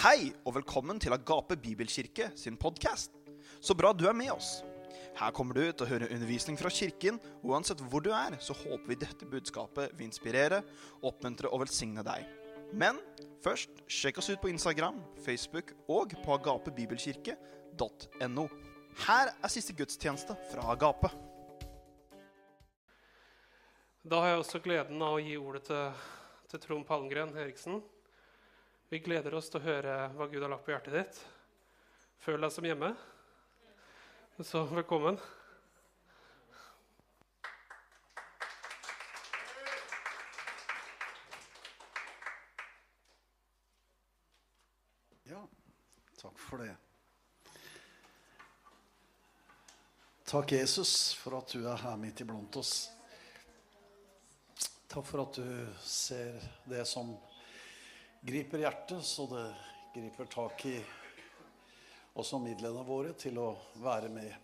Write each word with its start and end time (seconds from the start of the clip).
Hei 0.00 0.30
og 0.48 0.54
velkommen 0.56 0.96
til 0.96 1.12
Agape 1.12 1.60
Bibelkirke 1.60 2.30
sin 2.32 2.56
podkast. 2.56 3.12
Så 3.60 3.76
bra 3.76 3.92
du 3.92 4.08
er 4.08 4.16
med 4.16 4.32
oss. 4.32 4.64
Her 5.18 5.28
kommer 5.36 5.52
du 5.52 5.60
til 5.60 5.84
å 5.84 5.90
høre 5.90 6.08
undervisning 6.08 6.56
fra 6.56 6.72
kirken, 6.72 7.20
og 7.42 7.50
uansett 7.52 7.82
hvor 7.84 8.00
du 8.00 8.08
er, 8.16 8.32
så 8.40 8.56
håper 8.56 8.88
vi 8.88 8.96
dette 9.02 9.28
budskapet 9.28 9.92
vil 9.98 10.08
inspirere, 10.08 10.64
oppmuntre 11.04 11.52
og 11.52 11.60
velsigne 11.66 12.00
deg. 12.06 12.24
Men 12.72 12.96
først, 13.44 13.68
sjekk 13.92 14.24
oss 14.24 14.32
ut 14.32 14.40
på 14.40 14.48
Instagram, 14.48 15.04
Facebook 15.20 15.76
og 15.92 16.16
på 16.24 16.32
agapebibelkirke.no. 16.38 18.48
Her 19.04 19.36
er 19.36 19.48
siste 19.52 19.76
gudstjeneste 19.76 20.32
fra 20.48 20.64
Agape. 20.78 21.12
Da 24.08 24.16
har 24.24 24.32
jeg 24.32 24.48
også 24.48 24.64
gleden 24.64 24.96
av 25.04 25.20
å 25.20 25.22
gi 25.28 25.36
ordet 25.36 25.68
til, 25.68 25.92
til 26.48 26.56
Trond 26.64 26.88
Palmgren 26.88 27.36
Eriksen. 27.36 27.84
Vi 28.90 28.98
gleder 28.98 29.36
oss 29.38 29.46
til 29.46 29.60
å 29.60 29.62
høre 29.62 29.92
hva 30.18 30.26
Gud 30.26 30.42
har 30.42 30.50
lagt 30.50 30.64
på 30.66 30.72
hjertet 30.72 30.94
ditt. 30.96 31.18
Føl 32.24 32.42
deg 32.42 32.50
som 32.50 32.66
hjemme. 32.66 32.88
Så 34.42 34.64
velkommen. 34.66 35.14
Ja, 45.30 45.46
takk 46.18 46.42
for 46.48 46.66
det. 46.66 46.74
Takk, 50.34 50.58
Jesus, 50.58 51.12
for 51.14 51.38
at 51.38 51.54
du 51.54 51.62
er 51.62 51.78
her 51.86 52.06
midt 52.08 52.26
iblant 52.26 52.58
oss. 52.58 52.88
Takk 54.90 55.06
for 55.06 55.28
at 55.28 55.38
du 55.38 55.76
ser 55.78 56.42
det 56.66 56.88
som 56.90 57.14
griper 58.20 58.58
hjertet, 58.58 59.04
så 59.04 59.26
det 59.26 59.54
griper 59.94 60.24
tak 60.24 60.66
i 60.66 60.76
også 62.20 62.38
midlene 62.42 62.82
våre 62.84 63.14
til 63.16 63.38
å 63.40 63.54
være 63.80 64.10
med 64.12 64.34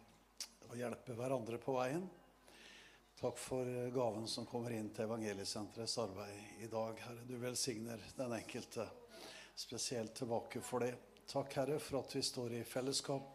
og 0.70 0.78
hjelpe 0.78 1.16
hverandre 1.18 1.58
på 1.60 1.74
veien. 1.76 2.06
Takk 3.16 3.38
for 3.40 3.68
gaven 3.94 4.26
som 4.28 4.48
kommer 4.48 4.74
inn 4.76 4.88
til 4.92 5.06
Evangeliesenterets 5.06 5.98
arbeid 6.02 6.64
i 6.64 6.70
dag, 6.72 6.98
Herre. 7.04 7.24
Du 7.28 7.36
velsigner 7.40 8.00
den 8.16 8.34
enkelte 8.36 8.88
spesielt 9.56 10.14
tilbake 10.16 10.60
for 10.64 10.84
det. 10.84 10.92
Takk, 11.28 11.54
Herre, 11.60 11.78
for 11.80 12.00
at 12.02 12.16
vi 12.16 12.24
står 12.24 12.58
i 12.58 12.64
fellesskap. 12.64 13.30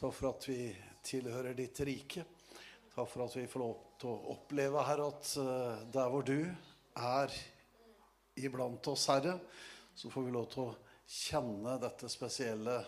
Takk 0.00 0.16
for 0.16 0.32
at 0.32 0.48
vi 0.48 0.58
tilhører 1.04 1.56
ditt 1.56 1.80
rike. 1.84 2.26
Takk 2.92 3.08
for 3.08 3.24
at 3.24 3.36
vi 3.36 3.48
får 3.48 3.64
lov 3.64 3.78
til 4.00 4.12
å 4.12 4.34
oppleve, 4.34 4.84
Herre, 4.88 5.08
at 5.12 5.32
eh, 5.40 5.88
der 5.96 6.12
hvor 6.12 6.26
du 6.26 6.38
er 6.44 7.40
iblant 8.44 8.88
oss, 8.92 9.08
Herre, 9.10 9.38
så 9.94 10.10
får 10.10 10.26
vi 10.26 10.32
lov 10.34 10.48
til 10.52 10.64
å 10.64 10.76
kjenne 11.10 11.74
dette 11.82 12.08
spesielle 12.10 12.78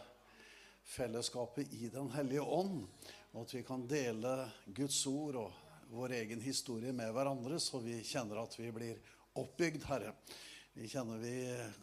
fellesskapet 0.84 1.72
i 1.72 1.88
Den 1.92 2.10
hellige 2.14 2.42
ånd. 2.42 2.86
Og 3.32 3.42
at 3.44 3.54
vi 3.56 3.62
kan 3.66 3.86
dele 3.88 4.36
Guds 4.66 5.00
ord 5.08 5.38
og 5.40 5.60
vår 5.92 6.16
egen 6.20 6.40
historie 6.40 6.92
med 6.92 7.12
hverandre, 7.12 7.58
så 7.60 7.80
vi 7.84 7.98
kjenner 8.04 8.42
at 8.42 8.56
vi 8.58 8.70
blir 8.72 9.00
oppbygd, 9.40 9.84
Herre. 9.88 10.14
Vi 10.72 10.88
kjenner 10.88 11.20
vi 11.20 11.36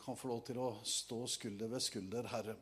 kan 0.03 0.17
få 0.17 0.31
lov 0.31 0.43
til 0.47 0.57
å 0.61 0.69
stå 0.85 1.23
skulder 1.29 1.69
ved 1.69 1.83
skulder, 1.85 2.29
Herre. 2.31 2.55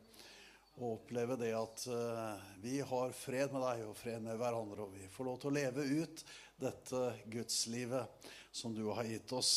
Og 0.78 0.98
oppleve 0.98 1.38
det 1.40 1.54
at 1.56 1.84
uh, 1.90 2.36
vi 2.62 2.78
har 2.84 3.14
fred 3.16 3.54
med 3.54 3.64
deg 3.64 3.86
og 3.88 3.96
fred 3.98 4.22
med 4.22 4.38
hverandre. 4.38 4.84
Og 4.84 4.94
vi 4.94 5.08
får 5.10 5.28
lov 5.28 5.40
til 5.40 5.50
å 5.50 5.56
leve 5.56 5.86
ut 5.88 6.24
dette 6.58 7.02
gudslivet 7.32 8.30
som 8.52 8.74
du 8.76 8.84
har 8.92 9.08
gitt 9.08 9.32
oss 9.34 9.54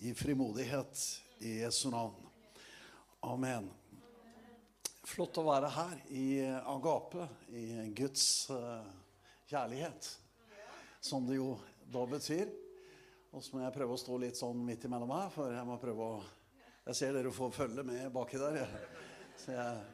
i 0.00 0.14
frimodighet 0.14 1.22
i 1.38 1.58
Jesu 1.60 1.90
navn. 1.90 2.14
Amen. 3.20 3.66
Flott 5.04 5.36
å 5.36 5.44
være 5.44 5.68
her 5.74 6.00
i 6.16 6.24
Agape, 6.64 7.26
i 7.52 7.64
Guds 7.96 8.24
uh, 8.48 8.80
kjærlighet. 9.50 10.08
Som 11.04 11.28
det 11.28 11.36
jo 11.36 11.52
da 11.92 12.06
betyr. 12.08 12.48
Og 13.34 13.44
så 13.44 13.54
må 13.54 13.64
jeg 13.64 13.74
prøve 13.76 13.92
å 13.92 14.00
stå 14.00 14.16
litt 14.22 14.40
sånn 14.40 14.64
midt 14.64 14.88
imellom 14.88 15.12
her, 15.18 15.28
for 15.34 15.52
jeg 15.52 15.68
må 15.68 15.76
prøve 15.82 16.08
å 16.16 16.20
Jeg 16.88 16.96
ser 16.96 17.12
dere 17.12 17.30
får 17.30 17.52
følge 17.52 17.84
med 17.84 18.08
baki 18.14 18.40
der. 18.40 18.64
Så 19.36 19.52
jeg 19.52 19.84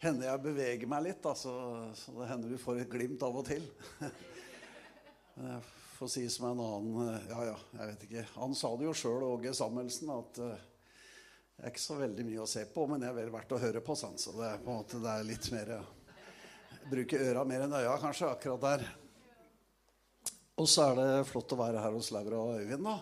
hender 0.00 0.30
jeg 0.30 0.44
beveger 0.48 0.88
meg 0.88 1.04
litt, 1.10 1.20
da, 1.22 1.36
så, 1.36 1.52
så 1.94 2.16
det 2.16 2.32
hender 2.32 2.48
du 2.50 2.58
får 2.58 2.82
et 2.82 2.90
glimt 2.90 3.22
av 3.22 3.36
og 3.36 3.46
til. 3.52 3.68
Jeg 5.92 6.06
å 6.06 6.10
si 6.10 6.22
som 6.32 6.48
en 6.48 6.60
annen 6.64 7.26
Ja, 7.28 7.42
ja, 7.46 7.56
jeg 7.76 7.88
vet 7.92 8.04
ikke. 8.06 8.22
Han 8.40 8.54
sa 8.58 8.72
det 8.78 8.86
jo 8.88 8.94
sjøl, 8.96 9.22
Åge 9.26 9.52
Samuelsen, 9.54 10.08
at 10.10 10.40
uh, 10.40 10.54
det 11.52 11.68
er 11.68 11.70
ikke 11.70 11.82
så 11.82 11.98
veldig 12.00 12.24
mye 12.26 12.40
å 12.42 12.48
se 12.48 12.64
på, 12.72 12.86
men 12.90 13.02
det 13.02 13.10
er 13.10 13.18
vel 13.20 13.30
verdt 13.30 13.52
å 13.54 13.60
høre 13.60 13.82
på. 13.84 13.94
Sånn, 13.98 14.16
så 14.18 14.32
det 14.38 14.48
er 14.48 14.64
på 14.64 14.72
en 14.72 14.80
måte 14.80 14.98
det 15.02 15.12
er 15.12 15.28
litt 15.28 15.50
mer 15.54 15.76
Bruke 16.90 17.20
øra 17.22 17.44
mer 17.46 17.62
enn 17.68 17.76
øya, 17.78 17.92
kanskje, 18.02 18.32
akkurat 18.32 18.64
der. 18.64 18.82
Og 20.58 20.66
så 20.66 20.88
er 20.88 20.98
det 20.98 21.28
flott 21.28 21.54
å 21.54 21.60
være 21.60 21.84
her 21.84 21.94
hos 21.94 22.10
Laura 22.10 22.40
og 22.40 22.58
Øyvind, 22.58 22.88
da. 22.88 22.96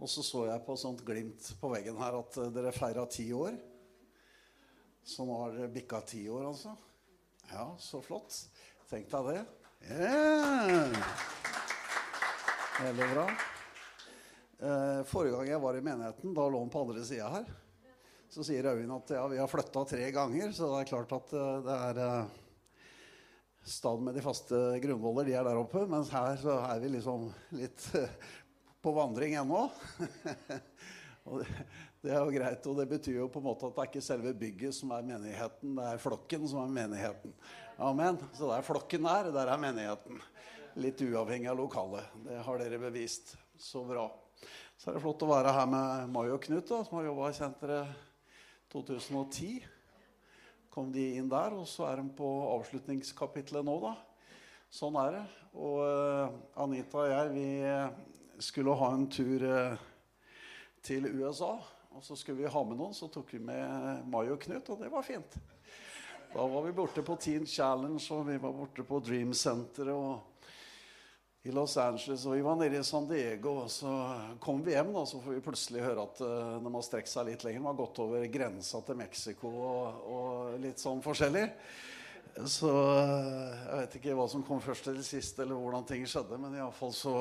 Og 0.00 0.10
så 0.10 0.24
så 0.26 0.46
jeg 0.48 0.64
på 0.66 0.78
sånt 0.80 1.04
glimt 1.06 1.52
på 1.60 1.70
veggen 1.70 2.00
her 2.00 2.18
at 2.18 2.40
dere 2.56 2.74
feira 2.74 3.04
ti 3.12 3.28
år. 3.36 3.54
Så 5.06 5.28
nå 5.28 5.38
har 5.44 5.54
dere 5.54 5.70
bikka 5.76 6.02
ti 6.08 6.24
år, 6.32 6.48
altså. 6.50 6.74
Ja, 7.52 7.70
så 7.78 8.02
flott. 8.02 8.34
Tenk 8.90 9.12
deg 9.12 9.30
det. 9.30 9.42
Yeah. 9.92 11.68
Veldig 12.80 13.06
bra. 13.12 13.24
Eh, 14.60 15.00
forrige 15.04 15.34
gang 15.34 15.48
jeg 15.50 15.60
var 15.60 15.76
i 15.76 15.82
menigheten, 15.84 16.32
da 16.32 16.46
lå 16.48 16.62
han 16.62 16.70
på 16.72 16.80
andre 16.80 17.02
sida 17.04 17.26
her. 17.28 17.50
Så 18.32 18.44
sier 18.46 18.70
Øyvind 18.70 18.94
at 18.94 19.12
ja, 19.18 19.24
vi 19.28 19.40
har 19.40 19.50
flytta 19.50 19.82
tre 19.90 20.06
ganger, 20.14 20.54
så 20.56 20.70
det 20.70 20.78
er 20.78 20.88
klart 20.88 21.12
at 21.12 21.34
uh, 21.36 21.58
det 21.66 21.76
er 21.76 22.00
uh, 22.00 22.38
Staden 23.68 24.06
med 24.06 24.16
de 24.16 24.24
faste 24.24 24.56
grunnvoller, 24.80 25.28
de 25.28 25.34
er 25.36 25.44
der 25.44 25.60
oppe. 25.60 25.82
Mens 25.90 26.08
her 26.14 26.38
så 26.40 26.56
er 26.70 26.80
vi 26.80 26.94
liksom 26.94 27.28
litt 27.58 27.84
på 28.80 28.94
vandring 28.96 29.36
ennå. 29.42 29.66
og 31.28 31.42
det, 31.42 31.50
det 32.00 32.14
er 32.14 32.22
jo 32.22 32.32
greit, 32.32 32.70
og 32.70 32.80
det 32.80 32.88
betyr 32.94 33.18
jo 33.18 33.28
på 33.34 33.42
en 33.42 33.48
måte 33.50 33.68
at 33.68 33.76
det 33.76 33.84
er 33.84 33.92
ikke 33.92 34.06
selve 34.08 34.32
bygget 34.40 34.78
som 34.78 34.96
er 34.96 35.04
menigheten, 35.04 35.76
det 35.76 35.90
er 35.90 36.00
flokken 36.00 36.48
som 36.48 36.64
er 36.64 36.76
menigheten. 36.80 37.36
Amen. 37.76 38.16
Så 38.38 38.48
der 38.48 38.64
flokken 38.64 39.04
der, 39.04 39.34
der 39.36 39.52
er 39.52 39.60
menigheten. 39.68 40.24
Litt 40.78 41.00
uavhengig 41.02 41.48
av 41.50 41.56
lokalet. 41.58 42.12
Det 42.22 42.36
har 42.46 42.58
dere 42.60 42.78
bevist. 42.78 43.32
Så 43.58 43.82
bra. 43.84 44.04
Så 44.78 44.90
er 44.90 44.96
det 44.96 45.02
flott 45.02 45.24
å 45.26 45.28
være 45.32 45.50
her 45.56 45.66
med 45.66 46.12
Mai 46.14 46.28
og 46.30 46.38
Knut, 46.44 46.68
da, 46.68 46.78
som 46.86 47.00
har 47.00 47.08
jobba 47.08 47.30
i 47.32 47.34
senteret 47.36 47.96
2010. 48.70 49.64
Kom 50.70 50.92
de 50.94 51.08
inn 51.18 51.28
der, 51.32 51.56
og 51.58 51.66
så 51.68 51.88
er 51.90 51.98
de 51.98 52.14
på 52.14 52.28
avslutningskapitlet 52.52 53.66
nå, 53.66 53.74
da. 53.82 53.96
Sånn 54.70 54.94
er 55.02 55.18
det. 55.18 55.24
Og 55.58 55.82
uh, 55.82 56.38
Anita 56.62 57.02
og 57.02 57.10
jeg, 57.10 57.34
vi 57.34 58.46
skulle 58.46 58.78
ha 58.78 58.94
en 58.94 59.10
tur 59.10 59.44
uh, 59.50 59.84
til 60.86 61.10
USA. 61.10 61.56
Og 61.90 62.06
så 62.06 62.14
skulle 62.14 62.44
vi 62.44 62.54
ha 62.54 62.64
med 62.64 62.78
noen, 62.78 62.94
så 62.94 63.10
tok 63.10 63.34
vi 63.34 63.42
med 63.42 64.06
Mai 64.06 64.28
og 64.30 64.38
Knut, 64.46 64.70
og 64.70 64.86
det 64.86 64.94
var 64.94 65.02
fint. 65.02 65.34
Da 66.30 66.46
var 66.46 66.62
vi 66.62 66.78
borte 66.78 67.02
på 67.02 67.18
Teen 67.18 67.42
Challenge, 67.42 68.04
og 68.14 68.28
vi 68.30 68.38
var 68.38 68.54
borte 68.54 68.86
på 68.86 69.02
Dream 69.02 69.34
Center 69.34 69.90
og 69.90 70.29
i 71.42 71.52
Los 71.54 71.76
Angeles. 71.80 72.26
Og 72.26 72.36
vi 72.36 72.44
var 72.44 72.58
nede 72.60 72.80
i 72.80 72.84
San 72.84 73.08
Diego, 73.08 73.56
og 73.64 73.70
så 73.72 73.90
kom 74.42 74.62
vi 74.64 74.74
hjem, 74.76 74.92
da, 74.94 75.04
så 75.08 75.20
får 75.24 75.36
vi 75.36 75.44
plutselig 75.44 75.84
høre 75.84 76.04
at 76.04 76.22
uh, 76.24 76.56
de 76.60 76.72
har 76.76 76.86
strekt 76.86 77.12
seg 77.12 77.30
litt 77.30 77.44
lenger. 77.46 77.62
De 77.62 77.70
har 77.70 77.78
gått 77.80 78.00
over 78.04 78.26
grensa 78.32 78.82
til 78.86 78.98
Mexico 79.00 79.50
og, 79.50 80.02
og 80.14 80.56
litt 80.62 80.82
sånn 80.82 81.02
forskjellig. 81.04 81.46
Så 82.44 82.70
uh, 82.70 83.52
jeg 83.66 83.76
vet 83.82 84.00
ikke 84.00 84.16
hva 84.18 84.26
som 84.30 84.46
kom 84.46 84.60
først 84.64 84.90
eller 84.92 85.06
sist, 85.06 85.38
eller 85.40 85.56
hvordan 85.56 85.88
ting 85.88 86.04
skjedde, 86.08 86.40
men 86.40 86.58
iallfall 86.60 86.92
så 86.96 87.14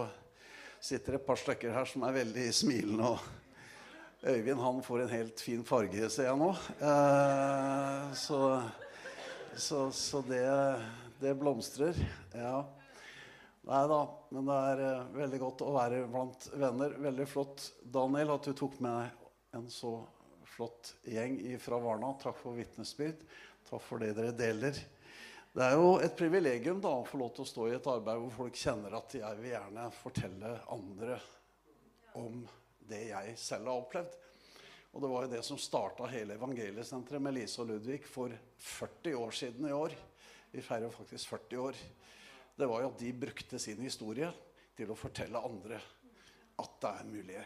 sitter 0.80 1.16
det 1.16 1.22
et 1.22 1.28
par 1.28 1.40
stykker 1.40 1.76
her 1.76 1.88
som 1.90 2.04
er 2.08 2.20
veldig 2.22 2.50
smilende. 2.56 3.14
og 3.16 3.48
Øyvind 4.24 4.60
han 4.60 4.84
får 4.84 5.02
en 5.02 5.10
helt 5.10 5.42
fin 5.42 5.62
farge, 5.64 6.10
ser 6.12 6.28
jeg 6.28 6.40
nå. 6.40 6.50
Eh, 6.84 8.16
så, 8.20 8.40
så, 9.56 9.86
så 9.96 10.20
det, 10.28 10.44
det, 11.22 11.38
blomstrer. 11.40 11.96
Ja. 12.34 12.66
Nei 13.70 13.84
da, 13.86 14.00
men 14.34 14.48
det 14.50 14.56
er 14.72 14.80
uh, 14.82 15.10
veldig 15.14 15.40
godt 15.44 15.62
å 15.62 15.74
være 15.76 16.06
blant 16.10 16.48
venner. 16.58 16.96
Veldig 17.06 17.26
flott, 17.30 17.68
Daniel, 17.86 18.32
at 18.34 18.48
du 18.50 18.56
tok 18.58 18.80
med 18.82 18.96
deg 18.98 19.60
en 19.60 19.68
så 19.70 19.92
flott 20.56 20.96
gjeng 21.06 21.36
fra 21.62 21.78
Varna. 21.84 22.10
Takk 22.18 22.40
for 22.42 22.58
vitnesbyrd. 22.58 23.22
Takk 23.70 23.84
for 23.86 24.02
det 24.02 24.16
dere 24.18 24.34
deler. 24.34 24.80
Det 25.54 25.68
er 25.68 25.78
jo 25.78 25.92
et 26.02 26.18
privilegium 26.18 26.82
da, 26.82 26.96
å 26.98 27.06
få 27.06 27.22
lov 27.22 27.30
til 27.36 27.46
å 27.46 27.52
stå 27.52 27.68
i 27.70 27.76
et 27.78 27.92
arbeid 27.94 28.24
hvor 28.24 28.34
folk 28.40 28.58
kjenner 28.58 28.98
at 28.98 29.16
jeg 29.20 29.38
vil 29.38 29.52
gjerne 29.52 29.86
fortelle 30.00 30.56
andre 30.74 31.20
om 32.18 32.42
det 32.90 33.04
jeg 33.12 33.38
selv 33.38 33.70
har 33.70 33.84
opplevd. 33.84 34.18
Og 34.90 35.06
det 35.06 35.14
var 35.14 35.26
jo 35.26 35.34
det 35.36 35.44
som 35.46 35.62
starta 35.62 36.10
hele 36.10 36.40
evangeliesenteret 36.42 37.22
med 37.22 37.38
Lise 37.38 37.62
og 37.62 37.70
Ludvig 37.70 38.02
for 38.10 38.34
40 38.66 39.22
år 39.22 39.42
siden 39.44 39.70
i 39.70 39.78
år. 39.78 39.94
Vi 40.50 40.66
feirer 40.66 40.90
faktisk 40.90 41.36
40 41.38 41.66
år. 41.70 41.82
Det 42.60 42.68
var 42.68 42.82
jo 42.84 42.90
at 42.92 43.00
de 43.00 43.14
brukte 43.16 43.60
sin 43.62 43.80
historie 43.86 44.28
til 44.76 44.90
å 44.92 44.98
fortelle 45.00 45.40
andre 45.48 45.78
at 46.60 46.74
det 46.84 46.90
er 46.92 47.08
mulig. 47.08 47.38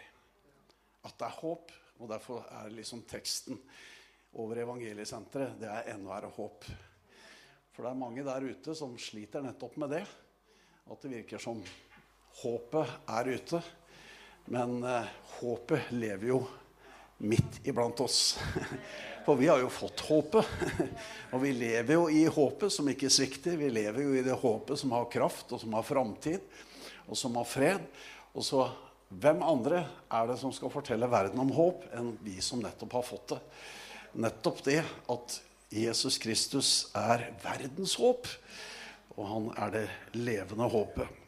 At 1.06 1.20
det 1.20 1.28
er 1.28 1.36
håp. 1.38 1.74
Og 2.02 2.10
derfor 2.10 2.48
er 2.50 2.74
liksom 2.74 3.04
teksten 3.06 3.60
over 4.42 4.58
Evangeliesenteret, 4.64 5.60
det 5.62 5.70
er 5.70 5.92
ennå 5.94 6.10
er 6.16 6.26
håp. 6.34 6.66
For 7.76 7.86
det 7.86 7.92
er 7.92 8.02
mange 8.02 8.26
der 8.26 8.48
ute 8.50 8.74
som 8.78 8.98
sliter 8.98 9.46
nettopp 9.46 9.78
med 9.84 9.94
det. 9.94 10.02
At 10.90 11.06
det 11.06 11.14
virker 11.14 11.42
som 11.46 11.62
håpet 12.42 12.98
er 13.14 13.30
ute. 13.38 13.62
Men 14.50 14.80
eh, 14.82 15.14
håpet 15.38 15.94
lever 15.94 16.32
jo 16.34 16.42
midt 17.22 17.62
iblant 17.70 18.02
oss. 18.02 18.40
For 19.24 19.40
vi 19.40 19.48
har 19.48 19.62
jo 19.64 19.72
fått 19.72 20.04
håpet. 20.10 20.46
Og 21.34 21.42
vi 21.44 21.54
lever 21.56 21.96
jo 21.96 22.08
i 22.12 22.26
håpet 22.28 22.74
som 22.76 22.90
ikke 22.92 23.12
svikter. 23.12 23.56
Vi 23.60 23.70
lever 23.72 24.04
jo 24.04 24.16
i 24.18 24.26
det 24.26 24.36
håpet 24.40 24.80
som 24.80 24.92
har 24.96 25.10
kraft, 25.12 25.52
og 25.56 25.62
som 25.62 25.74
har 25.78 25.86
framtid, 25.88 26.44
og 27.08 27.18
som 27.18 27.40
har 27.40 27.48
fred. 27.48 27.86
Og 28.36 28.46
så 28.46 28.68
hvem 29.14 29.44
andre 29.46 29.84
er 30.12 30.30
det 30.30 30.38
som 30.42 30.54
skal 30.56 30.72
fortelle 30.74 31.10
verden 31.10 31.42
om 31.42 31.52
håp, 31.54 31.88
enn 31.94 32.14
vi 32.26 32.40
som 32.42 32.62
nettopp 32.64 32.96
har 32.98 33.08
fått 33.08 33.34
det? 33.36 33.42
Nettopp 34.26 34.62
det 34.66 34.80
at 35.10 35.40
Jesus 35.74 36.20
Kristus 36.22 36.70
er 36.98 37.30
verdens 37.44 37.96
håp, 38.02 38.30
og 39.18 39.28
han 39.30 39.52
er 39.66 39.74
det 39.74 39.86
levende 40.18 40.70
håpet. 40.70 41.23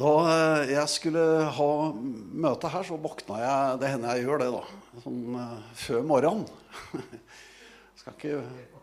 Da 0.00 0.10
eh, 0.24 0.70
jeg 0.72 0.88
skulle 0.88 1.22
ha 1.52 1.70
møte 1.92 2.68
her, 2.72 2.84
så 2.88 2.96
våkna 2.96 3.36
jeg 3.42 3.80
Det 3.82 3.88
hender 3.92 4.16
jeg 4.16 4.24
gjør 4.24 4.38
det, 4.40 4.46
da. 4.54 4.60
Sånn 5.04 5.34
uh, 5.36 5.56
før 5.76 6.06
morgenen. 6.08 6.46
skal 8.00 8.14
ikke 8.14 8.38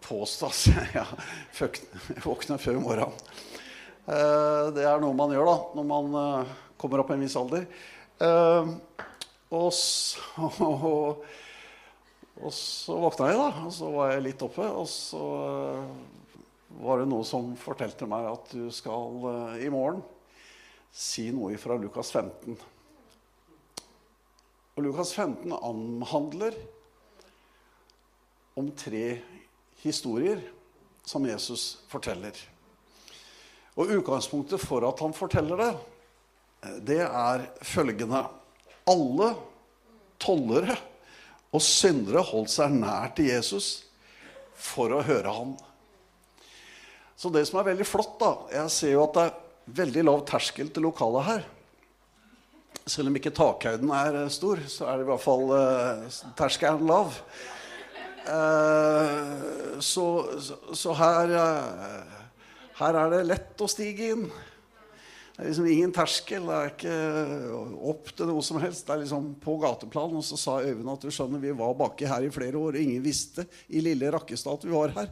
påstå 0.06 0.50
at 0.52 0.92
jeg 0.94 2.20
våkner 2.22 2.62
før 2.62 2.78
morgenen. 2.84 3.18
Uh, 4.06 4.70
det 4.76 4.86
er 4.86 5.02
noe 5.02 5.18
man 5.18 5.34
gjør 5.34 5.50
da, 5.50 5.56
når 5.80 5.88
man 5.90 6.20
kommer 6.78 7.02
opp 7.02 7.10
i 7.10 7.18
en 7.18 7.24
viss 7.26 7.38
alder. 7.40 7.66
og 9.50 9.72
så 9.74 10.44
og 12.46 12.54
så 12.54 13.00
våkna 13.08 13.32
jeg, 13.32 13.40
da. 13.42 13.66
Og 13.66 13.74
så 13.74 13.90
var 13.96 14.14
jeg 14.14 14.28
litt 14.28 14.46
oppe. 14.46 14.70
Og 14.70 14.86
så 14.92 15.24
var 16.78 17.02
det 17.02 17.10
noe 17.10 17.26
som 17.26 17.56
fortalte 17.58 18.06
meg 18.06 18.30
at 18.36 18.54
du 18.54 18.70
skal 18.70 19.58
i 19.66 19.74
morgen 19.74 20.06
si 20.98 21.28
noe 21.30 21.58
fra 21.62 21.78
Lukas 21.78 22.10
15. 22.16 22.58
Og 24.78 24.86
Lukas 24.86 25.14
15 25.14 25.54
anhandler 25.54 26.58
om 28.58 28.72
tre 28.74 29.20
historier 29.84 30.42
som 31.06 31.26
Jesus 31.30 31.78
forteller. 31.90 32.34
Og 33.78 33.94
utgangspunktet 34.00 34.62
for 34.62 34.88
at 34.90 35.06
han 35.06 35.14
forteller 35.14 35.62
det, 35.62 35.72
det 36.90 37.02
er 37.06 37.46
følgende 37.62 38.24
Alle 38.90 39.34
tollere 40.18 40.74
og 41.54 41.62
syndere 41.62 42.24
holdt 42.26 42.50
seg 42.50 42.74
nær 42.74 43.12
til 43.14 43.30
Jesus 43.30 43.68
for 44.58 44.96
å 44.96 45.04
høre 45.06 45.30
ham. 45.30 45.54
Så 47.18 47.30
det 47.34 47.46
som 47.50 47.60
er 47.62 47.70
veldig 47.70 47.86
flott, 47.86 48.18
da 48.18 48.32
Jeg 48.54 48.74
ser 48.74 48.96
jo 48.96 49.04
at 49.06 49.14
det 49.18 49.28
er 49.28 49.44
veldig 49.68 50.04
lav 50.08 50.24
terskel 50.28 50.72
til 50.72 50.88
lokalet 50.88 51.28
her. 51.28 51.46
Selv 52.88 53.12
om 53.12 53.18
ikke 53.20 53.34
takhøyden 53.36 53.92
er 53.92 54.22
eh, 54.24 54.32
stor, 54.32 54.62
så 54.72 54.88
er 54.88 55.00
det 55.00 55.08
i 55.08 55.10
hvert 55.10 55.24
fall 55.24 55.50
uh, 55.52 56.20
terskelen 56.40 56.88
lav. 56.88 57.16
Uh, 58.28 59.80
så, 59.84 60.06
så, 60.76 60.94
her, 60.96 61.34
uh, 61.36 62.30
her 62.80 63.00
er 63.02 63.12
det 63.12 63.26
lett 63.28 63.64
å 63.64 63.68
stige 63.72 64.14
inn. 64.16 64.30
Det 65.38 65.44
er 65.44 65.50
liksom 65.52 65.68
ingen 65.70 65.92
terskel. 65.94 66.48
Det 66.48 66.56
er 66.58 66.72
ikke 66.72 66.94
opp 67.92 68.08
til 68.18 68.32
noe 68.32 68.46
som 68.46 68.58
helst. 68.64 68.88
Det 68.88 68.96
er 68.96 69.04
liksom 69.04 69.28
på 69.44 69.58
gateplan. 69.62 70.16
Og 70.18 70.26
så 70.26 70.40
sa 70.40 70.56
Øyvind 70.64 70.96
at 70.96 71.04
du 71.04 71.12
skjønner, 71.14 71.44
vi 71.44 71.52
var 71.60 71.76
baki 71.78 72.08
her 72.10 72.26
i 72.26 72.32
flere 72.34 72.58
år, 72.58 72.80
og 72.80 72.82
ingen 72.82 73.04
visste 73.06 73.46
i 73.70 73.84
lille 73.86 74.10
Rakkestad 74.16 74.58
at 74.58 74.66
vi 74.66 74.74
var 74.74 74.96
her. 74.96 75.12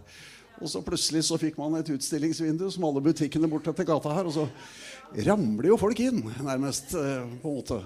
Og 0.61 0.71
så 0.71 0.81
plutselig 0.85 1.25
så 1.27 1.37
fikk 1.39 1.57
man 1.59 1.75
et 1.79 1.89
utstillingsvindu 1.91 2.67
som 2.71 2.85
alle 2.87 3.03
butikkene 3.03 3.49
bortetter 3.51 3.87
gata 3.87 4.13
her. 4.15 4.29
Og 4.29 4.35
så 4.37 4.45
ramler 5.27 5.69
jo 5.71 5.79
folk 5.79 5.99
inn, 6.03 6.21
nærmest, 6.39 6.95
eh, 6.95 7.25
på 7.41 7.51
en 7.51 7.57
måte. 7.59 7.81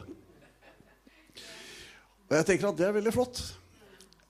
Og 2.29 2.37
jeg 2.37 2.45
tenker 2.45 2.69
at 2.69 2.77
det 2.77 2.87
er 2.87 2.97
veldig 2.99 3.13
flott. 3.15 3.41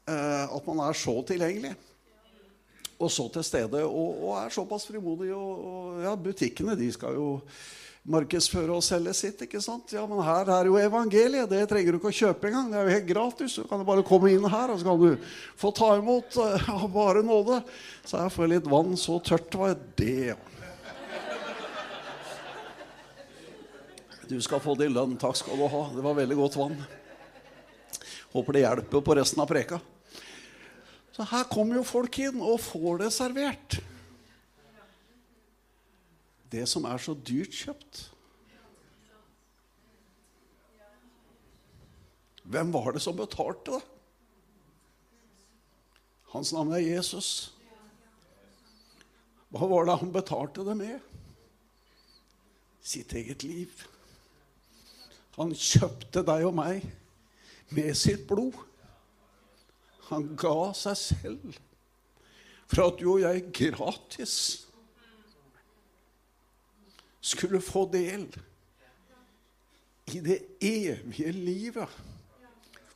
Eh, 0.08 0.46
at 0.48 0.68
man 0.72 0.80
er 0.88 0.96
så 0.96 1.18
tilgjengelig. 1.28 1.76
Og 3.00 3.12
så 3.12 3.28
til 3.32 3.44
stede. 3.44 3.84
Og, 3.84 4.24
og 4.24 4.38
er 4.40 4.56
såpass 4.56 4.88
frimodig. 4.88 5.34
Og, 5.36 5.66
og 5.72 6.02
ja, 6.04 6.16
butikkene 6.16 6.78
de 6.80 6.90
skal 6.96 7.20
jo 7.20 7.28
markedsføre 8.10 8.74
og 8.74 8.84
selge 8.86 9.14
sitt. 9.18 9.42
ikke 9.46 9.62
sant? 9.62 9.94
Ja, 9.94 10.06
Men 10.10 10.24
her 10.26 10.50
er 10.56 10.70
jo 10.70 10.78
evangeliet. 10.82 11.50
Det 11.50 11.62
trenger 11.70 11.94
du 11.94 12.00
ikke 12.00 12.12
å 12.12 12.20
kjøpe 12.20 12.50
engang. 12.50 12.72
Det 12.72 12.80
er 12.80 12.88
jo 12.88 12.96
helt 12.98 13.10
gratis. 13.10 13.56
Du 13.60 13.68
kan 13.70 13.86
bare 13.86 14.06
komme 14.06 14.32
inn 14.34 14.46
her, 14.50 14.74
og 14.74 14.80
så 14.80 14.88
kan 14.88 15.02
du 15.02 15.28
få 15.60 15.72
ta 15.76 15.92
imot 16.00 16.38
uh, 16.42 16.86
bare 17.00 17.24
nåde. 17.26 17.62
Så 18.04 18.18
jeg 18.18 18.34
får 18.36 18.54
litt 18.54 18.70
vann. 18.70 18.96
Så 18.98 19.20
tørt 19.22 19.60
var 19.60 19.78
det. 20.00 20.38
Du 24.30 24.38
skal 24.46 24.62
få 24.62 24.76
din 24.78 24.94
lønn. 24.94 25.18
Takk 25.18 25.38
skal 25.38 25.58
du 25.58 25.68
ha. 25.70 25.84
Det 25.94 26.06
var 26.06 26.18
veldig 26.18 26.38
godt 26.38 26.58
vann. 26.60 26.76
Håper 28.34 28.54
det 28.54 28.66
hjelper 28.66 29.06
på 29.06 29.16
resten 29.18 29.42
av 29.42 29.50
preka. 29.50 29.80
Så 31.16 31.26
her 31.32 31.48
kommer 31.50 31.80
jo 31.80 31.88
folk 31.88 32.20
inn 32.22 32.38
og 32.40 32.62
får 32.62 33.02
det 33.02 33.10
servert 33.12 33.80
det 36.50 36.66
som 36.70 36.88
er 36.90 37.02
så 37.02 37.14
dyrt 37.14 37.54
kjøpt. 37.54 38.02
Hvem 42.50 42.74
var 42.74 42.96
det 42.96 43.04
som 43.04 43.18
betalte 43.18 43.78
det? 43.78 43.84
Hans 46.34 46.54
navn 46.54 46.74
er 46.74 46.82
Jesus. 46.82 47.52
Hva 49.50 49.66
var 49.70 49.86
det 49.86 49.98
han 50.02 50.12
betalte 50.14 50.66
det 50.66 50.76
med? 50.78 50.98
Sitt 52.86 53.14
eget 53.18 53.46
liv. 53.46 53.86
Han 55.38 55.54
kjøpte 55.54 56.22
deg 56.26 56.46
og 56.46 56.56
meg 56.58 56.86
med 57.74 57.94
sitt 57.98 58.26
blod. 58.30 58.58
Han 60.10 60.32
ga 60.38 60.72
seg 60.78 60.98
selv 60.98 61.60
for 62.70 62.86
at 62.90 62.98
du 63.02 63.08
og 63.12 63.22
jeg 63.24 63.46
gratis 63.54 64.36
skulle 67.22 67.62
få 67.62 67.86
del 67.92 68.28
i 70.10 70.22
det 70.24 70.40
evige 70.62 71.32
livet. 71.32 71.98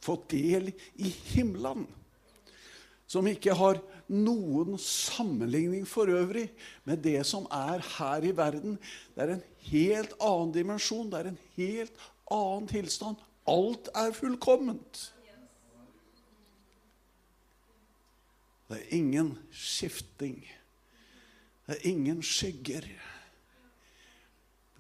Få 0.04 0.18
del 0.30 0.72
i 0.96 1.10
himmelen. 1.34 1.86
Som 3.08 3.28
ikke 3.30 3.54
har 3.56 3.80
noen 4.12 4.78
sammenligning 4.82 5.86
for 5.88 6.10
øvrig 6.12 6.48
med 6.88 7.04
det 7.06 7.22
som 7.28 7.46
er 7.52 7.84
her 7.98 8.26
i 8.26 8.34
verden. 8.36 8.78
Det 9.16 9.24
er 9.24 9.36
en 9.36 9.46
helt 9.70 10.16
annen 10.20 10.54
dimensjon, 10.56 11.12
det 11.12 11.20
er 11.22 11.32
en 11.32 11.42
helt 11.58 12.06
annen 12.32 12.68
tilstand. 12.72 13.22
Alt 13.48 13.90
er 13.96 14.16
fullkomment. 14.16 15.10
Det 18.70 18.80
er 18.80 18.96
ingen 18.98 19.36
skifting. 19.52 20.40
Det 21.68 21.78
er 21.78 21.90
ingen 21.92 22.24
skygger. 22.26 22.88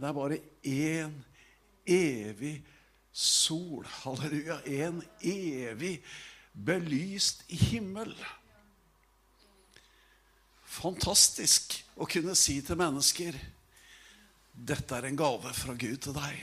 Det 0.03 0.09
er 0.09 0.15
bare 0.17 0.37
én 0.67 1.13
evig 1.87 2.57
sol. 3.15 3.85
Halleluja. 3.87 4.57
En 4.67 4.97
evig 5.23 6.01
belyst 6.51 7.45
himmel. 7.47 8.11
Fantastisk 10.67 11.77
å 11.95 12.03
kunne 12.03 12.35
si 12.35 12.57
til 12.67 12.81
mennesker 12.81 13.37
dette 14.51 14.97
er 14.97 15.07
en 15.07 15.21
gave 15.23 15.53
fra 15.55 15.71
Gud 15.79 16.01
til 16.03 16.17
deg. 16.17 16.41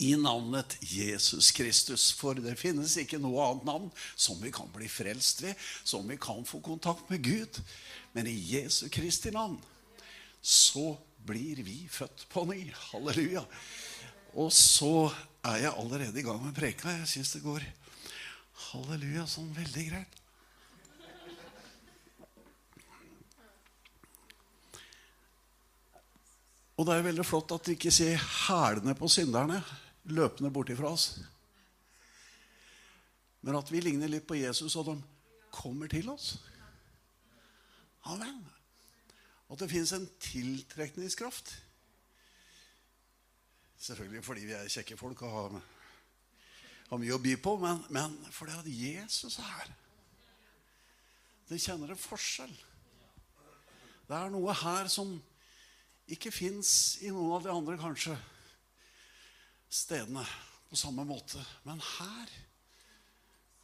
I 0.00 0.14
navnet 0.16 0.78
Jesus 0.80 1.50
Kristus. 1.52 2.06
For 2.16 2.40
det 2.40 2.56
finnes 2.56 2.96
ikke 2.96 3.20
noe 3.20 3.44
annet 3.44 3.68
navn 3.68 3.90
som 4.14 4.40
vi 4.40 4.54
kan 4.56 4.72
bli 4.72 4.88
frelst 4.88 5.44
ved, 5.44 5.52
som 5.84 6.08
vi 6.08 6.16
kan 6.16 6.48
få 6.48 6.62
kontakt 6.64 7.12
med 7.12 7.28
Gud. 7.28 7.60
Men 8.16 8.32
i 8.32 8.38
Jesu 8.54 8.86
Kristi 8.88 9.36
navn 9.36 9.60
så 10.40 10.94
blir 11.26 11.62
vi 11.66 11.80
født 11.90 12.26
på 12.32 12.44
ny. 12.48 12.60
Halleluja. 12.90 13.42
Og 14.36 14.52
så 14.52 15.08
er 15.46 15.64
jeg 15.64 15.72
allerede 15.72 16.20
i 16.20 16.24
gang 16.26 16.42
med 16.44 16.54
preka. 16.56 16.92
Jeg 17.00 17.08
syns 17.08 17.34
det 17.36 17.44
går 17.44 17.64
halleluja 18.70 19.26
sånn 19.30 19.52
veldig 19.56 19.84
greit. 19.90 20.22
Og 26.76 26.84
det 26.84 26.92
er 26.92 27.06
veldig 27.06 27.24
flott 27.24 27.54
at 27.56 27.68
vi 27.70 27.76
ikke 27.78 27.94
ser 27.94 28.20
hælene 28.20 28.92
på 28.98 29.08
synderne 29.08 29.62
løpende 30.12 30.52
borti 30.52 30.76
fra 30.76 30.92
oss. 30.92 31.06
Men 33.40 33.56
at 33.56 33.70
vi 33.72 33.80
ligner 33.80 34.10
litt 34.10 34.26
på 34.28 34.36
Jesus, 34.36 34.76
og 34.76 34.90
de 34.90 34.96
kommer 35.54 35.88
til 35.88 36.10
oss. 36.12 36.34
Amen. 38.06 38.44
At 39.50 39.62
det 39.62 39.70
finnes 39.70 39.92
en 39.94 40.08
tiltrekningskraft. 40.20 41.54
Selvfølgelig 43.78 44.24
fordi 44.24 44.46
vi 44.48 44.56
er 44.56 44.70
kjekke 44.72 44.98
folk 44.98 45.22
og 45.22 45.34
har 45.36 45.58
har 46.90 47.02
mye 47.02 47.16
å 47.16 47.22
by 47.22 47.34
på, 47.42 47.56
men, 47.62 47.82
men 47.90 48.14
fordi 48.34 48.54
at 48.54 48.70
Jesus 48.70 49.40
er 49.42 49.50
her. 49.50 49.72
De 51.50 51.58
kjenner 51.62 51.92
en 51.92 51.98
forskjell. 51.98 52.54
Det 54.06 54.14
er 54.14 54.30
noe 54.30 54.54
her 54.54 54.90
som 54.90 55.16
ikke 56.14 56.30
fins 56.30 56.70
i 57.02 57.10
noen 57.10 57.34
av 57.34 57.46
de 57.46 57.50
andre 57.50 57.78
kanskje 57.80 58.14
stedene 59.66 60.22
på 60.70 60.78
samme 60.78 61.02
måte. 61.06 61.42
Men 61.66 61.82
her 61.98 62.34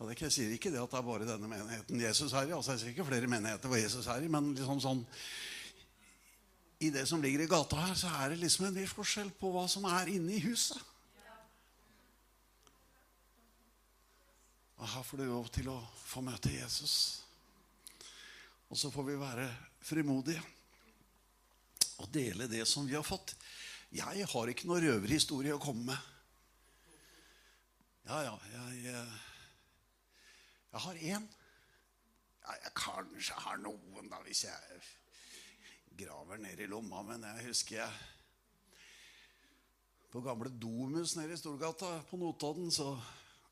og 0.03 0.09
det, 0.09 0.17
Jeg 0.19 0.35
sier 0.35 0.51
ikke 0.51 0.73
det 0.75 0.81
at 0.83 0.91
det 0.91 0.99
er 0.99 1.07
bare 1.07 1.27
denne 1.29 1.47
menigheten 1.47 2.01
Jesus 2.03 2.33
er 2.35 2.49
i. 2.49 2.55
altså 2.57 2.75
Jeg 2.75 2.81
sier 2.81 2.91
ikke 2.91 3.07
flere 3.07 3.31
menigheter 3.31 3.71
hvor 3.71 3.79
Jesus 3.79 4.09
er 4.11 4.25
i, 4.25 4.31
men 4.31 4.51
liksom 4.57 4.83
sånn 4.83 5.05
i 6.83 6.91
det 6.91 7.05
som 7.07 7.23
ligger 7.23 7.45
i 7.45 7.51
gata 7.51 7.79
her, 7.79 7.95
så 7.95 8.11
er 8.19 8.33
det 8.33 8.41
liksom 8.43 8.67
en 8.67 8.77
viss 8.77 8.95
forskjell 8.97 9.31
på 9.39 9.53
hva 9.55 9.69
som 9.71 9.87
er 9.87 10.11
inne 10.11 10.35
i 10.35 10.43
huset. 10.43 10.81
Og 14.83 14.89
her 14.91 15.05
får 15.07 15.21
du 15.21 15.29
lov 15.29 15.51
til 15.55 15.69
å 15.71 15.77
få 16.03 16.25
møte 16.27 16.51
Jesus. 16.51 16.95
Og 18.67 18.79
så 18.81 18.91
får 18.91 19.07
vi 19.07 19.21
være 19.21 19.47
frimodige 19.85 20.43
og 22.03 22.09
dele 22.11 22.49
det 22.51 22.65
som 22.67 22.89
vi 22.89 22.97
har 22.97 23.07
fått. 23.07 23.37
Jeg 23.95 24.27
har 24.27 24.51
ikke 24.51 24.67
noe 24.67 24.81
røverhistorie 24.83 25.55
å 25.55 25.63
komme 25.63 25.93
med. 25.93 26.09
Ja, 28.09 28.25
ja, 28.27 28.35
jeg, 28.57 28.97
jeg 30.73 30.83
har 30.87 31.05
én. 31.15 31.29
Ja, 32.43 32.57
jeg 32.65 32.75
kanskje 32.75 33.39
har 33.45 33.61
noen, 33.63 34.09
da, 34.11 34.19
hvis 34.27 34.43
jeg 34.49 34.83
graver 35.99 36.41
ned 36.43 36.61
i 36.61 36.69
lomma. 36.71 37.03
Men 37.07 37.25
jeg 37.29 37.49
husker 37.49 37.79
jeg 37.81 37.93
på 40.13 40.21
gamle 40.25 40.51
Domus 40.61 41.17
nede 41.17 41.33
i 41.33 41.41
Storgata 41.41 41.95
på 42.11 42.19
Notodden, 42.21 42.71
så 42.71 42.93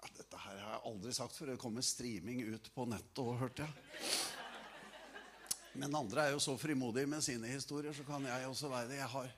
ja, 0.01 0.09
Dette 0.17 0.41
her 0.41 0.59
har 0.61 0.75
jeg 0.75 0.87
aldri 0.93 1.13
sagt 1.17 1.37
før. 1.37 1.53
Det 1.53 1.61
kommer 1.61 1.85
streaming 1.85 2.43
ut 2.53 2.71
på 2.75 2.87
nettet 2.89 3.23
òg, 3.23 3.39
hørte 3.41 3.67
jeg. 3.67 3.73
Men 5.81 5.95
andre 5.95 6.27
er 6.27 6.35
jo 6.35 6.43
så 6.43 6.57
frimodige 6.59 7.07
med 7.07 7.23
sine 7.25 7.49
historier, 7.53 7.95
så 7.95 8.05
kan 8.05 8.27
jeg 8.27 8.49
også 8.49 8.69
være 8.69 8.91
det. 8.91 8.99
Jeg 9.01 9.13
har 9.13 9.31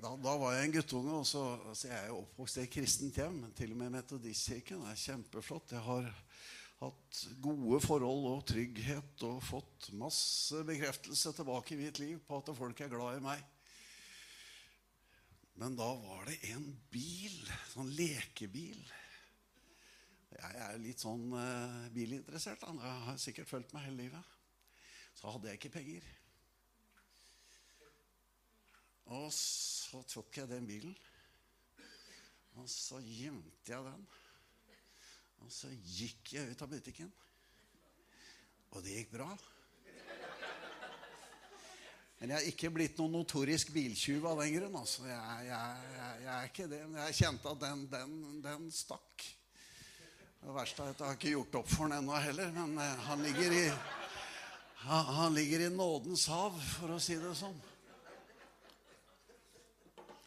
da, 0.00 0.14
da, 0.16 0.32
var 0.40 0.54
jeg 0.54 0.64
en 0.64 0.72
guttunge, 0.72 1.12
og 1.12 1.26
så 1.28 1.42
altså 1.68 1.88
jeg 1.90 1.98
er 1.98 2.06
jo 2.08 2.22
oppvokst 2.22 2.56
i 2.56 2.62
et 2.62 2.72
kristent 2.72 3.18
hjem. 3.20 3.42
Til 3.56 3.74
og 3.74 3.80
med 3.82 3.92
Metodistkirken 3.98 4.86
er 4.88 4.96
kjempeflott. 4.96 5.74
Jeg 5.76 5.84
har 5.84 6.08
hatt 6.80 7.22
gode 7.44 7.80
forhold 7.84 8.26
og 8.30 8.44
trygghet 8.48 9.24
og 9.28 9.42
fått 9.44 9.90
masse 10.00 10.62
bekreftelse 10.64 11.34
tilbake 11.36 11.74
i 11.74 11.80
mitt 11.82 12.00
liv 12.00 12.20
på 12.24 12.38
at 12.40 12.52
folk 12.56 12.80
er 12.80 12.92
glad 12.92 13.18
i 13.18 13.24
meg. 13.24 13.42
Men 15.60 15.76
da 15.76 15.90
var 16.00 16.24
det 16.30 16.38
en 16.54 16.64
bil, 16.92 17.36
sånn 17.74 17.90
lekebil. 17.92 18.80
Jeg 20.30 20.60
er 20.64 20.78
litt 20.80 21.02
sånn 21.02 21.26
uh, 21.34 21.90
bilinteressert. 21.92 22.62
Da. 22.62 22.72
Jeg 22.72 23.04
har 23.08 23.20
sikkert 23.20 23.50
fulgt 23.50 23.74
meg 23.76 23.84
hele 23.90 24.06
livet. 24.06 24.38
Så 25.18 25.28
hadde 25.34 25.50
jeg 25.50 25.60
ikke 25.60 25.74
penger. 25.74 26.06
Og 29.10 29.28
så 29.34 30.00
tok 30.08 30.38
jeg 30.38 30.48
den 30.48 30.68
bilen, 30.70 30.92
og 32.56 32.68
så 32.70 33.00
gjemte 33.02 33.72
jeg 33.72 33.84
den. 33.84 34.04
Og 35.40 35.52
så 35.52 35.70
gikk 35.72 36.34
jeg 36.36 36.52
ut 36.52 36.62
av 36.62 36.70
butikken. 36.70 37.10
Og 38.70 38.84
det 38.84 39.00
gikk 39.00 39.16
bra. 39.16 39.30
Men 42.20 42.34
jeg 42.34 42.36
er 42.36 42.48
ikke 42.50 42.68
blitt 42.68 42.98
noen 43.00 43.14
notorisk 43.16 43.70
biltyv 43.72 44.26
av 44.28 44.42
den 44.42 44.52
grunn. 44.58 44.74
Altså. 44.76 45.06
Jeg, 45.08 45.46
jeg, 45.48 45.86
jeg, 45.96 46.16
jeg, 46.20 46.32
er 46.34 46.50
ikke 46.50 46.66
det. 46.68 46.80
Men 46.84 46.98
jeg 47.06 47.16
kjente 47.22 47.54
at 47.54 47.62
den, 47.62 47.86
den, 47.94 48.18
den 48.44 48.66
stakk. 48.76 49.24
Det 50.40 50.52
verste 50.56 50.84
er 50.84 50.92
at 50.92 51.00
jeg 51.00 51.08
har 51.08 51.16
ikke 51.16 51.32
gjort 51.32 51.58
opp 51.62 51.72
for 51.72 51.88
den 51.88 51.96
ennå 51.96 52.20
heller. 52.20 52.52
Men 52.52 52.76
uh, 52.76 53.06
han, 53.08 53.24
ligger 53.24 53.56
i, 53.56 53.64
han, 54.84 55.10
han 55.16 55.34
ligger 55.36 55.64
i 55.64 55.72
nådens 55.72 56.26
hav, 56.32 56.60
for 56.76 56.92
å 56.92 57.00
si 57.00 57.16
det 57.20 57.32
sånn. 57.40 57.56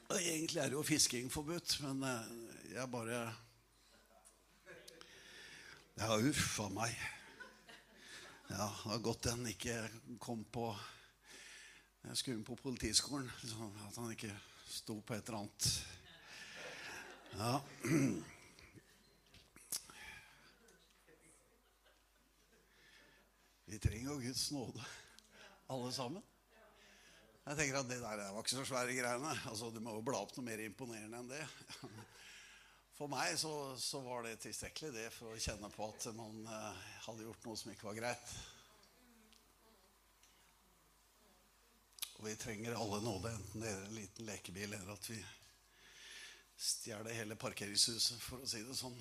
Og 0.10 0.18
egentlig 0.18 0.62
er 0.62 0.74
det 0.74 0.78
jo 0.78 0.86
fisking 0.86 1.30
forbudt, 1.34 1.78
men 1.86 2.04
uh, 2.10 2.66
jeg 2.74 2.90
bare 2.94 3.22
ja, 6.00 6.18
uff 6.18 6.60
a 6.60 6.70
meg. 6.74 6.96
Ja, 8.50 8.68
det 8.68 8.90
var 8.90 9.00
godt 9.06 9.24
den 9.30 9.48
ikke 9.50 9.78
kom 10.22 10.44
på 10.46 10.68
Jeg 12.04 12.18
skulle 12.20 12.38
inn 12.38 12.46
på 12.46 12.58
Politiskolen. 12.60 13.30
Liksom, 13.42 13.72
at 13.88 13.96
han 14.02 14.12
ikke 14.12 14.34
sto 14.68 15.00
på 15.02 15.16
et 15.16 15.30
eller 15.30 15.40
annet. 15.40 15.64
Ja. 17.34 17.62
Vi 23.66 23.80
trenger 23.82 24.12
jo 24.12 24.20
Guds 24.22 24.52
nåde, 24.52 24.84
alle 25.72 25.94
sammen. 25.96 26.24
Jeg 27.44 27.58
tenker 27.58 27.80
at 27.80 27.90
Det 27.90 28.02
der 28.02 28.20
var 28.32 28.44
ikke 28.44 28.56
så 28.58 28.66
svære 28.66 28.94
greiene. 28.96 29.32
Altså, 29.50 29.72
Du 29.72 29.80
må 29.80 29.96
jo 29.96 30.04
bla 30.06 30.20
opp 30.24 30.36
noe 30.38 30.46
mer 30.46 30.62
imponerende 30.64 31.18
enn 31.20 31.32
det. 31.32 31.46
For 32.94 33.10
meg 33.10 33.34
så, 33.42 33.52
så, 33.82 34.00
var 34.06 34.24
det 34.24 34.36
tilstrekkelig 34.44 34.92
det 34.94 35.08
for 35.16 35.34
å 35.34 35.40
kjenne 35.42 35.70
på 35.74 35.88
at 35.90 36.06
man 36.14 36.44
eh, 36.46 36.84
hadde 37.08 37.26
gjort 37.26 37.48
noe 37.48 37.58
som 37.58 37.72
ikke 37.74 37.88
var 37.90 37.98
greit. 37.98 38.34
Og 42.20 42.28
vi 42.28 42.36
trenger 42.38 42.78
alle 42.78 43.02
nåde, 43.02 43.34
enten 43.34 43.66
det 43.66 43.72
er 43.72 43.82
en 43.82 43.98
liten 43.98 44.30
lekebil 44.30 44.78
eller 44.78 44.94
at 44.94 45.10
vi 45.10 45.18
stjeler 46.64 47.18
hele 47.18 47.36
parkeringshuset, 47.36 48.22
for 48.22 48.46
å 48.46 48.48
si 48.48 48.62
det 48.64 48.78
sånn. 48.78 48.96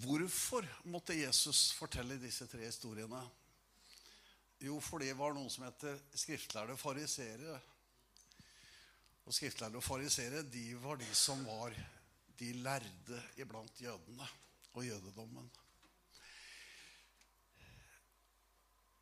Hvorfor 0.00 0.64
måtte 0.88 1.18
Jesus 1.18 1.72
fortelle 1.76 2.16
disse 2.22 2.46
tre 2.48 2.64
historiene? 2.64 3.20
Jo, 4.60 4.76
for 4.84 5.00
det 5.00 5.14
var 5.16 5.32
noe 5.32 5.48
som 5.52 5.64
heter 5.64 5.96
skriftlærde 6.12 6.76
farisere. 6.76 7.56
Og 9.24 9.32
skriftlærde 9.32 9.80
og 9.80 9.84
farisere 9.84 10.42
de 10.44 10.66
var 10.82 11.00
de 11.00 11.08
som 11.16 11.40
var 11.48 11.76
de 12.40 12.52
lærde 12.64 13.22
iblant 13.40 13.80
jødene 13.80 14.28
og 14.72 14.84
jødedommen. 14.84 15.48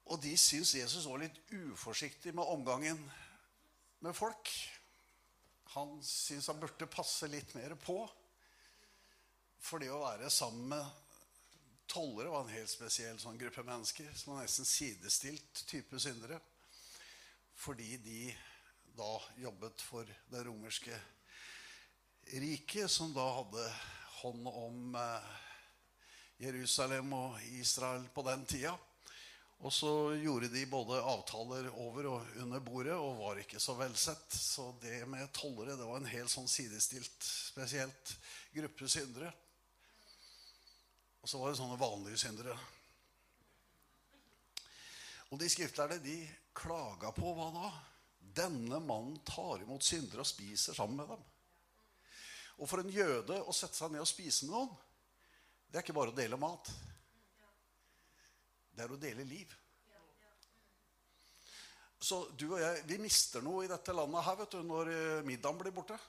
Og 0.08 0.22
de 0.22 0.32
syns 0.40 0.74
Jesus 0.78 1.06
var 1.10 1.20
litt 1.20 1.38
uforsiktig 1.52 2.32
med 2.34 2.48
omgangen 2.48 3.00
med 4.00 4.14
folk. 4.16 4.50
Han 5.74 5.98
syns 6.06 6.48
han 6.48 6.60
burde 6.62 6.88
passe 6.90 7.28
litt 7.28 7.52
mer 7.58 7.74
på. 7.82 8.00
For 9.58 9.82
det 9.82 9.90
å 9.92 10.00
være 10.06 10.30
sammen 10.32 10.70
med 10.70 11.07
Tollere 11.88 12.28
var 12.28 12.45
en 12.45 12.52
helt 12.52 12.71
spesiell 12.71 13.16
sånn 13.21 13.38
gruppe 13.40 13.62
mennesker 13.64 14.11
som 14.12 14.35
var 14.35 14.45
nesten 14.45 14.68
sidestilt 14.68 15.62
type 15.71 16.00
syndere. 16.02 16.37
Fordi 17.57 17.97
de 18.04 18.21
da 18.99 19.14
jobbet 19.40 19.80
for 19.83 20.11
det 20.28 20.42
romerske 20.45 20.95
riket, 22.42 22.90
som 22.90 23.14
da 23.14 23.25
hadde 23.38 23.64
hånd 24.21 24.50
om 24.50 24.99
eh, 24.99 25.33
Jerusalem 26.45 27.12
og 27.16 27.40
Israel 27.57 28.04
på 28.14 28.26
den 28.26 28.45
tida. 28.47 28.75
Og 29.59 29.73
så 29.75 29.90
gjorde 30.21 30.52
de 30.52 30.66
både 30.71 31.00
avtaler 31.02 31.66
over 31.83 32.12
og 32.12 32.37
under 32.42 32.61
bordet 32.62 32.95
og 32.95 33.16
var 33.18 33.40
ikke 33.42 33.59
så 33.62 33.75
velsett. 33.78 34.28
Så 34.35 34.71
det 34.83 35.00
med 35.11 35.33
tollere 35.35 35.75
det 35.78 35.88
var 35.88 35.99
en 35.99 36.12
helt 36.12 36.30
sånn 36.30 36.50
sidestilt, 36.50 37.16
spesielt 37.25 38.14
gruppe 38.54 38.90
syndere. 38.92 39.33
Og 41.28 41.30
så 41.30 41.38
var 41.42 41.50
det 41.52 41.58
sånne 41.58 41.76
vanlige 41.76 42.18
syndere. 42.23 42.54
Og 45.28 45.37
de 45.37 45.49
skriftlærde 45.52 45.99
de 46.00 46.14
klaga 46.56 47.11
på 47.12 47.35
hva 47.37 47.50
da? 47.52 47.68
Denne 48.38 48.78
mannen 48.80 49.18
tar 49.28 49.61
imot 49.61 49.85
syndere 49.85 50.25
og 50.25 50.30
spiser 50.30 50.73
sammen 50.73 50.97
med 50.97 51.12
dem. 51.12 51.26
Og 52.56 52.70
for 52.70 52.80
en 52.80 52.88
jøde 52.88 53.42
å 53.44 53.52
sette 53.52 53.76
seg 53.76 53.92
ned 53.92 54.06
og 54.06 54.08
spise 54.08 54.49
med 54.49 54.54
noen, 54.54 54.73
det 55.68 55.76
er 55.76 55.85
ikke 55.85 55.99
bare 56.00 56.14
å 56.14 56.16
dele 56.16 56.40
mat. 56.40 56.73
Det 58.73 58.87
er 58.87 58.97
å 58.97 59.02
dele 59.04 59.28
liv. 59.28 59.52
Så 62.00 62.25
du 62.40 62.54
og 62.54 62.62
jeg, 62.64 62.87
vi 62.88 63.02
mister 63.04 63.44
noe 63.44 63.66
i 63.66 63.75
dette 63.75 63.92
landet 63.92 64.25
her 64.30 64.40
vet 64.47 64.56
du, 64.56 64.64
når 64.64 64.97
middagen 65.28 65.61
blir 65.61 65.76
borte 65.76 66.00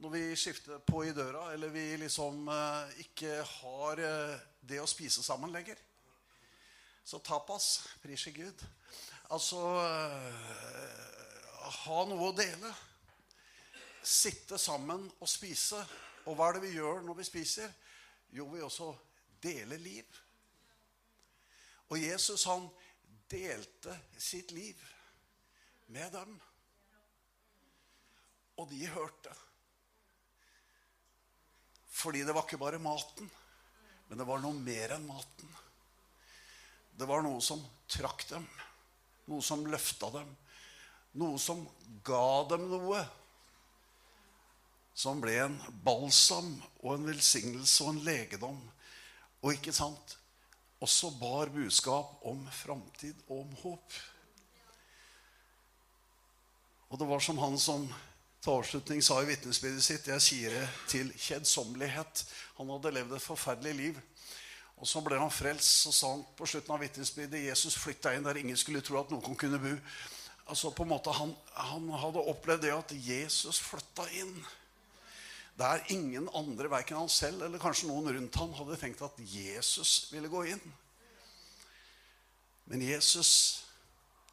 når 0.00 0.10
vi 0.10 0.22
skifter 0.36 0.78
på 0.86 1.02
i 1.04 1.12
døra, 1.12 1.52
eller 1.52 1.68
vi 1.68 1.96
liksom 2.00 2.48
eh, 2.48 3.00
ikke 3.04 3.34
har 3.44 4.00
eh, 4.02 4.38
det 4.60 4.80
å 4.82 4.88
spise 4.88 5.22
sammen 5.24 5.52
lenger. 5.52 5.78
Så 7.04 7.18
tapas, 7.18 7.88
pris 8.02 8.26
i 8.30 8.34
Gud. 8.36 8.64
Altså 9.34 9.60
eh, 9.82 11.12
ha 11.84 12.00
noe 12.08 12.30
å 12.30 12.36
dele. 12.36 12.72
Sitte 14.02 14.58
sammen 14.58 15.06
og 15.20 15.30
spise. 15.30 15.80
Og 16.26 16.36
hva 16.38 16.50
er 16.50 16.58
det 16.58 16.66
vi 16.66 16.76
gjør 16.76 17.02
når 17.06 17.20
vi 17.20 17.26
spiser? 17.26 17.72
Jo, 18.32 18.48
vi 18.50 18.62
også 18.64 18.92
deler 19.42 19.78
liv. 19.82 20.20
Og 21.92 22.00
Jesus, 22.00 22.46
han 22.48 22.68
delte 23.30 23.98
sitt 24.16 24.52
liv 24.54 24.78
med 25.92 26.12
dem. 26.14 26.36
Og 28.56 28.70
de 28.70 28.86
hørte. 28.94 29.34
Fordi 32.02 32.24
det 32.26 32.34
var 32.34 32.46
ikke 32.46 32.58
bare 32.58 32.82
maten, 32.82 33.28
men 34.08 34.18
det 34.18 34.26
var 34.26 34.40
noe 34.42 34.58
mer 34.58 34.96
enn 34.96 35.04
maten. 35.06 35.50
Det 36.98 37.06
var 37.06 37.22
noe 37.22 37.38
som 37.44 37.62
trakk 37.90 38.24
dem, 38.32 38.46
noe 39.30 39.44
som 39.44 39.62
løfta 39.70 40.10
dem, 40.16 40.32
noe 41.22 41.38
som 41.38 41.62
ga 42.04 42.42
dem 42.50 42.66
noe. 42.72 43.04
Som 44.98 45.22
ble 45.22 45.38
en 45.40 45.54
balsam 45.86 46.50
og 46.82 46.96
en 46.96 47.06
velsignelse 47.08 47.84
og 47.84 47.94
en 47.94 48.02
legedom. 48.04 48.58
Og 49.40 49.54
ikke 49.54 49.72
sant? 49.72 50.18
Også 50.82 51.12
bar 51.16 51.52
budskap 51.54 52.26
om 52.28 52.42
framtid 52.52 53.16
og 53.28 53.44
om 53.44 53.54
håp. 53.62 54.00
Og 56.90 57.00
det 57.00 57.08
var 57.08 57.24
som 57.24 57.40
han 57.40 57.56
som 57.56 57.86
til 58.42 58.56
avslutning 58.58 59.02
sa 59.06 59.20
i 59.22 59.26
vitnesbyrdet 59.28 59.84
sitt 59.86 60.08
Jeg 60.10 60.22
sier 60.24 60.54
det 60.56 60.64
til 60.90 61.12
kjedsommelighet. 61.14 62.24
Han 62.56 62.72
hadde 62.74 62.90
levd 62.96 63.14
et 63.14 63.22
forferdelig 63.22 63.74
liv. 63.78 64.00
Og 64.82 64.88
så 64.90 64.98
ble 65.04 65.20
han 65.20 65.30
frelst, 65.30 65.84
så 65.84 65.92
sa 65.94 66.10
han 66.16 66.24
på 66.34 66.48
slutten 66.50 66.74
av 66.74 66.82
vitnesbyrdet 66.82 67.44
Jesus 67.44 67.78
flytta 67.78 68.16
inn 68.16 68.26
der 68.26 68.40
ingen 68.40 68.58
skulle 68.58 68.82
tro 68.82 68.98
at 68.98 69.14
noen 69.14 69.38
kunne 69.38 69.62
bo. 69.62 69.76
Altså 70.50 70.72
på 70.74 70.82
en 70.82 70.90
måte 70.90 71.14
Han, 71.14 71.36
han 71.54 71.86
hadde 72.02 72.26
opplevd 72.34 72.66
det 72.66 72.74
at 72.74 72.96
Jesus 73.06 73.62
flytta 73.62 74.08
inn. 74.18 74.34
Der 75.54 75.86
ingen 75.94 76.26
andre, 76.34 76.66
verken 76.72 76.98
han 76.98 77.12
selv 77.12 77.46
eller 77.46 77.62
kanskje 77.62 77.92
noen 77.92 78.10
rundt 78.10 78.42
han, 78.42 78.58
hadde 78.58 78.82
tenkt 78.82 79.06
at 79.06 79.22
Jesus 79.22 80.08
ville 80.10 80.32
gå 80.32 80.48
inn. 80.50 80.68
Men 82.66 82.82
Jesus, 82.82 83.62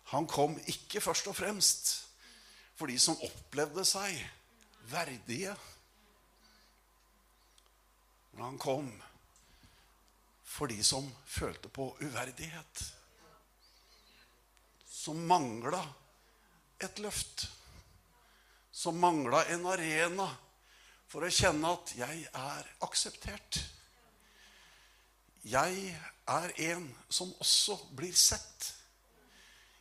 han 0.09 0.25
kom 0.25 0.57
ikke 0.65 1.03
først 1.03 1.29
og 1.29 1.37
fremst 1.37 2.08
for 2.79 2.87
de 2.87 2.95
som 2.99 3.19
opplevde 3.27 3.83
seg 3.83 4.15
verdige. 4.87 5.51
Men 8.31 8.45
han 8.45 8.59
kom 8.61 8.87
for 10.47 10.71
de 10.71 10.79
som 10.83 11.09
følte 11.27 11.67
på 11.75 11.89
uverdighet. 11.99 12.83
Som 14.87 15.25
mangla 15.27 15.81
et 16.79 17.03
løft. 17.03 17.49
Som 18.71 19.01
mangla 19.03 19.43
en 19.51 19.67
arena 19.67 20.29
for 21.11 21.27
å 21.27 21.33
kjenne 21.33 21.73
at 21.75 21.93
jeg 21.99 22.23
er 22.31 22.71
akseptert. 22.87 23.59
Jeg 25.43 25.99
er 26.31 26.55
en 26.71 26.87
som 27.11 27.35
også 27.43 27.75
blir 27.99 28.15
sett. 28.15 28.71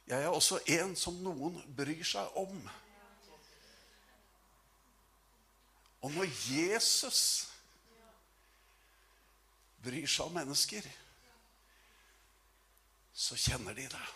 Jeg 0.08 0.24
er 0.24 0.34
også 0.34 0.58
en 0.80 0.94
som 0.98 1.22
noen 1.22 1.62
bryr 1.78 2.02
seg 2.06 2.42
om. 2.42 2.58
Og 6.00 6.12
når 6.14 6.30
Jesus 6.46 7.48
bryr 9.82 10.06
seg 10.06 10.28
om 10.28 10.36
mennesker, 10.38 10.86
så 13.18 13.38
kjenner 13.38 13.74
de 13.74 13.88
det. 13.90 14.06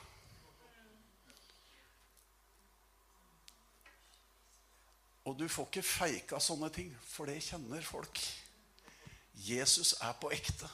Og 5.25 5.39
du 5.39 5.47
får 5.49 5.69
ikke 5.71 5.87
feika 5.87 6.39
sånne 6.43 6.71
ting, 6.75 6.91
for 7.07 7.31
det 7.31 7.43
kjenner 7.47 7.83
folk. 7.87 8.21
Jesus 9.35 9.95
er 10.03 10.15
på 10.21 10.31
ekte. 10.35 10.71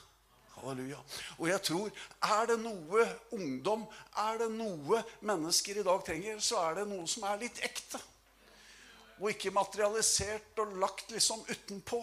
Halleluja. 0.59 0.99
Og 1.39 1.49
jeg 1.49 1.63
tror 1.63 1.91
er 2.27 2.49
det 2.51 2.57
noe 2.61 3.05
ungdom, 3.37 3.85
er 4.19 4.41
det 4.41 4.49
noe 4.57 5.03
mennesker 5.21 5.79
i 5.79 5.85
dag 5.87 6.01
trenger, 6.05 6.41
så 6.43 6.59
er 6.65 6.81
det 6.81 6.89
noe 6.91 7.07
som 7.09 7.29
er 7.29 7.45
litt 7.45 7.61
ekte. 7.65 8.01
Og 9.19 9.31
ikke 9.33 9.55
materialisert 9.55 10.61
og 10.63 10.77
lagt 10.79 11.11
liksom 11.15 11.43
utenpå. 11.49 12.01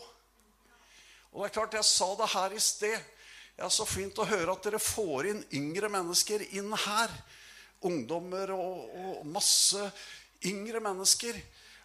Og 1.35 1.43
det 1.43 1.49
er 1.49 1.55
klart, 1.57 1.77
jeg 1.77 1.87
sa 1.87 2.09
det 2.15 2.31
her 2.31 2.55
i 2.55 2.63
sted. 2.63 3.11
Det 3.55 3.63
er 3.63 3.71
så 3.71 3.85
fint 3.87 4.17
å 4.19 4.27
høre 4.27 4.51
at 4.51 4.67
dere 4.67 4.81
får 4.83 5.31
inn 5.31 5.41
yngre 5.55 5.89
mennesker 5.91 6.43
inn 6.59 6.71
her. 6.85 7.11
Ungdommer 7.85 8.51
og, 8.55 8.95
og 8.99 9.27
masse 9.27 9.83
yngre 10.47 10.81
mennesker. 10.83 11.37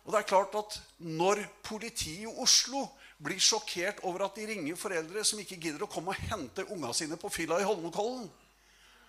Og 0.04 0.14
det 0.14 0.20
er 0.20 0.30
klart 0.30 0.54
at 0.58 0.78
når 1.02 1.42
politiet 1.66 2.24
i 2.24 2.30
Oslo 2.42 2.86
blir 3.20 3.42
sjokkert 3.42 4.00
over 4.08 4.24
at 4.24 4.38
de 4.38 4.46
ringer 4.48 4.78
foreldre 4.80 5.24
som 5.26 5.40
ikke 5.42 5.58
gidder 5.60 5.84
å 5.84 5.90
komme 5.90 6.14
og 6.14 6.30
hente 6.30 6.64
unga 6.72 6.92
sine 6.96 7.18
på 7.20 7.30
fylla 7.32 7.60
i 7.60 7.66
Holmenkollen, 7.68 8.30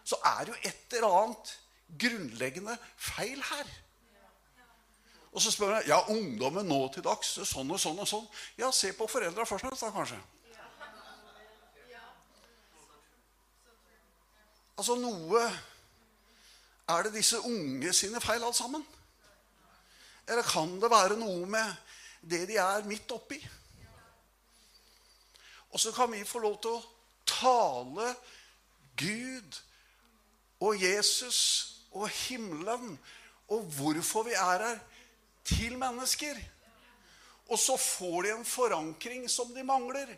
så 0.03 0.17
er 0.34 0.43
det 0.43 0.53
jo 0.53 0.60
et 0.67 0.97
eller 0.97 1.17
annet 1.21 1.53
grunnleggende 2.01 2.75
feil 2.99 3.39
her. 3.45 3.71
Og 5.32 5.41
så 5.41 5.52
spør 5.54 5.78
jeg 5.78 5.88
ja, 5.88 6.02
ungdommen 6.12 6.67
nå 6.67 6.80
til 6.91 7.06
dags 7.06 7.38
sånn 7.48 7.72
og 7.72 7.80
sånn 7.80 8.00
og 8.04 8.08
sånn. 8.10 8.26
Ja, 8.60 8.72
se 8.76 8.91
på 8.96 9.08
foreldra 9.08 9.46
først, 9.48 9.70
da, 9.80 9.91
kanskje. 9.96 10.20
Altså 14.82 14.96
noe 14.98 15.44
Er 16.89 17.06
det 17.06 17.13
disse 17.13 17.38
unge 17.46 17.91
sine 17.94 18.20
feil, 18.20 18.44
alt 18.44 18.58
sammen? 18.58 18.82
Eller 20.28 20.44
kan 20.44 20.74
det 20.82 20.89
være 20.91 21.15
noe 21.15 21.46
med 21.48 21.70
det 22.20 22.41
de 22.50 22.58
er 22.60 22.88
midt 22.89 23.13
oppi? 23.15 23.38
Og 25.72 25.80
så 25.80 25.94
kan 25.96 26.12
vi 26.12 26.26
få 26.28 26.41
lov 26.44 26.58
til 26.60 26.76
å 26.76 26.84
tale 27.30 28.10
Gud 29.00 29.60
og 30.60 30.84
Jesus 30.84 31.39
og 31.96 32.10
himmelen 32.26 32.98
og 33.52 33.72
hvorfor 33.78 34.28
vi 34.28 34.36
er 34.36 34.65
her, 34.65 34.82
til 35.47 35.77
mennesker. 35.80 36.39
Og 37.51 37.60
så 37.60 37.77
får 37.77 38.23
de 38.23 38.36
en 38.36 38.47
forankring 38.47 39.25
som 39.30 39.54
de 39.54 39.63
mangler. 39.63 40.13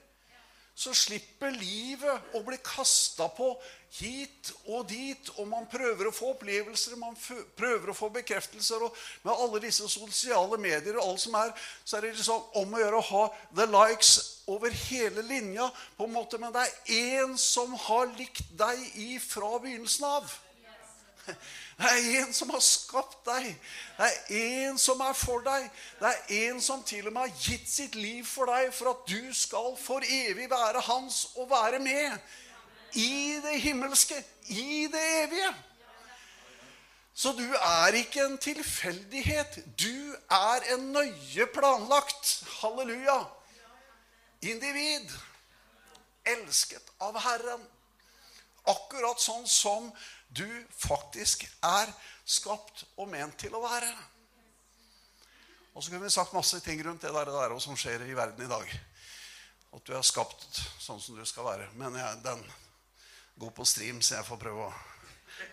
Så 0.74 0.90
slipper 0.98 1.54
livet 1.54 2.34
å 2.34 2.40
bli 2.42 2.58
kasta 2.66 3.28
på 3.30 3.52
hit 3.94 4.50
og 4.74 4.88
dit, 4.90 5.28
og 5.38 5.46
man 5.52 5.68
prøver 5.70 6.10
å 6.10 6.14
få 6.14 6.32
opplevelser, 6.32 6.96
man 6.98 7.18
prøver 7.58 7.92
å 7.92 7.96
få 7.98 8.10
bekreftelser. 8.16 8.82
Og 8.82 8.98
med 9.22 9.34
alle 9.36 9.62
disse 9.68 9.86
sosiale 9.90 10.58
medier 10.58 10.98
og 10.98 11.12
alt 11.12 11.22
som 11.22 11.38
er, 11.38 11.54
så 11.86 11.98
er 12.00 12.08
det 12.08 12.16
liksom 12.18 12.58
om 12.64 12.74
å 12.74 12.82
gjøre 12.82 13.02
å 13.02 13.08
ha 13.12 13.28
the 13.54 13.68
likes 13.70 14.16
over 14.50 14.74
hele 14.90 15.22
linja. 15.30 15.70
på 15.98 16.08
en 16.08 16.14
måte, 16.18 16.40
Men 16.42 16.54
det 16.54 16.66
er 16.66 17.22
én 17.22 17.38
som 17.38 17.74
har 17.74 18.10
likt 18.18 18.42
deg 18.58 18.82
ifra 18.98 19.60
begynnelsen 19.60 20.10
av. 20.10 20.40
Det 21.78 21.90
er 21.90 22.22
en 22.22 22.34
som 22.34 22.52
har 22.54 22.62
skapt 22.64 23.26
deg. 23.26 23.50
Det 23.98 24.10
er 24.10 24.68
en 24.68 24.78
som 24.78 25.02
er 25.02 25.16
for 25.18 25.44
deg. 25.46 25.66
Det 26.00 26.12
er 26.12 26.48
en 26.52 26.62
som 26.62 26.84
til 26.86 27.08
og 27.10 27.16
med 27.16 27.26
har 27.26 27.44
gitt 27.44 27.70
sitt 27.70 27.98
liv 27.98 28.24
for 28.30 28.52
deg 28.52 28.70
for 28.76 28.94
at 28.94 29.04
du 29.10 29.34
skal 29.34 29.74
for 29.82 30.06
evig 30.06 30.50
være 30.52 30.84
hans 30.86 31.26
og 31.36 31.50
være 31.50 31.82
med 31.82 32.18
i 32.94 33.40
det 33.42 33.62
himmelske, 33.62 34.18
i 34.54 34.88
det 34.92 35.04
evige. 35.24 35.54
Så 37.14 37.32
du 37.38 37.46
er 37.54 37.94
ikke 37.98 38.26
en 38.26 38.38
tilfeldighet. 38.38 39.60
Du 39.80 40.16
er 40.30 40.74
en 40.74 40.88
nøye 40.94 41.46
planlagt 41.54 42.44
halleluja, 42.62 43.20
individ. 44.42 45.14
Elsket 46.26 46.94
av 47.04 47.18
Herren. 47.20 47.62
Akkurat 48.72 49.20
sånn 49.22 49.46
som 49.50 49.90
du 50.34 50.48
faktisk 50.74 51.46
er 51.64 51.92
skapt 52.26 52.86
og 52.98 53.10
ment 53.12 53.38
til 53.40 53.54
å 53.56 53.62
være. 53.64 53.92
Og 55.74 55.84
så 55.84 55.90
kunne 55.90 56.06
vi 56.06 56.14
sagt 56.14 56.34
masse 56.34 56.60
ting 56.66 56.82
rundt 56.86 57.02
det 57.02 57.14
der, 57.14 57.30
det 57.30 57.38
der 57.38 57.60
som 57.62 57.78
skjer 57.78 58.06
i 58.06 58.18
verden 58.18 58.46
i 58.46 58.50
dag. 58.50 58.74
At 59.74 59.86
du 59.86 59.94
er 59.98 60.06
skapt 60.06 60.60
sånn 60.82 61.02
som 61.02 61.18
du 61.18 61.26
skal 61.26 61.48
være. 61.48 61.70
Men 61.78 61.98
jeg, 61.98 62.20
den 62.26 62.44
går 63.42 63.54
på 63.58 63.66
stream, 63.66 64.02
så 64.02 64.20
jeg 64.20 64.28
får 64.28 64.42
prøve 64.42 64.68
å 64.68 64.74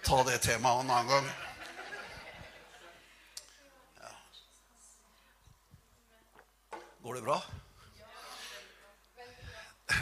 ta 0.05 0.21
det 0.29 0.41
temaet 0.45 0.85
en 0.85 0.93
annen 0.93 1.09
gang. 1.09 1.31
Ja. 4.01 4.13
Går 7.01 7.17
det 7.17 7.25
bra? 7.25 7.41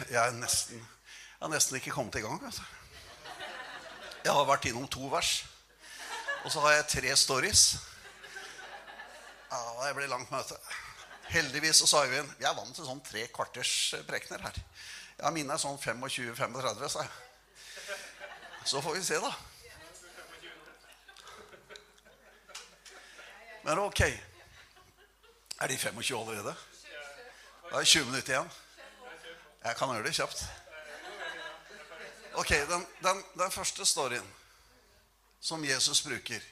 Jeg 0.09 0.19
er 0.21 0.35
nesten, 0.37 0.83
jeg 0.83 1.41
har 1.41 1.55
nesten 1.55 1.79
ikke 1.79 1.95
kommet 1.95 2.19
i 2.19 2.25
gang. 2.27 2.43
Altså. 2.43 2.67
Jeg 4.23 4.35
har 4.35 4.47
vært 4.47 4.67
innom 4.67 4.87
to 4.91 5.07
vers. 5.11 5.45
Og 6.43 6.51
så 6.51 6.61
har 6.63 6.77
jeg 6.77 6.87
tre 6.91 7.15
stories. 7.17 7.63
Ja, 9.49 9.59
Det 9.87 9.95
blir 9.95 10.11
langt 10.11 10.31
møte. 10.31 10.57
Heldigvis 11.29 11.79
så 11.81 11.87
sa 11.87 12.03
Øyvind 12.05 12.29
vi 12.39 12.45
er 12.45 12.55
vant 12.57 12.75
til 12.75 12.85
sånn 12.85 13.01
tre 13.05 13.27
kvarters 13.33 13.93
prekener 14.07 14.41
her. 14.43 14.55
Ja, 15.19 15.29
mine 15.31 15.53
er 15.53 15.61
sånn 15.61 15.77
25-35, 15.77 16.89
sa 16.89 17.03
jeg. 17.05 17.11
Så 18.65 18.81
får 18.81 18.97
vi 18.97 19.03
se, 19.03 19.19
da. 19.21 19.31
Men 23.63 23.83
ok. 23.85 24.01
Er 25.59 25.67
de 25.67 25.77
25 25.77 26.17
allerede? 26.17 26.55
Da 27.69 27.75
er 27.75 27.83
det 27.83 27.87
20 27.87 28.05
minutter 28.05 28.33
igjen. 28.33 28.51
Jeg 29.63 29.77
kan 29.77 29.93
gjøre 29.93 30.07
det 30.07 30.15
kjapt. 30.15 30.43
Ok, 32.39 32.49
den, 32.49 32.85
den, 33.03 33.23
den 33.35 33.51
første 33.51 33.85
storyen 33.85 34.27
som 35.39 35.63
Jesus 35.65 36.03
bruker, 36.03 36.43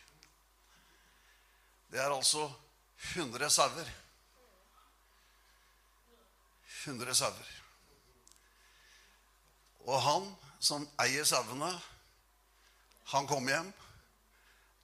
Det 1.88 2.00
er 2.04 2.12
altså 2.12 2.50
100 3.16 3.50
sauer. 3.50 3.92
100 6.84 7.16
sauer. 7.16 7.54
Og 9.88 10.02
han 10.04 10.28
som 10.60 10.84
eier 11.00 11.24
sauene, 11.24 11.72
han 13.14 13.28
kommer 13.32 13.56
hjem, 13.56 13.72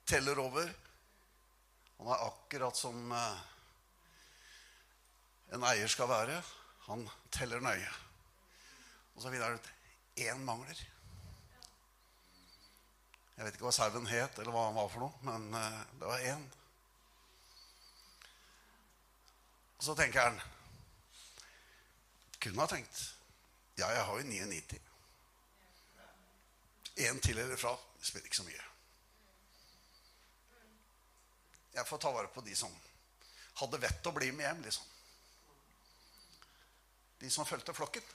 teller 0.07 0.39
over. 0.39 0.71
Han 1.99 2.13
er 2.15 2.25
akkurat 2.29 2.79
som 2.79 3.11
eh, 3.11 3.43
en 5.51 5.67
eier 5.73 5.91
skal 5.91 6.07
være. 6.07 6.39
Han 6.87 7.03
teller 7.31 7.59
nøye. 7.59 7.93
Og 9.15 9.21
så 9.21 9.27
finner 9.27 9.49
han 9.51 9.59
ut 9.59 9.71
én 10.23 10.47
mangler. 10.47 10.87
Jeg 13.33 13.45
vet 13.45 13.55
ikke 13.57 13.65
hva 13.65 13.73
sauen 13.73 14.09
het, 14.11 14.37
eller 14.39 14.53
hva 14.53 14.67
han 14.67 14.77
var 14.77 14.91
for 14.93 15.05
noe, 15.05 15.21
men 15.25 15.47
eh, 15.57 15.79
det 15.99 16.09
var 16.09 16.25
én. 16.33 16.43
Og 19.79 19.87
så 19.87 19.95
tenker 19.99 20.29
han 20.29 20.37
Kunne 22.43 22.61
ha 22.61 22.67
tenkt 22.71 23.01
Ja, 23.79 23.89
jeg 23.89 24.03
har 24.05 24.19
jo 24.19 24.27
99. 24.27 24.79
Én 27.07 27.19
til 27.25 27.39
eller 27.39 27.57
fra. 27.57 27.73
Det 27.97 28.05
spiller 28.05 28.29
ikke 28.29 28.37
så 28.37 28.45
mye. 28.45 28.65
Jeg 31.73 31.87
får 31.89 32.01
ta 32.03 32.11
vare 32.13 32.29
på 32.29 32.43
de 32.45 32.53
som 32.55 32.73
hadde 33.63 33.79
vett 33.81 34.07
å 34.09 34.13
bli 34.13 34.29
med 34.31 34.45
hjem, 34.45 34.61
liksom. 34.67 34.85
De 37.23 37.31
som 37.33 37.47
fulgte 37.49 37.73
flokken. 37.73 38.05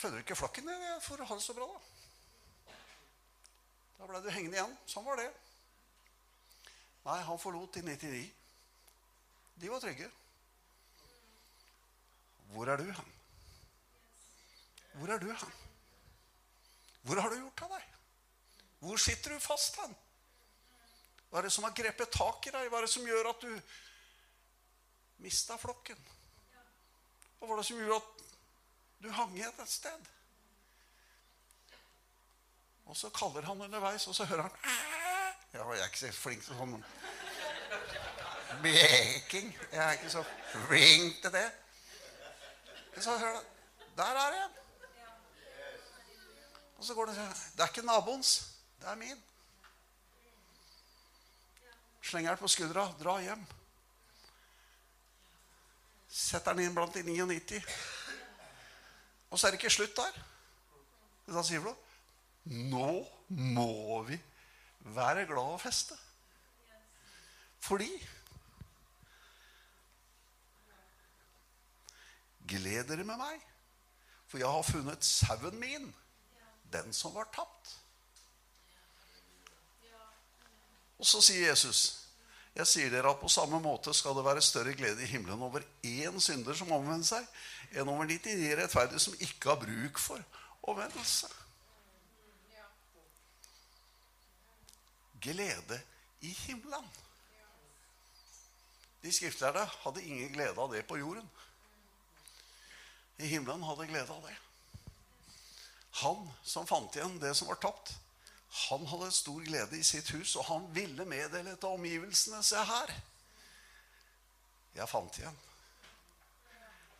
Følger 0.00 0.16
du 0.16 0.24
ikke 0.24 0.38
flokken, 0.40 0.70
jeg 0.72 1.02
får 1.04 1.26
ha 1.28 1.36
det 1.36 1.44
så 1.44 1.56
bra, 1.56 1.68
da. 1.68 1.89
Da 4.00 4.06
ble 4.08 4.22
du 4.24 4.30
hengende 4.32 4.56
igjen. 4.56 4.76
Sånn 4.88 5.04
var 5.04 5.20
det. 5.20 5.28
Nei, 7.04 7.18
han 7.26 7.40
forlot 7.40 7.76
de 7.76 7.82
99. 7.84 8.22
De 9.60 9.68
var 9.68 9.82
trygge. 9.82 10.06
Hvor 12.54 12.70
er 12.72 12.80
du 12.80 12.88
hen? 12.88 13.10
Hvor 14.94 15.12
er 15.12 15.20
du 15.20 15.28
hen? 15.28 15.58
Hvor 17.04 17.20
har 17.20 17.28
du 17.28 17.42
gjort 17.42 17.62
av 17.66 17.74
deg? 17.76 17.98
Hvor 18.80 19.02
sitter 19.04 19.36
du 19.36 19.44
fast 19.44 19.76
hen? 19.82 19.92
Hva 21.28 21.42
er 21.42 21.46
det 21.46 21.52
som 21.54 21.66
har 21.68 21.76
grepet 21.76 22.16
tak 22.16 22.48
i 22.48 22.54
deg? 22.56 22.70
Hva 22.72 22.80
er 22.80 22.88
det 22.88 22.94
som 22.94 23.04
gjør 23.06 23.28
at 23.34 23.44
du 23.44 23.52
mista 25.20 25.60
flokken? 25.60 26.00
Hva 27.36 27.52
var 27.52 27.60
det 27.60 27.68
som 27.68 27.78
gjorde 27.84 28.00
at 28.00 28.24
du 29.04 29.12
hang 29.12 29.36
igjen 29.36 29.60
et 29.60 29.76
sted? 29.76 30.10
Og 32.90 32.96
så 32.96 33.08
kaller 33.14 33.42
han 33.46 33.60
underveis, 33.62 34.06
og 34.06 34.14
så 34.14 34.24
hører 34.24 34.42
han 34.42 34.50
Ja, 35.54 35.72
Jeg 35.72 35.80
er 35.80 35.84
ikke 35.84 35.98
så 35.98 36.12
flink 36.12 36.42
til 36.42 36.56
sånn 36.58 36.72
meking. 38.62 39.52
Jeg 39.72 39.78
er 39.84 39.92
ikke 39.94 40.10
så 40.10 40.22
flink 40.66 41.20
til 41.22 41.32
det. 41.32 41.44
Men 42.94 43.04
så 43.04 43.14
hører 43.18 43.36
han 43.36 43.44
Der 43.96 44.18
er 44.22 44.34
en. 44.40 44.56
Og 46.78 46.84
så 46.84 46.94
går 46.94 47.06
det 47.06 47.14
sier 47.14 47.36
Det 47.56 47.62
er 47.62 47.70
ikke 47.70 47.84
naboens, 47.86 48.32
det 48.80 48.88
er 48.90 48.98
min. 48.98 49.22
Slenger 52.02 52.34
den 52.34 52.40
på 52.42 52.50
skuldra, 52.50 52.88
dra 53.02 53.20
hjem. 53.22 53.44
Setter 56.08 56.58
den 56.58 56.66
inn 56.66 56.74
blant 56.74 56.98
de 56.98 57.04
99. 57.06 57.62
Og 59.30 59.38
så 59.38 59.46
er 59.46 59.54
det 59.54 59.62
ikke 59.62 59.72
slutt 59.76 59.94
der. 60.00 60.20
Da 61.30 61.46
sier 61.46 61.62
Flo 61.62 61.76
nå 62.44 62.92
må 63.28 64.02
vi 64.08 64.18
være 64.96 65.26
glad 65.28 65.56
og 65.56 65.60
feste. 65.60 65.96
Fordi 67.60 67.90
Gled 72.50 72.88
dere 72.88 73.04
med 73.06 73.14
meg, 73.20 73.42
for 74.26 74.40
jeg 74.40 74.50
har 74.50 74.64
funnet 74.66 75.06
sauen 75.06 75.58
min, 75.60 75.84
den 76.72 76.92
som 76.94 77.14
var 77.14 77.28
tapt. 77.34 77.76
Og 80.98 81.06
så 81.06 81.20
sier 81.22 81.46
Jesus, 81.48 82.10
jeg 82.56 82.66
sier 82.66 82.90
dere 82.92 83.12
at 83.12 83.20
på 83.22 83.30
samme 83.30 83.60
måte 83.62 83.94
skal 83.96 84.16
det 84.18 84.26
være 84.26 84.42
større 84.42 84.74
glede 84.74 85.04
i 85.04 85.08
himmelen 85.12 85.42
over 85.46 85.62
én 85.86 86.18
synder 86.20 86.58
som 86.58 86.72
omvender 86.74 87.06
seg, 87.06 87.28
enn 87.70 87.88
over 87.88 88.08
99 88.10 88.50
rettferdige 88.58 89.04
som 89.06 89.22
ikke 89.22 89.52
har 89.52 89.62
bruk 89.62 90.02
for 90.02 90.42
omvendelse. 90.72 91.30
Glede 95.20 95.80
i 96.20 96.32
himmelen. 96.46 96.86
De 99.02 99.12
skriftlærde 99.12 99.64
hadde 99.84 100.04
ingen 100.04 100.32
glede 100.32 100.60
av 100.60 100.72
det 100.72 100.86
på 100.88 100.98
jorden. 101.00 101.28
I 103.18 103.26
himmelen 103.26 103.62
hadde 103.64 103.88
glede 103.88 104.12
av 104.12 104.22
det. 104.24 104.36
Han 106.00 106.28
som 106.46 106.68
fant 106.68 106.96
igjen 106.96 107.18
det 107.20 107.34
som 107.36 107.48
var 107.50 107.60
tapt, 107.60 107.92
han 108.68 108.86
hadde 108.86 109.12
stor 109.14 109.40
glede 109.46 109.78
i 109.78 109.84
sitt 109.86 110.10
hus, 110.10 110.34
og 110.36 110.44
han 110.48 110.66
ville 110.74 111.04
meddele 111.06 111.54
til 111.56 111.76
omgivelsene 111.76 112.42
Se 112.44 112.58
her. 112.66 112.92
Jeg 114.74 114.88
fant 114.88 115.18
igjen 115.18 115.38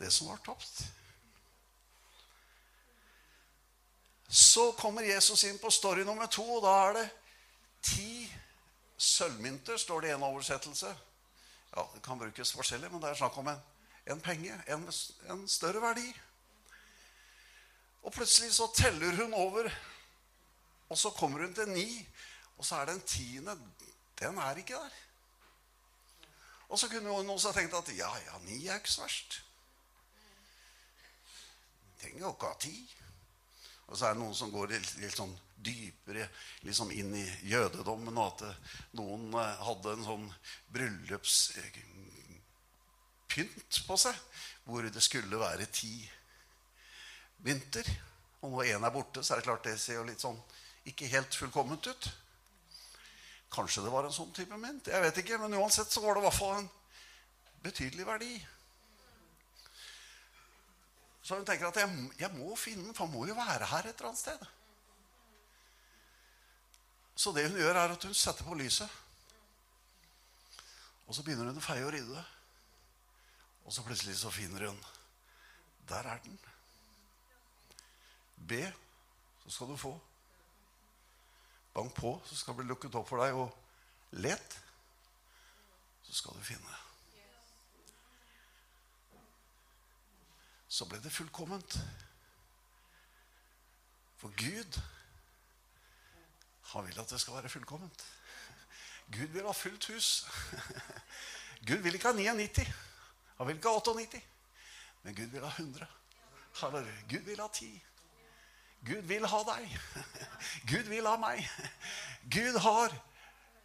det 0.00 0.12
som 0.12 0.30
var 0.30 0.40
tapt. 0.44 0.82
Så 4.30 4.70
kommer 4.78 5.02
Jesus 5.02 5.42
inn 5.44 5.58
på 5.58 5.70
story 5.74 6.04
nummer 6.06 6.30
to, 6.30 6.44
og 6.56 6.62
da 6.64 6.74
er 6.86 6.96
det 6.96 7.08
ti 7.82 8.32
sølvmynter, 8.96 9.76
står 9.76 10.00
det 10.00 10.10
i 10.10 10.14
en 10.14 10.22
oversettelse. 10.22 10.96
Ja, 11.76 11.86
Det 11.94 12.02
kan 12.02 12.18
brukes 12.18 12.52
forskjellig, 12.52 12.90
men 12.92 13.02
det 13.02 13.10
er 13.10 13.20
snakk 13.20 13.38
om 13.38 13.48
en, 13.48 13.62
en 14.06 14.20
penge. 14.20 14.62
En, 14.68 14.88
en 15.30 15.48
større 15.48 15.82
verdi. 15.82 16.08
Og 18.02 18.12
plutselig 18.12 18.54
så 18.54 18.70
teller 18.74 19.16
hun 19.22 19.34
over, 19.34 19.70
og 20.88 20.98
så 20.98 21.10
kommer 21.10 21.44
hun 21.44 21.54
til 21.54 21.68
ni. 21.68 22.08
Og 22.58 22.64
så 22.64 22.76
er 22.76 22.84
den 22.84 23.00
tiende 23.00 23.58
Den 24.20 24.38
er 24.38 24.56
ikke 24.56 24.74
der. 24.74 24.96
Og 26.68 26.78
så 26.78 26.88
kunne 26.88 27.10
hun 27.10 27.30
også 27.30 27.52
tenkt 27.52 27.74
at 27.74 27.96
ja, 27.96 28.16
ja, 28.16 28.38
ni 28.38 28.66
er 28.66 28.74
ikke 28.74 28.90
så 28.90 29.02
verst. 29.02 29.42
Trenger 32.00 32.20
jo 32.20 32.32
ikke 32.32 32.46
ha 32.46 32.58
ti. 32.60 32.99
Og 33.90 33.98
så 33.98 34.06
er 34.06 34.14
det 34.14 34.22
noen 34.22 34.38
som 34.38 34.54
går 34.54 34.70
litt, 34.70 34.90
litt 35.02 35.18
sånn 35.18 35.34
dypere 35.60 36.24
liksom 36.64 36.88
inn 36.94 37.10
i 37.18 37.26
jødedommen. 37.50 38.16
Og 38.16 38.26
at 38.30 38.40
noen 38.98 39.34
eh, 39.34 39.62
hadde 39.66 39.92
en 39.96 40.06
sånn 40.06 40.26
bryllupspynt 40.74 43.72
på 43.86 43.94
seg 44.00 44.16
hvor 44.64 44.80
det 44.86 45.02
skulle 45.02 45.42
være 45.42 45.66
ti 45.74 46.10
mynter. 47.44 47.86
Og 48.40 48.50
når 48.54 48.64
én 48.72 48.84
er 48.86 48.94
borte, 48.94 49.22
så 49.24 49.30
er 49.34 49.38
det 49.40 49.48
klart 49.48 49.66
det 49.66 49.80
ser 49.80 49.96
jo 49.98 50.08
litt 50.08 50.22
sånn 50.22 50.40
ikke 50.88 51.12
helt 51.12 51.34
fullkomment 51.36 51.84
ut. 51.90 52.04
Kanskje 53.52 53.84
det 53.84 53.92
var 53.92 54.04
en 54.06 54.14
sånn 54.14 54.32
type 54.34 54.56
mynt. 54.56 54.88
Jeg 54.88 55.02
vet 55.02 55.16
ikke, 55.22 55.38
Men 55.42 55.58
uansett 55.58 55.90
så 55.90 56.00
var 56.04 56.14
det 56.14 56.20
i 56.22 56.26
hvert 56.28 56.38
fall 56.38 56.58
en 56.60 56.70
betydelig 57.64 58.06
verdi. 58.06 58.46
Så 61.30 61.36
hun 61.38 61.44
tenker 61.46 61.68
at 61.68 61.76
jeg, 61.78 62.06
jeg 62.18 62.28
må 62.34 62.56
finne 62.58 62.88
den, 62.88 62.94
for 62.94 63.06
han 63.06 63.12
må 63.14 63.20
jo 63.28 63.36
være 63.38 63.68
her 63.70 63.86
et 63.86 63.92
eller 63.92 64.08
annet 64.08 64.18
sted. 64.18 64.40
Så 67.14 67.30
det 67.36 67.44
hun 67.46 67.60
gjør, 67.60 67.78
er 67.78 67.94
at 67.94 68.06
hun 68.08 68.16
setter 68.18 68.48
på 68.48 68.56
lyset. 68.58 68.96
Og 71.06 71.14
så 71.14 71.22
begynner 71.22 71.52
hun 71.52 71.60
å 71.60 71.62
feie 71.62 71.86
og 71.86 71.94
rydde. 71.94 72.24
Og 73.62 73.76
så 73.76 73.86
plutselig 73.86 74.16
så 74.18 74.34
finner 74.34 74.66
hun 74.72 74.82
Der 75.86 76.10
er 76.10 76.18
den. 76.26 76.34
Be, 78.50 78.64
så 79.44 79.54
skal 79.54 79.70
du 79.70 79.78
få. 79.78 79.94
Bank 81.78 81.94
på, 81.94 82.16
så 82.26 82.42
skal 82.42 82.56
det 82.56 82.64
bli 82.64 82.72
lukket 82.74 82.98
opp 82.98 83.06
for 83.06 83.22
deg. 83.22 83.38
Og 83.38 84.18
let, 84.18 84.62
så 86.10 86.22
skal 86.24 86.34
du 86.34 86.42
finne. 86.42 86.86
Så 90.70 90.86
ble 90.86 91.00
det 91.02 91.10
fullkomment. 91.12 91.76
For 94.20 94.30
Gud, 94.38 94.80
han 96.70 96.86
vil 96.86 97.00
at 97.00 97.10
det 97.10 97.20
skal 97.20 97.34
være 97.40 97.50
fullkomment. 97.50 98.04
Gud 99.10 99.26
vil 99.34 99.46
ha 99.46 99.52
fullt 99.52 99.86
hus. 99.90 100.26
Gud 101.66 101.82
vil 101.82 101.94
ikke 101.94 102.12
ha 102.12 102.14
99. 102.14 102.66
Han 103.38 103.48
vil 103.48 103.56
ikke 103.56 103.68
ha 103.68 103.80
98. 103.80 104.22
Men 105.02 105.14
Gud 105.14 105.26
vil 105.34 105.44
ha 105.44 105.50
100. 105.50 105.86
Halleluja. 106.60 107.00
Gud 107.10 107.24
vil 107.26 107.40
ha 107.40 107.48
10. 107.54 107.82
Gud 108.86 109.02
vil 109.10 109.26
ha 109.26 109.40
deg. 109.48 109.78
Gud 110.70 110.90
vil 110.92 111.06
ha 111.06 111.16
meg. 111.20 111.48
Gud 112.30 112.58
har 112.62 112.94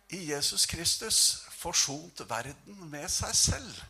i 0.09 0.31
Jesus 0.31 0.65
Kristus 0.65 1.19
forsont 1.55 2.25
verden 2.29 2.89
med 2.89 3.07
seg 3.09 3.35
selv. 3.35 3.83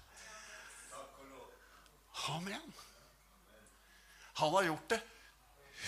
Amen. 2.35 2.73
Han 4.35 4.53
har 4.53 4.63
gjort 4.63 4.89
det 4.89 5.01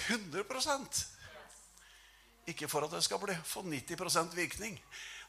100% 0.07 1.05
Ikke 2.47 2.67
for 2.71 2.85
at 2.85 2.91
det 2.91 3.03
skal 3.03 3.19
bli, 3.19 3.35
få 3.43 3.61
90% 3.61 4.35
virkning. 4.35 4.77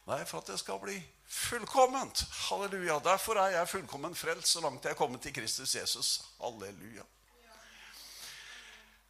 Nei, 0.07 0.25
for 0.25 0.39
at 0.39 0.53
det 0.53 0.59
skal 0.61 0.79
bli 0.81 0.97
fullkomment. 1.29 2.23
Halleluja. 2.47 3.01
Derfor 3.05 3.41
er 3.43 3.57
jeg 3.57 3.69
fullkommen 3.69 4.15
frelst 4.15 4.55
så 4.55 4.63
langt 4.63 4.85
jeg 4.87 4.95
er 4.95 4.99
kommet 4.99 5.25
til 5.25 5.35
Kristus 5.35 5.75
Jesus. 5.75 6.13
Halleluja. 6.41 7.03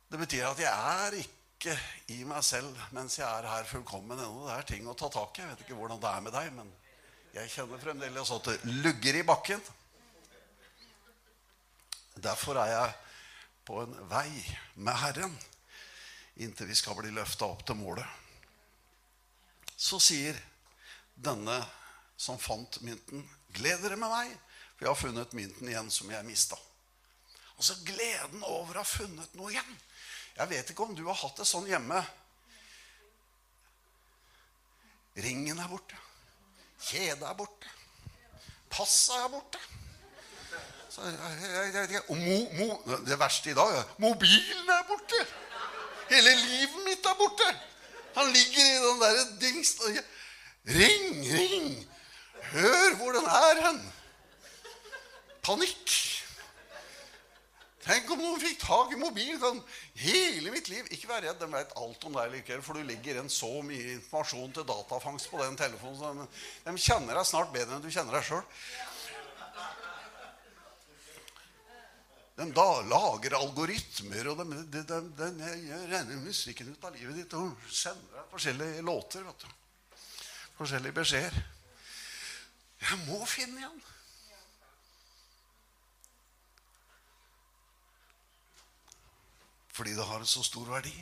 Det 0.09 0.19
betyr 0.19 0.47
at 0.49 0.63
jeg 0.63 0.73
er 1.05 1.19
ikke 1.21 1.75
i 2.15 2.23
meg 2.25 2.41
selv 2.47 2.81
mens 2.97 3.19
jeg 3.19 3.29
er 3.29 3.51
her 3.51 3.69
fullkommen 3.69 4.17
ennå. 4.17 4.47
Det 4.47 4.55
er 4.57 4.71
ting 4.73 4.89
å 4.89 4.97
ta 4.97 5.11
tak 5.13 5.37
i. 5.37 5.43
Jeg 5.45 5.53
vet 5.53 5.67
ikke 5.67 5.77
hvordan 5.77 6.01
det 6.01 6.11
er 6.11 6.25
med 6.25 6.35
deg, 6.39 6.49
men 6.57 6.73
jeg 7.35 7.53
kjenner 7.53 7.83
fremdeles 7.83 8.33
at 8.33 8.49
det 8.49 8.73
lugger 8.87 9.21
i 9.21 9.27
bakken. 9.27 9.61
Derfor 12.19 12.59
er 12.65 12.73
jeg 12.73 12.97
på 13.69 13.83
en 13.85 13.97
vei 14.09 14.33
med 14.81 14.97
Herren 14.97 15.35
inntil 16.41 16.71
vi 16.71 16.77
skal 16.79 16.97
bli 16.97 17.11
løfta 17.13 17.45
opp 17.51 17.67
til 17.67 17.77
målet. 17.77 18.07
Så 19.77 19.99
sier 20.01 20.39
denne 21.15 21.59
som 22.17 22.39
fant 22.41 22.81
mynten, 22.81 23.27
'Gled 23.53 23.83
dere 23.83 23.97
med 23.97 24.11
meg, 24.13 24.33
for 24.77 24.87
jeg 24.87 24.91
har 24.91 25.01
funnet 25.03 25.37
mynten 25.37 25.69
igjen 25.69 25.91
som 25.91 26.11
jeg 26.11 26.27
mista.' 26.27 26.59
Altså 27.59 27.75
gleden 27.83 28.43
over 28.47 28.79
å 28.79 28.83
ha 28.85 28.87
funnet 28.87 29.33
noe 29.35 29.51
igjen. 29.51 29.79
Jeg 30.39 30.51
vet 30.53 30.69
ikke 30.71 30.85
om 30.87 30.95
du 30.95 31.03
har 31.09 31.19
hatt 31.19 31.41
det 31.41 31.47
sånn 31.51 31.67
hjemme. 31.67 31.99
Ringen 35.19 35.59
er 35.59 35.67
borte. 35.67 35.99
Kjedet 36.79 37.27
er 37.27 37.35
borte. 37.35 37.73
Passet 38.71 39.19
er 39.19 39.33
borte. 39.33 39.59
Så, 39.59 39.67
jeg, 40.53 40.55
jeg, 40.55 40.87
jeg, 40.87 40.88
og 42.09 42.17
mo, 42.17 42.39
mo, 42.59 42.97
det 43.07 43.19
verste 43.21 43.53
i 43.53 43.57
dag 43.57 43.77
er 43.81 43.91
mobilen 44.03 44.73
er 44.75 44.85
borte. 44.89 45.21
Hele 46.09 46.35
livet 46.43 46.85
mitt 46.87 47.07
er 47.07 47.17
borte. 47.19 47.49
Han 48.17 48.33
ligger 48.33 48.65
i 48.65 48.79
den 48.85 49.01
derre 49.03 49.25
dingsen. 49.41 50.01
Ring, 50.69 51.23
ring! 51.33 51.89
Hør 52.53 52.95
hvor 52.97 53.13
den 53.13 53.25
er 53.25 53.67
hen! 53.67 53.81
Panikk. 55.45 55.93
Tenk 57.89 58.11
om 58.13 58.21
noen 58.21 58.41
fikk 58.43 58.59
tak 58.61 58.91
i 58.93 58.99
mobilen. 59.01 59.39
Kan 59.41 59.61
hele 60.03 60.53
mitt 60.53 60.69
liv 60.69 60.89
Ikke 60.93 61.09
vær 61.09 61.23
redd, 61.25 61.39
de 61.41 61.49
vet 61.53 61.73
alt 61.81 62.05
om 62.05 62.19
deg 62.19 62.35
likevel, 62.35 62.65
for 62.65 62.77
du 62.77 62.85
ligger 62.85 63.17
igjen 63.17 63.33
så 63.33 63.49
mye 63.65 63.95
informasjon 63.95 64.53
til 64.59 64.67
datafangst 64.69 65.31
på 65.31 65.41
den 65.41 65.57
telefonen. 65.57 66.25
De, 66.25 66.29
de 66.67 66.77
kjenner 66.85 67.17
deg 67.17 67.29
snart 67.29 67.55
bedre 67.55 67.79
enn 67.79 67.85
du 67.85 67.89
kjenner 67.93 68.19
deg 68.19 68.29
sjøl. 68.29 68.45
De 72.39 72.47
da 72.55 72.67
lager 72.87 73.35
algoritmer, 73.35 74.29
og 74.31 74.39
de, 74.39 74.59
de, 74.71 74.83
de, 74.87 74.99
de 75.19 75.79
regner 75.91 76.21
musikken 76.23 76.71
ut 76.71 76.85
av 76.87 76.95
livet 76.95 77.17
ditt 77.19 77.35
og 77.35 77.57
sender 77.67 78.13
deg 78.15 78.29
forskjellige 78.31 78.85
låter. 78.87 79.25
vet 79.27 79.43
du. 79.43 79.49
Forskjellige 80.61 80.95
beskjeder. 81.01 81.41
Jeg 82.85 83.01
må 83.09 83.19
finne 83.27 83.59
igjen. 83.59 83.83
Fordi 89.75 89.99
det 89.99 90.07
har 90.07 90.23
en 90.23 90.33
så 90.37 90.47
stor 90.47 90.71
verdi. 90.71 90.95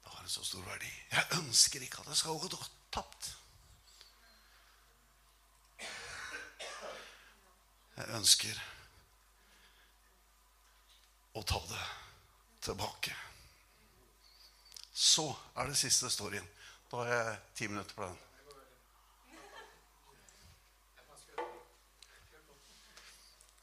Det 0.00 0.16
har 0.16 0.24
en 0.24 0.36
så 0.40 0.44
stor 0.44 0.64
verdi. 0.72 0.92
Jeg 1.12 1.40
ønsker 1.42 1.84
ikke 1.84 2.00
at 2.00 2.12
det 2.14 2.20
skal 2.24 2.40
gå 2.40 2.64
tapt. 2.92 3.34
Jeg 7.96 8.14
ønsker 8.16 8.68
å 11.32 11.42
ta 11.42 11.60
det 11.68 11.84
tilbake. 12.66 13.14
Så 14.92 15.26
er 15.56 15.66
det 15.70 15.76
siste 15.76 16.10
storyen. 16.10 16.48
Da 16.90 16.96
har 16.96 17.12
jeg 17.12 17.38
ti 17.54 17.68
minutter 17.68 17.94
på 17.94 18.04
den. 18.04 18.18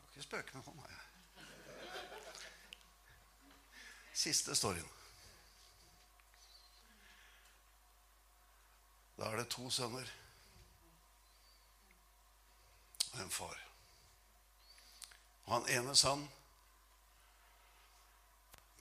Ikke 0.10 0.26
spøke 0.26 0.58
med 0.58 0.66
hånda. 0.66 0.96
Siste 4.14 4.56
storyen. 4.56 4.90
Da 9.20 9.30
er 9.30 9.38
det 9.38 9.50
to 9.52 9.70
sønner 9.70 10.10
og 13.14 13.22
en 13.22 13.32
far. 13.32 13.56
Og 15.46 15.54
han 15.54 15.70
ene 15.78 15.96
sønnen, 15.96 16.28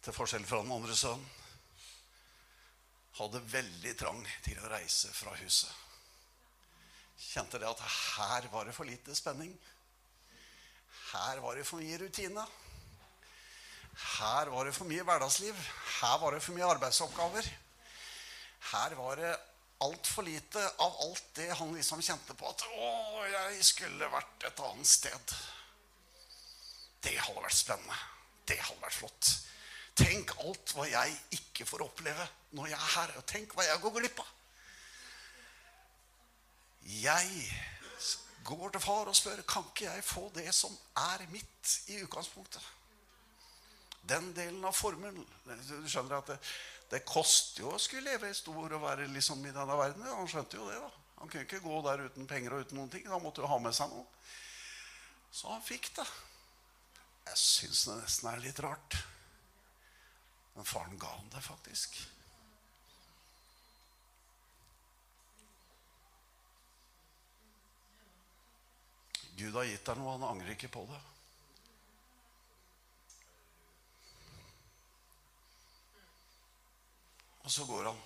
til 0.09 0.17
forskjell 0.17 0.47
fra 0.49 0.63
den 0.65 0.73
andre 0.73 0.95
sønnen, 0.97 1.35
hadde 3.19 3.43
veldig 3.51 3.93
trang 3.99 4.21
til 4.47 4.61
å 4.63 4.71
reise 4.71 5.11
fra 5.13 5.35
huset. 5.37 5.69
Kjente 7.19 7.59
det 7.61 7.67
at 7.69 7.83
her 7.83 8.47
var 8.53 8.69
det 8.69 8.73
for 8.77 8.89
lite 8.89 9.17
spenning. 9.19 9.51
Her 11.11 11.43
var 11.43 11.59
det 11.59 11.67
for 11.67 11.83
mye 11.83 11.99
rutine. 12.01 12.45
Her 13.99 14.53
var 14.55 14.69
det 14.69 14.75
for 14.77 14.89
mye 14.89 15.05
hverdagsliv. 15.05 15.59
Her 15.99 16.17
var 16.23 16.37
det 16.37 16.45
for 16.47 16.57
mye 16.57 16.71
arbeidsoppgaver. 16.77 17.51
Her 18.71 18.95
var 19.01 19.19
det 19.19 19.35
altfor 19.85 20.25
lite 20.27 20.63
av 20.85 21.03
alt 21.05 21.29
det 21.37 21.51
han 21.59 21.75
liksom 21.75 22.01
kjente 22.07 22.39
på 22.39 22.49
at 22.49 22.65
Å, 22.71 22.95
jeg 23.35 23.67
skulle 23.67 24.09
vært 24.15 24.49
et 24.49 24.65
annet 24.71 24.89
sted. 24.89 25.37
Det 27.03 27.19
hadde 27.19 27.45
vært 27.45 27.61
spennende. 27.61 28.01
Det 28.47 28.61
hadde 28.63 28.87
vært 28.87 29.01
flott. 29.03 29.35
Tenk 29.99 30.35
alt 30.45 30.75
hva 30.77 30.87
jeg 30.87 31.15
ikke 31.35 31.67
får 31.67 31.83
oppleve 31.89 32.27
når 32.57 32.71
jeg 32.71 32.79
er 32.79 32.93
her. 32.95 33.15
Og 33.19 33.27
tenk 33.27 33.55
hva 33.57 33.67
jeg 33.67 33.83
går 33.83 33.97
glipp 33.99 34.23
av. 34.23 34.35
Jeg 36.89 37.49
går 38.49 38.71
til 38.73 38.81
far 38.81 39.11
og 39.11 39.17
spør 39.17 39.43
kan 39.49 39.67
ikke 39.69 39.89
jeg 39.91 40.05
få 40.07 40.29
det 40.37 40.49
som 40.57 40.73
er 41.03 41.27
mitt 41.33 41.75
i 41.93 41.99
utgangspunktet. 42.05 42.63
Den 44.09 44.31
delen 44.37 44.65
av 44.65 44.77
formelen. 44.77 45.27
Du 45.45 45.91
skjønner 45.91 46.21
at 46.23 46.31
det, 46.31 46.39
det 46.95 47.03
koster 47.05 47.67
jo 47.67 47.75
å 47.75 47.83
skulle 47.83 48.15
leve 48.15 48.31
i 48.31 48.39
stor 48.39 48.79
og 48.79 48.85
være 48.87 49.11
liksom 49.13 49.43
i 49.45 49.53
denne 49.53 49.77
verden. 49.77 50.07
Han 50.15 50.31
skjønte 50.31 50.57
jo 50.57 50.71
det. 50.71 50.79
da. 50.81 50.89
Han 51.19 51.29
kunne 51.29 51.45
ikke 51.45 51.61
gå 51.61 51.83
der 51.85 52.07
uten 52.07 52.31
penger 52.31 52.55
og 52.55 52.65
uten 52.65 52.79
noen 52.79 52.95
ting. 52.95 53.05
Da 53.11 53.19
måtte 53.21 53.43
jo 53.43 53.51
ha 53.51 53.59
med 53.61 53.77
seg 53.77 53.91
noe. 53.93 54.07
Så 55.35 55.51
han 55.51 55.65
fikk 55.67 55.91
det. 55.99 56.07
Jeg 57.29 57.41
syns 57.43 57.85
det 57.91 57.99
nesten 57.99 58.31
er 58.31 58.45
litt 58.47 58.61
rart. 58.65 58.97
Men 60.59 60.65
faren 60.65 60.99
ga 60.99 61.07
han 61.07 61.29
det 61.31 61.41
faktisk. 61.41 62.09
Gud 69.37 69.55
har 69.55 69.69
gitt 69.69 69.85
deg 69.87 70.01
noe, 70.01 70.17
han 70.17 70.25
angrer 70.27 70.57
ikke 70.57 70.71
på 70.75 70.81
det. 70.91 70.99
Og 77.45 77.55
så 77.55 77.67
går 77.69 77.87
han. 77.93 78.01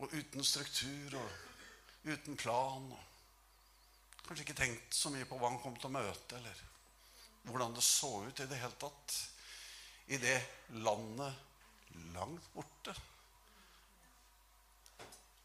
Og 0.00 0.18
uten 0.18 0.42
struktur 0.42 1.14
og 1.22 2.10
uten 2.10 2.34
plan. 2.34 2.90
Og 2.90 4.26
kanskje 4.26 4.48
ikke 4.48 4.58
tenkt 4.64 4.98
så 4.98 5.14
mye 5.14 5.30
på 5.30 5.38
hva 5.38 5.54
han 5.54 5.62
kom 5.62 5.78
til 5.78 5.92
å 5.92 5.94
møte, 6.00 6.42
eller 6.42 6.66
hvordan 7.42 7.74
det 7.74 7.84
så 7.84 8.10
ut 8.26 8.40
i 8.40 8.48
det 8.50 8.58
hele 8.60 8.76
tatt. 8.80 9.16
I 10.10 10.18
det 10.20 10.36
landet 10.82 11.34
langt 12.14 12.52
borte. 12.54 12.94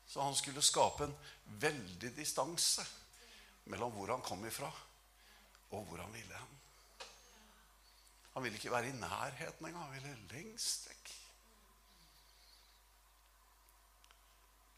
Så 0.08 0.22
han 0.22 0.36
skulle 0.36 0.64
skape 0.64 1.08
en 1.08 1.16
veldig 1.62 2.12
distanse 2.16 2.86
mellom 3.72 3.94
hvor 3.96 4.14
han 4.14 4.24
kom 4.26 4.46
ifra, 4.48 4.70
og 5.74 5.88
hvor 5.90 6.00
han 6.00 6.14
ville 6.14 6.38
hen. 6.40 6.54
Han 8.36 8.44
ville 8.44 8.60
ikke 8.60 8.72
være 8.72 8.90
i 8.90 8.98
nærheten 9.00 9.66
engang. 9.66 9.84
Han 9.84 9.94
ville 9.96 10.16
lengst 10.32 10.90
vekk. 10.90 11.12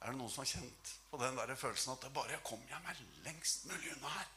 Er 0.02 0.12
det 0.12 0.20
noen 0.20 0.30
som 0.32 0.44
har 0.44 0.52
kjent 0.52 0.92
på 1.10 1.20
den 1.22 1.40
der 1.40 1.56
følelsen 1.58 1.96
at 1.96 2.04
det 2.06 2.14
bare 2.14 2.36
jeg 2.36 2.46
kommer 2.46 2.84
meg 2.86 3.00
lengst 3.26 3.66
mulig 3.66 3.96
unna 3.96 4.12
her, 4.14 4.28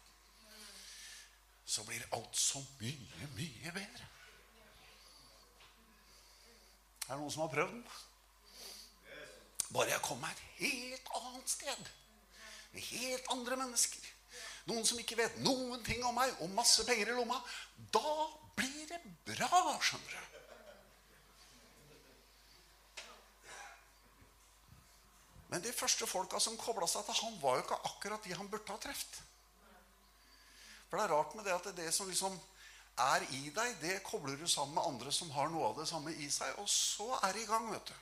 så 1.70 1.84
blir 1.86 2.02
alt 2.16 2.34
så 2.34 2.58
mye, 2.80 3.28
mye 3.36 3.72
bedre? 3.74 4.06
Er 7.06 7.12
det 7.12 7.18
noen 7.20 7.30
som 7.30 7.44
har 7.44 7.52
prøvd 7.52 7.76
den? 7.76 7.84
Bare 9.70 9.92
jeg 9.92 10.02
kommer 10.02 10.32
et 10.32 10.42
helt 10.58 11.12
annet 11.20 11.52
sted. 11.52 11.92
Med 12.74 12.88
helt 12.90 13.30
andre 13.34 13.58
mennesker. 13.62 14.10
Noen 14.66 14.86
som 14.86 14.98
ikke 14.98 15.18
vet 15.18 15.38
noen 15.44 15.82
ting 15.86 16.02
om 16.06 16.14
meg, 16.18 16.34
og 16.42 16.50
masse 16.54 16.82
penger 16.86 17.12
i 17.12 17.16
lomma. 17.16 17.38
Da 17.94 18.14
blir 18.58 18.90
det 18.90 19.00
bra, 19.30 19.78
skjønner 19.78 20.18
du. 20.18 20.26
Men 25.50 25.62
de 25.62 25.72
første 25.74 26.06
folka 26.06 26.38
som 26.42 26.58
kobla 26.58 26.86
seg 26.90 27.06
til 27.06 27.22
han, 27.24 27.38
var 27.42 27.58
jo 27.58 27.66
ikke 27.66 27.82
akkurat 27.90 28.26
de 28.26 28.38
han 28.38 28.50
burde 28.50 28.70
ha 28.70 28.78
truffet. 28.82 29.22
For 30.90 30.98
det 30.98 31.06
er 31.06 31.14
rart 31.14 31.34
med 31.38 31.46
det 31.46 31.54
at 31.54 31.68
det, 31.76 31.88
som 31.94 32.08
liksom 32.10 32.34
er 32.98 33.24
i 33.36 33.50
deg, 33.54 33.76
det 33.80 34.02
kobler 34.04 34.36
du 34.36 34.48
sammen 34.50 34.74
med 34.74 34.86
andre 34.88 35.12
som 35.14 35.30
har 35.30 35.48
noe 35.52 35.70
av 35.70 35.78
det 35.78 35.86
samme 35.88 36.12
i 36.18 36.26
seg. 36.32 36.58
Og 36.58 36.68
så 36.68 37.06
er 37.22 37.36
det 37.36 37.44
i 37.44 37.50
gang, 37.50 37.70
vet 37.70 37.92
du. 37.92 37.94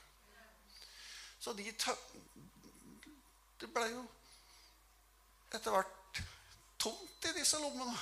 Så 1.39 1.53
de 1.55 1.71
tø 1.71 1.93
Det 3.59 3.67
ble 3.75 3.85
jo 3.91 4.01
etter 5.51 5.73
hvert 5.73 6.19
tomt 6.79 7.25
i 7.27 7.33
disse 7.35 7.59
lommene. 7.59 7.95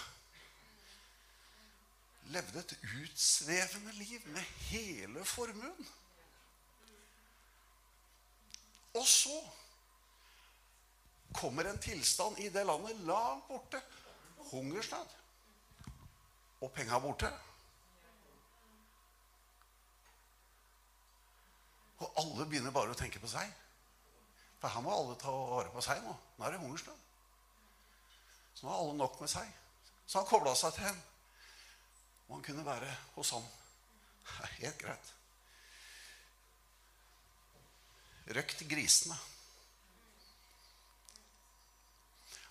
Levde 2.33 2.61
et 2.61 2.73
utsvevende 3.01 3.93
liv 3.97 4.27
med 4.35 4.51
hele 4.69 5.23
formuen. 5.25 5.87
Og 8.97 9.07
så 9.07 9.37
kommer 11.33 11.69
en 11.69 11.81
tilstand 11.81 12.37
i 12.43 12.49
det 12.53 12.65
landet 12.65 12.99
langt 13.07 13.47
borte. 13.47 13.81
Hungersnød. 14.51 15.15
Og 16.61 16.71
penga 16.73 16.99
borte. 16.99 17.29
Og 21.97 22.13
alle 22.21 22.45
begynner 22.45 22.73
bare 22.73 22.93
å 22.93 22.97
tenke 22.97 23.21
på 23.21 23.29
seg. 23.29 23.51
For 24.61 24.73
her 24.73 24.81
må 24.85 24.93
alle 24.93 25.17
ta 25.21 25.33
vare 25.33 25.69
på 25.73 25.83
seg 25.85 26.01
nå. 26.05 26.15
Nå 26.37 26.45
er 26.45 26.53
det 26.53 26.61
hungersnød. 26.61 27.05
Så 28.57 28.65
nå 28.65 28.73
har 28.73 28.81
alle 28.81 28.97
nok 28.97 29.19
med 29.21 29.29
seg. 29.29 29.53
Så 30.07 30.19
han 30.19 30.29
kobla 30.29 30.55
seg 30.57 30.73
til 30.77 30.89
en. 30.89 30.99
Og 32.27 32.35
han 32.37 32.45
kunne 32.45 32.65
være 32.65 32.89
hos 33.15 33.31
ham. 33.35 33.45
Helt 34.57 34.77
greit. 34.81 35.13
Røkt 38.35 38.63
grisene. 38.69 39.17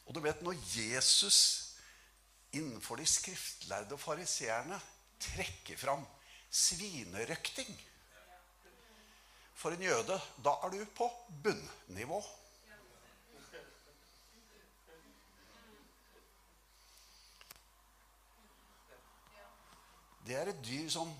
Og 0.06 0.14
du 0.14 0.20
vet, 0.22 0.42
når 0.42 0.56
Jesus 0.70 1.65
innenfor 2.58 3.00
de 3.00 3.06
skriftlærde 3.08 3.94
og 3.96 4.00
fariseerne 4.00 4.78
trekker 5.20 5.78
fram 5.80 6.04
svinerøkting 6.50 7.76
For 9.56 9.72
en 9.72 9.82
jøde, 9.82 10.18
da 10.44 10.52
er 10.62 10.74
du 10.74 10.82
på 10.94 11.06
bunnivå. 11.42 12.18
Det 20.26 20.36
er 20.36 20.50
et 20.50 20.60
dyr 20.66 20.90
som 20.90 21.12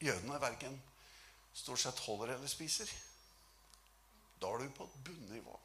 jødene 0.00 0.40
verken 0.40 0.74
stort 1.54 1.80
sett 1.80 2.02
holder 2.08 2.34
eller 2.34 2.50
spiser. 2.50 2.90
Da 4.40 4.50
er 4.50 4.64
du 4.64 4.74
på 4.76 4.88
bunnivå. 5.04 5.60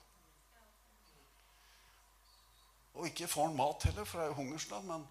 Og 2.94 3.08
ikke 3.08 3.28
får 3.28 3.48
han 3.48 3.56
mat 3.56 3.84
heller, 3.88 4.06
for 4.06 4.20
det 4.20 4.26
er 4.26 4.34
jo 4.34 4.40
hungersnød. 4.42 4.88
Men 4.88 5.06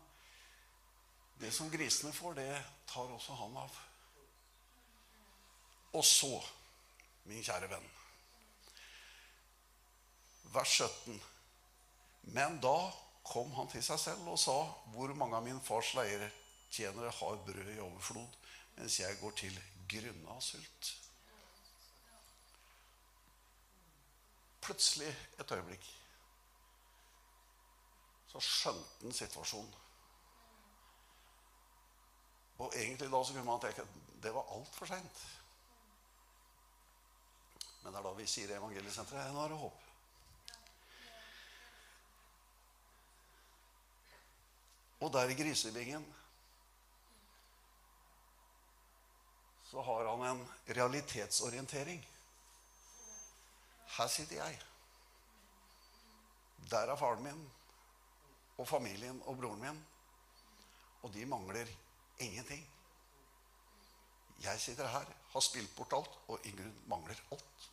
det 1.41 1.53
som 1.55 1.71
grisene 1.73 2.13
får, 2.13 2.35
det 2.37 2.65
tar 2.91 3.15
også 3.15 3.37
han 3.41 3.57
av. 3.57 3.79
Og 5.93 6.05
så, 6.05 6.35
min 7.25 7.43
kjære 7.43 7.71
venn, 7.71 7.87
vers 10.55 10.75
17. 10.77 11.23
Men 12.37 12.61
da 12.63 12.77
kom 13.27 13.51
han 13.57 13.71
til 13.71 13.83
seg 13.85 13.99
selv 14.03 14.29
og 14.31 14.39
sa, 14.39 14.57
hvor 14.95 15.15
mange 15.19 15.39
av 15.39 15.47
min 15.47 15.61
fars 15.65 15.95
leirtjenere 15.99 17.13
har 17.17 17.43
brød 17.47 17.73
i 17.75 17.81
overflod, 17.81 18.39
mens 18.77 19.01
jeg 19.01 19.19
går 19.21 19.35
til 19.41 19.61
grunne 19.91 20.35
av 20.35 20.43
sult. 20.45 20.93
Plutselig 24.61 25.11
et 25.41 25.57
øyeblikk 25.57 25.89
så 28.31 28.41
skjønte 28.45 29.05
han 29.05 29.17
situasjonen. 29.17 29.77
Og 32.61 32.75
egentlig 32.77 33.09
da 33.11 33.21
så 33.25 33.35
kunne 33.35 33.49
man 33.49 33.61
tenke 33.63 33.83
at 33.83 34.01
det 34.23 34.33
var 34.35 34.51
altfor 34.55 34.87
seint. 34.87 35.21
Men 37.83 37.93
det 37.93 38.01
er 38.01 38.05
da 38.05 38.17
vi 38.19 38.27
sier 38.29 38.51
i 38.51 38.59
Evangeliesenteret 38.59 39.33
nå 39.33 39.45
er 39.45 39.55
det 39.55 39.61
håp. 39.63 39.87
Og 45.01 45.13
der 45.15 45.33
i 45.33 45.37
grisebingen 45.39 46.05
så 49.71 49.83
har 49.87 50.11
han 50.11 50.27
en 50.29 50.43
realitetsorientering. 50.77 52.03
Her 53.97 54.07
sitter 54.07 54.37
jeg. 54.37 54.61
Der 56.71 56.93
er 56.93 56.97
faren 57.01 57.23
min 57.25 57.41
og 58.61 58.69
familien 58.69 59.23
og 59.25 59.39
broren 59.41 59.63
min. 59.65 59.81
Og 61.03 61.13
de 61.15 61.25
mangler 61.27 61.69
ingenting. 62.21 62.67
Jeg 64.45 64.61
sitter 64.61 64.89
her, 64.89 65.07
har 65.33 65.41
spilt 65.45 65.73
bort 65.77 65.93
alt, 65.97 66.17
og 66.29 66.47
Ingunn 66.49 66.75
mangler 66.89 67.17
alt. 67.33 67.71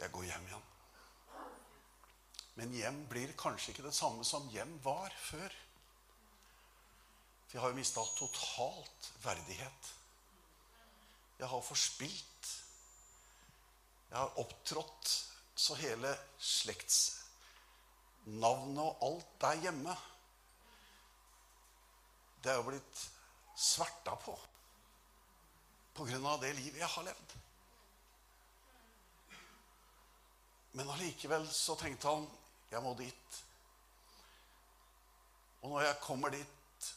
Jeg 0.00 0.12
går 0.12 0.28
hjem 0.30 0.46
igjen. 0.48 0.68
Men 2.56 2.72
hjem 2.76 3.00
blir 3.08 3.34
kanskje 3.40 3.72
ikke 3.72 3.84
det 3.84 3.96
samme 3.96 4.24
som 4.24 4.48
hjem 4.52 4.72
var 4.84 5.12
før. 5.20 5.52
For 7.46 7.56
jeg 7.56 7.62
har 7.64 7.72
jo 7.72 7.80
mista 7.80 8.04
totalt 8.16 9.12
verdighet. 9.24 9.92
Jeg 11.38 11.48
har 11.48 11.62
forspilt. 11.64 12.50
Jeg 14.10 14.18
har 14.18 14.38
opptrådt 14.42 15.06
så 15.54 15.74
hele 15.78 16.10
slektsnavnet 16.42 18.84
og 18.84 19.04
alt 19.06 19.30
der 19.42 19.54
hjemme 19.66 19.94
Det 22.42 22.50
er 22.50 22.56
jo 22.58 22.68
blitt 22.70 22.98
sverta 23.60 24.14
på 24.18 24.34
på 25.94 26.04
grunn 26.08 26.26
av 26.26 26.40
det 26.40 26.54
livet 26.56 26.80
jeg 26.80 26.88
har 26.88 27.04
levd. 27.04 27.32
Men 30.78 30.90
allikevel 30.94 31.44
så 31.52 31.74
tenkte 31.76 32.08
han 32.08 32.24
jeg 32.70 32.82
må 32.84 32.94
dit. 32.96 33.40
Og 35.60 35.74
når 35.74 35.84
jeg 35.84 36.04
kommer 36.06 36.32
dit, 36.32 36.88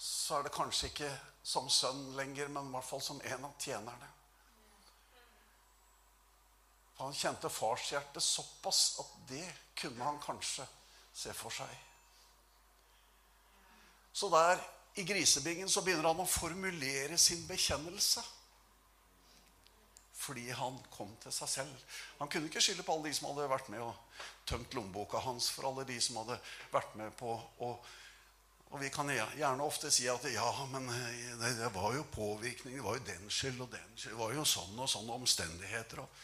så 0.00 0.40
er 0.40 0.48
det 0.48 0.56
kanskje 0.56 0.90
ikke 0.90 1.12
som 1.46 1.70
sønn 1.70 2.16
lenger, 2.16 2.50
men 2.50 2.66
i 2.66 2.74
hvert 2.74 2.88
fall 2.88 3.04
som 3.04 3.20
en 3.22 3.44
av 3.46 3.54
tjenerne. 3.60 4.08
Han 7.00 7.14
kjente 7.16 7.50
farshjertet 7.50 8.22
såpass 8.22 8.82
at 9.02 9.16
det 9.30 9.46
kunne 9.78 10.04
han 10.04 10.20
kanskje 10.22 10.66
se 11.14 11.32
for 11.36 11.54
seg. 11.54 11.72
Så 14.12 14.28
der 14.32 14.60
i 15.00 15.04
grisebingen 15.08 15.70
så 15.72 15.82
begynner 15.82 16.10
han 16.10 16.20
å 16.20 16.28
formulere 16.28 17.16
sin 17.18 17.46
bekjennelse. 17.48 18.22
Fordi 20.22 20.50
han 20.54 20.76
kom 20.92 21.10
til 21.22 21.34
seg 21.34 21.50
selv. 21.50 21.96
Han 22.20 22.30
kunne 22.30 22.46
ikke 22.46 22.60
skylde 22.62 22.84
på 22.86 22.94
alle 22.94 23.08
de 23.08 23.16
som 23.16 23.30
hadde 23.30 23.48
vært 23.50 23.72
med 23.72 23.82
og 23.82 24.20
tømt 24.46 24.76
lommeboka 24.76 25.22
hans. 25.24 25.48
For 25.50 25.66
alle 25.66 25.86
de 25.88 25.96
som 26.04 26.20
hadde 26.20 26.38
vært 26.74 26.94
med 27.00 27.16
på 27.18 27.34
å 27.64 27.74
og 28.72 28.80
vi 28.80 28.88
kan 28.88 29.10
gjerne 29.12 29.64
ofte 29.66 29.90
si 29.92 30.06
at 30.08 30.22
ja, 30.32 30.46
men 30.72 30.86
det, 30.88 31.50
det 31.58 31.66
var 31.74 31.92
jo 31.92 32.06
påvirkning. 32.08 32.78
Det 32.78 32.84
var 32.84 32.96
jo 32.96 33.02
den 33.04 33.26
skyld 33.28 33.58
og 33.60 33.68
den 33.68 33.90
skyld. 33.98 34.14
Det 34.14 34.20
var 34.22 34.32
jo 34.32 34.44
sånn 34.48 34.78
og 34.80 34.88
sånne 34.88 35.16
omstendigheter. 35.18 36.00
Og 36.00 36.22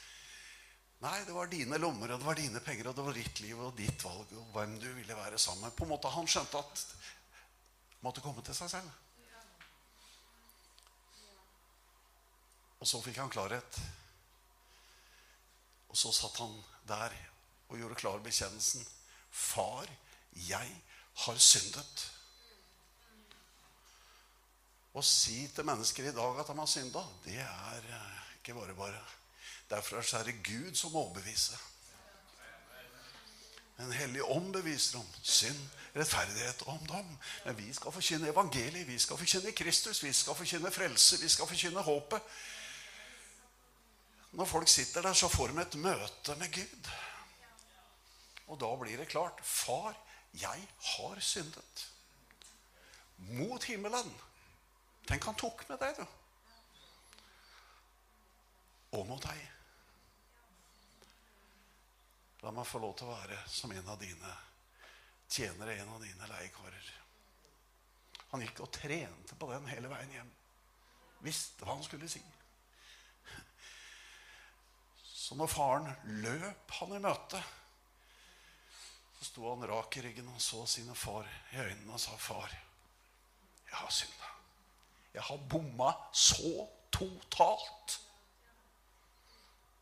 Nei, 0.98 1.18
det 1.24 1.34
var 1.34 1.46
dine 1.46 1.78
lommer, 1.78 2.11
og 2.11 2.18
det 2.18 2.26
var 2.26 2.38
dine 2.38 2.61
penger, 2.64 2.88
og 2.90 2.96
det 2.98 3.04
var 3.06 3.14
ditt 3.14 3.40
liv 3.44 3.61
og 3.62 3.76
ditt 3.78 4.02
valg. 4.02 4.32
og 4.34 4.48
hvem 4.54 4.78
du 4.82 4.88
ville 4.96 5.16
være 5.16 5.38
sammen 5.38 5.68
med. 5.68 5.76
På 5.76 5.84
en 5.84 5.92
måte 5.92 6.11
Han 6.11 6.26
skjønte 6.26 6.58
at 6.58 6.87
måtte 8.02 8.22
komme 8.24 8.42
til 8.42 8.54
seg 8.54 8.70
selv. 8.70 8.90
Og 12.78 12.87
så 12.87 13.00
fikk 13.02 13.18
han 13.18 13.30
klarhet. 13.30 13.80
Og 15.88 15.96
så 15.96 16.12
satt 16.14 16.38
han 16.42 16.54
der 16.87 17.14
og 17.68 17.78
gjorde 17.78 17.98
klar 17.98 18.18
bekjennelsen. 18.22 18.87
Far, 19.30 19.87
jeg 20.49 20.76
har 21.24 21.42
syndet. 21.42 22.05
Å 24.99 25.03
si 25.05 25.44
til 25.55 25.66
mennesker 25.66 26.11
i 26.11 26.14
dag 26.14 26.42
at 26.42 26.51
de 26.51 26.59
har 26.59 26.70
synda, 26.70 27.05
det 27.22 27.38
er 27.42 27.90
eh, 27.92 28.20
ikke 28.38 28.57
bare 28.57 28.74
bare. 28.78 29.03
Derfor 29.71 30.19
er 30.19 30.25
det 30.25 30.45
Gud 30.45 30.75
som 30.75 30.97
overbeviser. 30.97 31.59
En 33.79 33.93
hellig 33.93 34.25
ånd 34.25 34.53
beviser 34.53 34.99
om 34.99 35.07
synd, 35.23 35.59
rettferdighet 35.95 36.62
og 36.66 36.73
om 36.73 36.87
dom. 36.87 37.11
Men 37.45 37.59
vi 37.59 37.69
skal 37.75 37.93
forkynne 37.95 38.31
evangeliet, 38.33 38.89
vi 38.89 38.99
skal 38.99 39.19
forkynne 39.21 39.53
Kristus, 39.53 40.03
vi 40.03 40.12
skal 40.12 40.35
forkynne 40.35 40.73
frelse, 40.75 41.21
vi 41.21 41.29
skal 41.29 41.47
forkynne 41.47 41.85
håpet. 41.87 42.23
Når 44.31 44.45
folk 44.45 44.69
sitter 44.69 45.03
der, 45.03 45.12
så 45.12 45.29
får 45.29 45.53
de 45.53 45.62
et 45.62 45.79
møte 45.85 46.35
med 46.41 46.53
Gud. 46.53 46.91
Og 48.49 48.61
da 48.61 48.73
blir 48.81 48.97
det 48.99 49.09
klart 49.09 49.41
Far, 49.45 49.95
jeg 50.35 50.69
har 50.81 51.21
syndet. 51.21 51.87
Mot 53.16 53.64
himmelen. 53.64 54.11
Tenk, 55.09 55.25
han 55.25 55.39
tok 55.39 55.64
med 55.69 55.79
deg, 55.79 55.95
du. 55.99 56.05
Og 58.99 59.07
mot 59.07 59.23
deg. 59.23 59.57
La 62.43 62.53
meg 62.55 62.68
få 62.68 62.78
lov 62.82 62.95
til 62.99 63.09
å 63.09 63.16
være 63.16 63.39
som 63.51 63.72
en 63.74 63.91
av 63.91 63.99
dine 63.99 64.32
tjenere, 65.28 65.74
en 65.74 65.95
av 65.97 66.03
dine 66.03 66.28
leiekarer. 66.30 66.91
Han 68.30 68.45
gikk 68.45 68.62
og 68.62 68.72
trente 68.72 69.39
på 69.39 69.49
den 69.51 69.66
hele 69.72 69.91
veien 69.91 70.12
hjem. 70.14 70.30
Visste 71.24 71.66
hva 71.66 71.74
han 71.74 71.86
skulle 71.86 72.11
si. 72.11 72.22
Så 75.03 75.36
når 75.36 75.51
faren 75.53 75.89
løp 76.24 76.76
han 76.78 76.95
i 76.97 77.03
møte, 77.05 77.41
så 79.18 79.26
sto 79.26 79.49
han 79.51 79.66
rak 79.66 79.99
i 79.99 80.05
ryggen 80.07 80.30
og 80.30 80.41
så 80.41 80.62
sine 80.70 80.95
far 80.97 81.26
i 81.53 81.59
øynene 81.59 81.97
og 81.97 82.01
sa, 82.01 82.14
'Far, 82.16 82.53
jeg 83.66 83.76
har 83.76 83.91
synda. 83.91 84.28
Jeg 85.14 85.22
har 85.22 85.49
bomma 85.51 85.93
så 86.12 86.68
totalt.' 86.93 87.99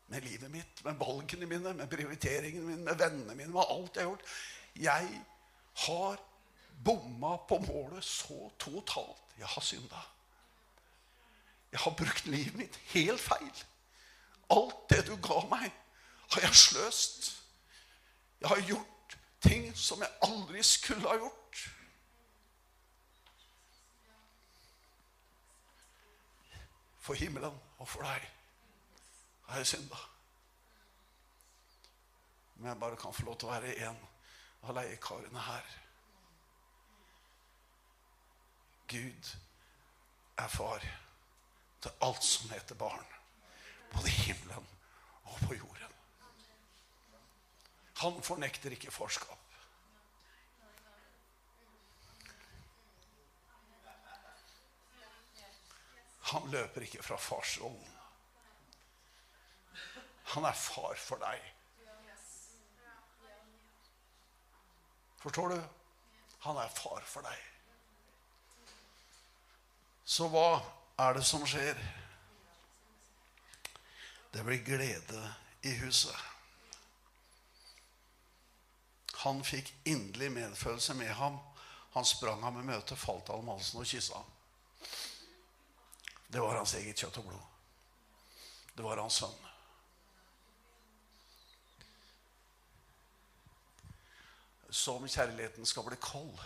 Med 0.07 0.21
livet 0.21 0.51
mitt, 0.51 0.83
med 0.85 0.95
valgene 0.95 1.45
mine, 1.45 1.73
med 1.73 1.89
prioriteringene 1.91 2.65
mine, 2.65 2.83
med 2.83 2.99
vennene 2.99 3.35
mine, 3.35 3.51
med 3.51 3.63
alt 3.69 3.95
jeg 3.95 4.03
har 4.03 4.09
gjort. 4.09 4.21
Jeg 4.75 5.23
har 5.87 6.21
bomma 6.85 7.35
på 7.49 7.57
målet 7.59 8.03
så 8.03 8.51
totalt. 8.59 9.23
Jeg 9.37 9.47
har 9.47 9.61
synda. 9.61 10.03
Jeg 11.71 11.79
har 11.79 11.91
brukt 11.91 12.25
livet 12.25 12.55
mitt 12.55 12.79
helt 12.93 13.21
feil. 13.21 13.63
Alt 14.49 14.87
det 14.89 15.03
du 15.07 15.15
ga 15.21 15.41
meg, 15.51 15.67
har 16.31 16.41
jeg 16.41 16.55
sløst. 16.55 17.33
Jeg 18.39 18.49
har 18.49 18.63
gjort 18.69 19.17
ting 19.41 19.67
som 19.77 20.01
jeg 20.01 20.09
aldri 20.23 20.63
skulle 20.63 21.07
ha 21.09 21.19
gjort. 21.19 21.67
For 26.99 27.13
himmelen 27.13 27.59
og 27.77 27.87
for 27.87 28.03
deg 28.03 28.36
har 29.47 29.57
jeg 29.57 29.67
synda. 29.67 29.97
Men 32.55 32.69
jeg 32.69 32.79
bare 32.79 32.95
kan 32.95 33.13
få 33.13 33.25
lov 33.25 33.37
til 33.37 33.49
å 33.49 33.53
være 33.53 33.75
en 33.87 33.99
av 34.63 34.75
leiekarene 34.75 35.43
her. 35.47 35.75
Gud 38.87 39.33
er 40.37 40.47
far 40.51 40.85
til 41.81 41.91
alt 42.01 42.23
som 42.23 42.49
heter 42.49 42.75
barn. 42.79 43.05
Både 43.93 44.09
i 44.09 44.21
himmelen 44.27 44.67
og 45.23 45.39
på 45.47 45.57
jorden. 45.57 45.93
Han 47.97 48.23
fornekter 48.23 48.73
ikke 48.75 48.91
farskap. 48.93 49.43
Han 56.31 56.49
løper 56.51 56.83
ikke 56.83 57.03
fra 57.03 57.15
farsrollen. 57.17 57.96
Han 60.33 60.45
er 60.45 60.57
far 60.59 60.95
for 60.99 61.21
deg. 61.23 61.43
Forstår 65.23 65.49
du? 65.49 65.61
Han 66.39 66.57
er 66.57 66.73
far 66.75 67.03
for 67.07 67.25
deg. 67.25 67.45
Så 70.07 70.29
hva 70.31 70.61
er 71.03 71.17
det 71.17 71.23
som 71.27 71.43
skjer? 71.47 71.79
Det 74.31 74.43
blir 74.45 74.63
glede 74.63 75.23
i 75.67 75.73
huset. 75.81 76.15
Han 79.23 79.43
fikk 79.43 79.73
inderlig 79.83 80.31
medfølelse 80.31 80.93
med 80.93 81.11
ham. 81.17 81.39
Han 81.95 82.05
sprang 82.05 82.43
ham 82.43 82.59
i 82.61 82.67
møte, 82.67 82.95
falt 82.95 83.27
ham 83.31 83.41
om 83.41 83.55
halsen 83.55 83.81
og 83.81 83.89
kyssa 83.89 84.19
ham. 84.19 84.33
Det 86.27 86.43
var 86.43 86.59
hans 86.59 86.75
eget 86.77 86.99
kjøtt 86.99 87.17
og 87.23 87.31
blod. 87.31 87.45
Det 88.77 88.85
var 88.85 89.01
hans 89.01 89.19
sønn. 89.23 89.47
Så 94.69 94.95
om 94.95 95.07
kjærligheten 95.07 95.65
skal 95.65 95.83
bli 95.83 95.95
kold, 96.01 96.39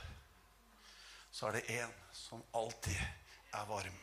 så 1.31 1.47
er 1.47 1.51
det 1.51 1.69
én 1.81 1.93
som 2.13 2.43
alltid 2.53 2.99
er 3.53 3.65
varm. 3.65 3.99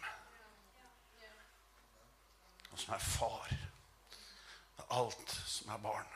Og 2.70 2.78
som 2.78 2.94
er 2.94 2.98
far 2.98 3.52
med 4.76 4.84
alt 4.90 5.36
som 5.46 5.70
er 5.70 5.78
barn. 5.78 6.06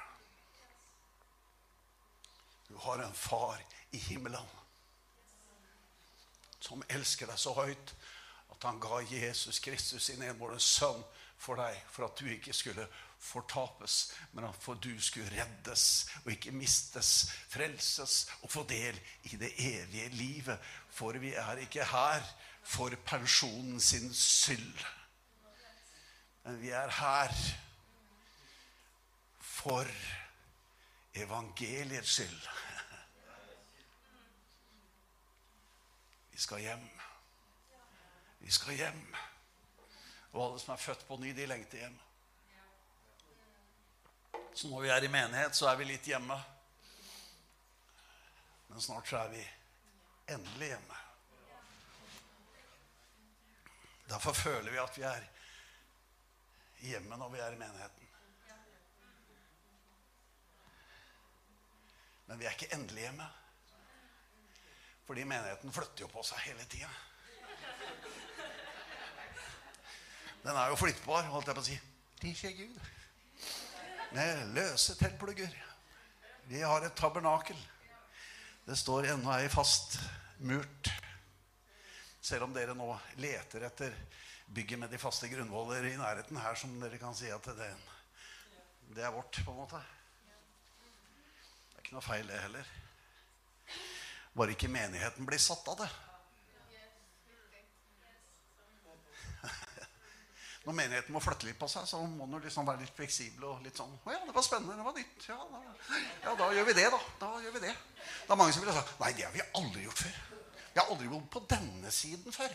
Du 2.68 2.76
har 2.78 3.04
en 3.04 3.14
far 3.14 3.62
i 3.92 3.98
himmelen 3.98 4.48
som 6.60 6.82
elsker 6.88 7.26
deg 7.26 7.38
så 7.38 7.52
høyt 7.52 7.94
at 8.54 8.64
han 8.64 8.78
ga 8.80 9.00
Jesus 9.10 9.58
Kristus 9.58 10.06
sin 10.06 10.22
enbårne 10.22 10.60
sønn 10.62 11.02
for 11.42 11.58
deg, 11.58 11.76
for 11.90 12.06
at 12.06 12.18
du 12.18 12.28
ikke 12.30 12.54
skulle 12.54 12.86
fortapes, 13.22 14.14
men 14.32 14.44
at 14.44 14.56
for 14.60 14.74
du 14.74 14.92
skulle 15.00 15.30
reddes 15.30 16.06
og 16.24 16.32
ikke 16.32 16.50
mistes, 16.50 17.30
frelses 17.48 18.26
og 18.42 18.50
få 18.50 18.64
del 18.68 18.98
i 19.30 19.36
det 19.36 19.52
evige 19.58 20.08
livet. 20.08 20.58
For 20.90 21.12
vi 21.12 21.34
er 21.34 21.62
ikke 21.62 21.84
her 21.84 22.26
for 22.62 22.90
pensjonen 23.06 23.80
sin 23.80 24.14
skyld. 24.14 24.84
Men 26.44 26.60
vi 26.62 26.70
er 26.70 26.90
her 26.90 27.34
for 29.40 29.86
evangeliets 31.14 32.12
skyld. 32.12 32.48
Vi 36.32 36.38
skal 36.38 36.58
hjem. 36.58 36.88
Vi 38.40 38.50
skal 38.50 38.74
hjem. 38.74 39.14
Og 40.32 40.46
alle 40.46 40.60
som 40.60 40.72
er 40.72 40.76
født 40.76 41.06
på 41.06 41.16
ny, 41.16 41.36
de 41.36 41.46
lengter 41.46 41.78
hjem. 41.78 42.00
Så 44.54 44.68
når 44.68 44.80
vi 44.80 44.88
er 44.88 45.04
i 45.04 45.08
menighet, 45.08 45.56
så 45.56 45.70
er 45.70 45.76
vi 45.80 45.88
litt 45.88 46.06
hjemme. 46.06 46.36
Men 48.68 48.80
snart 48.80 49.08
så 49.08 49.22
er 49.22 49.32
vi 49.32 49.42
endelig 50.34 50.68
hjemme. 50.74 50.98
Derfor 54.12 54.36
føler 54.36 54.70
vi 54.70 54.80
at 54.82 54.98
vi 54.98 55.04
er 55.08 55.28
hjemme 56.84 57.16
når 57.16 57.32
vi 57.32 57.40
er 57.40 57.56
i 57.56 57.60
menigheten. 57.60 58.08
Men 62.26 62.40
vi 62.40 62.48
er 62.48 62.56
ikke 62.56 62.74
endelig 62.76 63.06
hjemme. 63.06 63.28
Fordi 65.06 65.24
menigheten 65.24 65.72
flytter 65.72 66.04
jo 66.04 66.12
på 66.12 66.24
seg 66.24 66.44
hele 66.46 66.64
tida. 66.68 66.92
Den 70.42 70.56
er 70.56 70.72
jo 70.72 70.76
flyttbar, 70.80 71.28
holdt 71.32 71.48
jeg 71.48 71.56
på 71.56 71.62
å 71.62 71.70
si. 71.72 71.78
Skjer 72.22 72.58
Gud. 72.64 72.92
Med 74.12 74.48
løse 74.52 74.92
teltplugger. 75.00 75.52
Vi 76.44 76.60
har 76.60 76.84
et 76.84 76.96
tabernakel. 76.96 77.56
Det 78.66 78.76
står 78.76 79.08
ennå 79.14 79.32
ei 79.38 79.48
fast 79.48 79.96
murt. 80.44 80.90
Selv 82.20 82.44
om 82.44 82.52
dere 82.52 82.76
nå 82.76 82.90
leter 83.24 83.64
etter 83.66 83.96
bygget 84.52 84.82
med 84.82 84.92
de 84.92 85.00
faste 85.00 85.30
grunnvoller 85.32 85.88
i 85.88 85.96
nærheten 85.96 86.36
her, 86.36 86.58
som 86.60 86.74
dere 86.82 87.00
kan 87.00 87.16
si 87.16 87.32
at 87.32 87.48
det, 87.56 87.70
det 88.92 89.06
er 89.06 89.16
vårt, 89.16 89.40
på 89.46 89.54
en 89.54 89.60
måte. 89.62 89.80
Det 91.72 91.78
er 91.78 91.86
ikke 91.86 91.96
noe 91.96 92.04
feil, 92.04 92.28
det 92.28 92.44
heller. 92.44 92.72
Bare 94.36 94.52
ikke 94.52 94.68
menigheten 94.68 95.24
blir 95.28 95.40
satt 95.40 95.72
av 95.72 95.80
det. 95.80 95.88
Når 100.62 100.76
menigheten 100.78 101.14
må 101.14 101.20
flytte 101.22 101.48
litt 101.48 101.58
på 101.58 101.66
seg, 101.70 101.86
så 101.90 101.98
må 102.06 102.28
den 102.30 102.44
liksom 102.44 102.66
være 102.66 102.84
litt 102.84 102.94
fleksibel. 102.94 103.48
og 103.50 103.62
litt 103.64 103.78
sånn, 103.78 103.94
å 104.04 104.12
ja, 104.14 104.20
det 104.26 104.34
var 104.34 104.44
spennende, 104.46 104.76
det 104.78 104.86
var 104.86 104.94
nytt. 104.94 105.24
Ja 105.26 105.38
da, 105.50 105.62
ja, 106.22 106.34
da 106.38 106.50
gjør 106.54 106.68
vi 106.68 106.76
det, 106.78 106.90
da. 106.94 107.00
Da 107.18 107.30
gjør 107.42 107.56
vi 107.56 107.64
det. 107.64 107.72
Det 108.02 108.34
er 108.34 108.38
mange 108.38 108.54
som 108.54 108.62
ville 108.62 108.76
sagt 108.76 109.00
nei, 109.02 109.14
det 109.18 109.26
har 109.26 109.34
vi 109.34 109.48
aldri 109.58 109.88
gjort 109.88 110.04
før. 110.04 110.20
Vi 110.72 110.80
har 110.80 110.92
aldri 110.94 111.08
bodd 111.10 111.26
på 111.34 111.42
denne 111.50 111.90
siden 111.92 112.36
før. 112.36 112.54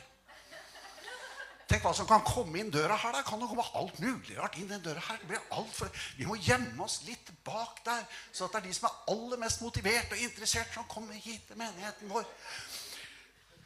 Tenk 1.67 1.83
hva 1.83 1.91
som 1.91 2.07
kan 2.07 2.23
komme 2.23 2.61
inn 2.61 2.69
døra 2.71 2.95
her. 2.95 3.11
da. 3.11 3.25
Kan 3.27 3.41
det 3.43 3.49
komme 3.51 3.65
alt 3.75 3.99
mulig 3.99 4.37
rart 4.37 4.55
inn 4.55 4.69
den 4.71 4.83
døra 4.85 5.03
her? 5.03 5.19
Det 5.19 5.27
blir 5.33 5.41
alt 5.51 5.73
for... 5.75 5.91
Vi 6.15 6.27
må 6.29 6.37
gjemme 6.39 6.79
oss 6.85 7.01
litt 7.03 7.27
bak 7.43 7.81
der, 7.83 8.05
så 8.31 8.47
at 8.47 8.55
det 8.55 8.61
er 8.61 8.67
de 8.69 8.77
som 8.77 8.87
er 8.87 9.01
aller 9.11 9.41
mest 9.41 9.61
motivert 9.65 10.15
og 10.15 10.23
interessert, 10.23 10.71
som 10.71 10.87
kommer 10.87 11.19
hit 11.19 11.43
til 11.49 11.59
menigheten 11.59 12.07
vår. 12.13 12.23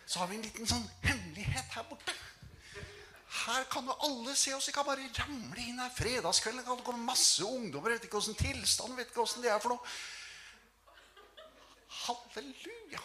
Så 0.08 0.20
har 0.20 0.32
vi 0.32 0.40
en 0.40 0.48
liten 0.48 0.68
sånn 0.68 0.88
hemmelighet 1.06 1.78
her 1.78 1.86
borte. 1.92 2.18
Her 3.32 3.64
kan 3.72 3.86
jo 3.88 3.96
alle 4.04 4.36
se 4.36 4.54
oss. 4.56 4.68
Vi 4.68 4.74
kan 4.76 4.86
bare 4.86 5.08
ramle 5.18 5.64
inn 5.64 5.80
her 5.80 5.90
fredagskvelden. 5.96 6.66
kan 6.66 6.78
det 6.78 6.84
komme 6.84 7.06
masse 7.06 7.44
ungdommer. 7.44 7.96
Vet 7.96 8.04
ikke 8.10 8.20
åssen 8.20 8.36
tilstand, 8.36 8.96
vet 8.96 9.08
ikke 9.08 9.24
åssen 9.24 9.42
det 9.42 9.52
er 9.52 9.60
for 9.64 9.76
noe. 9.76 9.96
Halleluja. 12.02 13.00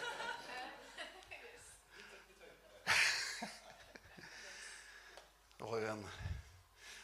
Det 5.57 5.69
var 5.69 5.77
jo 5.79 5.93
en 5.95 6.09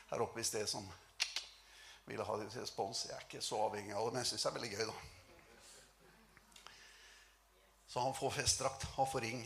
her 0.09 0.25
oppe 0.27 0.43
i 0.43 0.43
sted 0.43 0.67
som 0.67 0.83
ville 2.10 2.26
ha 2.26 2.36
respons. 2.41 3.05
Jeg 3.07 3.16
er 3.16 3.26
ikke 3.28 3.41
så 3.45 3.62
avhengig 3.68 3.95
av 3.95 4.10
det, 4.10 4.14
men 4.14 4.24
jeg 4.24 4.32
syns 4.32 4.45
det 4.45 4.49
er 4.49 4.57
veldig 4.57 4.74
gøy, 4.76 4.86
da. 4.89 4.97
Så 7.89 8.03
han 8.03 8.14
får 8.14 8.36
festdrakt, 8.36 8.86
han 8.97 9.10
får 9.10 9.26
ring. 9.26 9.41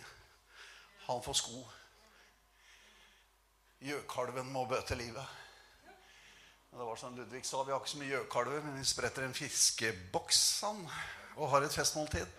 Han 1.06 1.24
får 1.24 1.40
sko. 1.40 1.62
Gjøkalven 3.84 4.52
må 4.52 4.66
bøte 4.68 4.96
livet. 5.00 5.40
Det 6.74 6.88
var 6.88 6.98
som 6.98 7.16
Ludvig 7.16 7.46
sa, 7.46 7.64
Vi 7.64 7.72
har 7.72 7.80
ikke 7.80 7.92
så 7.92 8.00
mye 8.02 8.10
gjøkalver, 8.16 8.64
men 8.66 8.80
vi 8.80 8.88
spretter 8.88 9.28
en 9.28 9.36
fiskeboks 9.38 10.40
han, 10.66 10.80
og 11.36 11.52
har 11.52 11.68
et 11.68 11.76
festmåltid. 11.76 12.32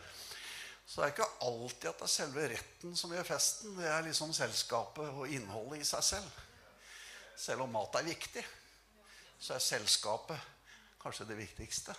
Så 0.87 1.01
det 1.01 1.07
er 1.07 1.13
ikke 1.15 1.29
alltid 1.47 1.89
at 1.89 2.01
det 2.01 2.09
er 2.09 2.13
selve 2.13 2.49
retten 2.51 2.97
som 2.99 3.13
gjør 3.15 3.29
festen. 3.29 3.77
Det 3.79 3.87
er 3.89 4.05
liksom 4.09 4.35
selskapet 4.37 5.07
og 5.09 5.31
innholdet 5.31 5.81
i 5.81 5.89
seg 5.89 6.05
selv. 6.05 6.43
Selv 7.37 7.65
om 7.65 7.73
mat 7.73 7.97
er 7.99 8.09
viktig, 8.11 8.45
så 9.45 9.59
er 9.59 9.61
selskapet 9.61 10.41
kanskje 11.03 11.27
det 11.29 11.37
viktigste. 11.37 11.93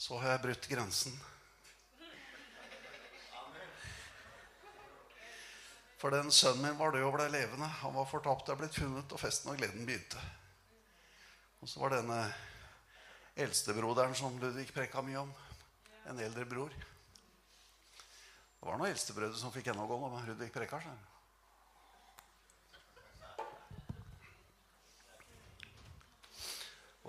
Så 0.00 0.16
har 0.16 0.32
jeg 0.32 0.42
brutt 0.46 0.68
grensen. 0.70 1.18
For 6.00 6.14
den 6.14 6.32
sønnen 6.32 6.64
min 6.64 6.78
var 6.78 6.94
død 6.94 7.04
og 7.04 7.18
ble 7.18 7.26
levende. 7.34 7.68
Han 7.82 7.92
var 7.98 8.08
fortapt 8.08 8.48
og 8.48 8.62
blitt 8.62 8.80
funnet, 8.80 9.12
og 9.12 9.20
festen 9.20 9.52
og 9.52 9.60
gleden 9.60 9.84
begynte. 9.84 10.22
Og 11.60 11.68
så 11.68 11.82
var 11.82 11.92
denne 11.98 12.22
eldstebroderen 13.36 14.16
som 14.16 14.40
Ludvig 14.40 14.70
preka 14.72 15.04
mye 15.04 15.20
om, 15.26 15.36
en 16.08 16.24
eldre 16.24 16.48
bror. 16.48 16.72
Det 17.92 18.64
var 18.64 18.80
noen 18.80 18.88
eldstebrødre 18.94 19.36
som 19.36 19.52
fikk 19.52 19.68
gjennomgå 19.68 20.00
når 20.00 20.32
Ludvig 20.32 20.48
preka. 20.56 20.80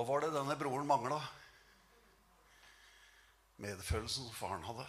Hva 0.01 0.07
var 0.07 0.23
det 0.23 0.31
denne 0.33 0.55
broren 0.57 0.87
mangla? 0.89 1.19
Medfølelsen 3.61 4.23
som 4.25 4.33
faren 4.33 4.63
hadde. 4.65 4.85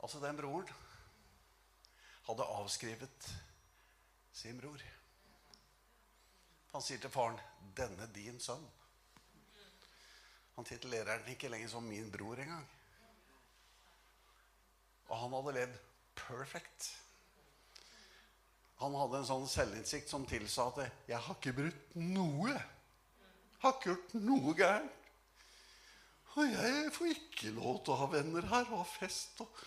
Altså, 0.00 0.16
den 0.22 0.38
broren 0.38 0.70
hadde 2.24 2.46
avskrevet 2.54 3.26
sin 4.32 4.56
bror. 4.56 4.80
Han 6.70 6.84
sier 6.86 7.02
til 7.02 7.12
faren 7.12 7.36
'Denne 7.76 8.06
din 8.14 8.40
sønn'. 8.40 8.64
Han 10.54 10.64
titulerer 10.64 11.18
den 11.18 11.34
ikke 11.34 11.50
lenger 11.52 11.68
som 11.68 11.84
'min 11.84 12.08
bror' 12.12 12.40
engang. 12.40 12.64
Og 15.08 15.18
han 15.18 15.36
hadde 15.36 15.52
levd 15.58 15.76
perfect. 16.14 16.88
Han 18.80 18.96
hadde 18.96 19.20
en 19.20 19.28
sånn 19.32 19.46
selvinnsikt 19.48 20.08
som 20.08 20.24
tilsa 20.26 20.70
at 20.72 20.90
'jeg 21.08 21.20
har 21.20 21.34
ikke 21.34 21.52
brutt 21.60 21.94
noe'. 21.94 22.75
Har 23.62 23.74
ikke 23.76 23.90
gjort 23.90 24.14
noe 24.20 24.54
gærent. 24.56 24.92
Og 26.36 26.52
jeg 26.52 26.92
får 26.92 27.12
ikke 27.14 27.50
lov 27.56 27.78
til 27.84 27.94
å 27.94 28.00
ha 28.02 28.06
venner 28.12 28.44
her 28.50 28.66
og 28.68 28.82
ha 28.82 28.88
fest 28.88 29.38
og 29.40 29.60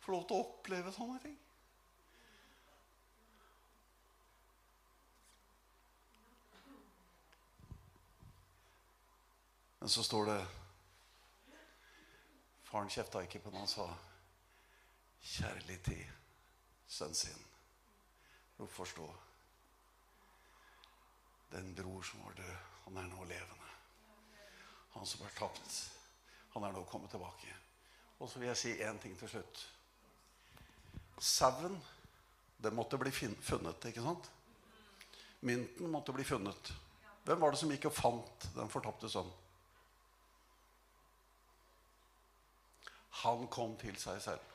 få 0.00 0.14
lov 0.14 0.22
til 0.28 0.38
å 0.38 0.44
oppleve 0.46 0.92
sånne 0.92 1.18
ting. 1.20 1.34
Men 9.84 9.92
så 9.92 10.02
står 10.02 10.30
det 10.30 10.38
Faren 12.70 12.88
kjefta 12.88 13.20
ikke 13.20 13.42
på 13.44 13.50
når 13.52 13.66
han 13.66 13.68
sa 13.68 13.84
kjærlig 15.34 15.76
til 15.84 16.00
sønnen 16.88 17.18
sin. 17.18 17.42
Du 18.56 18.64
forstå. 18.66 19.04
Den 21.52 21.74
bror 21.76 22.00
som 22.02 22.24
var 22.24 22.40
død, 22.40 22.73
han 22.84 22.96
er 23.00 23.08
nå 23.10 23.24
levende. 23.24 23.70
Han 24.94 25.06
som 25.06 25.24
er 25.26 25.34
tapt, 25.38 25.78
han 26.54 26.64
er 26.66 26.74
nå 26.74 26.84
kommet 26.90 27.10
tilbake. 27.10 27.50
Og 28.20 28.30
så 28.30 28.38
vil 28.38 28.50
jeg 28.52 28.60
si 28.60 28.74
én 28.84 29.00
ting 29.02 29.16
til 29.18 29.28
slutt. 29.28 29.64
Sauen, 31.18 31.76
den 32.62 32.74
måtte 32.74 32.98
bli 32.98 33.10
funnet, 33.12 33.88
ikke 33.90 34.04
sant? 34.04 34.30
Mynten 35.44 35.90
måtte 35.92 36.14
bli 36.14 36.24
funnet. 36.24 36.72
Hvem 37.24 37.40
var 37.40 37.52
det 37.52 37.60
som 37.60 37.72
gikk 37.72 37.88
og 37.90 37.96
fant 37.96 38.46
den 38.54 38.70
fortapte 38.72 39.10
sønnen? 39.12 39.40
Han 43.24 43.46
kom 43.48 43.76
til 43.80 43.96
seg 44.00 44.18
selv. 44.20 44.50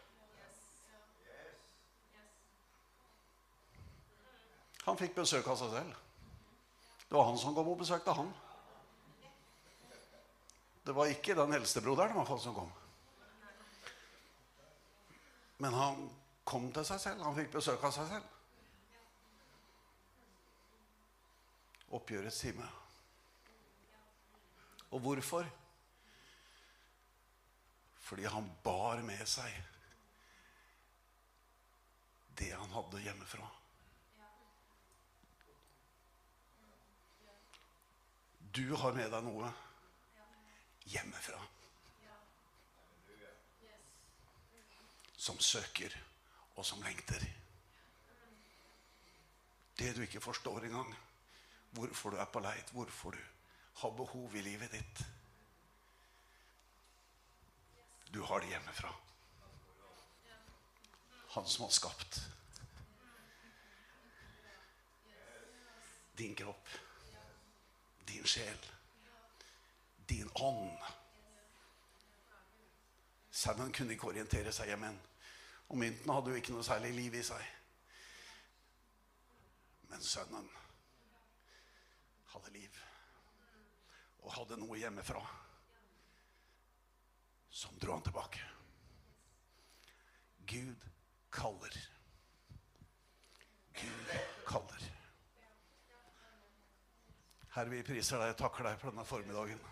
Han 4.86 4.98
fikk 5.00 5.16
besøk 5.18 5.48
av 5.50 5.58
seg 5.60 5.74
selv. 5.74 6.09
Det 7.10 7.16
var 7.16 7.26
han 7.26 7.38
som 7.42 7.56
kom 7.58 7.68
og 7.72 7.80
besøkte 7.80 8.14
han. 8.14 8.30
Det 10.86 10.94
var 10.94 11.10
ikke 11.10 11.36
den 11.38 11.54
eldstebroderen 11.58 12.14
i 12.14 12.18
hvert 12.20 12.30
fall 12.30 12.42
som 12.44 12.56
kom. 12.56 12.70
Men 15.58 15.74
han 15.74 16.04
kom 16.48 16.70
til 16.74 16.86
seg 16.88 17.02
selv. 17.02 17.24
Han 17.26 17.36
fikk 17.38 17.52
besøk 17.58 17.84
av 17.84 17.96
seg 17.98 18.12
selv. 18.14 18.36
Oppgjørets 21.98 22.40
time. 22.46 22.70
Og 24.94 25.02
hvorfor? 25.04 25.50
Fordi 28.06 28.30
han 28.30 28.54
bar 28.64 29.02
med 29.06 29.26
seg 29.30 29.54
det 32.40 32.54
han 32.56 32.72
hadde 32.72 33.02
hjemmefra. 33.04 33.50
Du 38.54 38.76
har 38.76 38.94
med 38.98 39.12
deg 39.14 39.26
noe 39.26 39.50
hjemmefra 40.90 41.40
som 45.20 45.40
søker, 45.44 45.94
og 46.56 46.66
som 46.66 46.82
lengter. 46.84 47.24
Det 49.78 49.92
du 49.96 50.02
ikke 50.04 50.22
forstår 50.24 50.66
engang, 50.66 50.94
hvorfor 51.76 52.16
du 52.16 52.18
er 52.18 52.32
på 52.32 52.42
leit, 52.44 52.72
hvorfor 52.72 53.12
du 53.12 53.22
har 53.82 53.96
behov 53.96 54.36
i 54.36 54.44
livet 54.44 54.72
ditt. 54.72 55.04
Du 58.10 58.24
har 58.26 58.42
det 58.42 58.50
hjemmefra. 58.56 58.94
Han 61.36 61.48
som 61.48 61.68
har 61.68 61.76
skapt 61.76 62.22
din 66.20 66.36
kropp, 66.36 66.68
din 68.10 68.26
sjel, 68.28 68.66
din 70.10 70.30
ånd. 70.42 70.90
Sauen 73.32 73.72
kunne 73.74 73.96
ikke 73.96 74.10
orientere 74.10 74.52
seg 74.56 74.74
hjemme. 74.74 74.92
Og 75.70 75.78
mynten 75.78 76.12
hadde 76.12 76.34
jo 76.34 76.42
ikke 76.42 76.54
noe 76.56 76.66
særlig 76.66 76.92
liv 76.98 77.20
i 77.20 77.26
seg. 77.26 77.44
Men 79.90 80.02
sønnen 80.06 80.50
hadde 82.34 82.54
liv 82.54 82.82
og 84.20 84.34
hadde 84.36 84.58
noe 84.62 84.78
hjemmefra 84.78 85.22
som 87.60 87.78
dro 87.82 87.96
han 87.96 88.06
tilbake. 88.06 88.42
Gud 90.50 90.86
kaller. 91.34 91.76
Gud 93.80 94.14
kaller. 94.48 94.90
Herre, 97.60 97.74
vi 97.76 97.84
priser 97.84 98.22
deg 98.22 98.30
og 98.32 98.40
takker 98.40 98.70
deg 98.70 98.78
for 98.80 98.94
denne 98.94 99.04
formiddagen. 99.04 99.64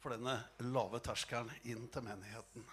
For 0.00 0.14
denne 0.14 0.38
lave 0.64 1.00
terskelen 1.04 1.50
inn 1.68 1.84
til 1.92 2.06
menigheten 2.06 2.64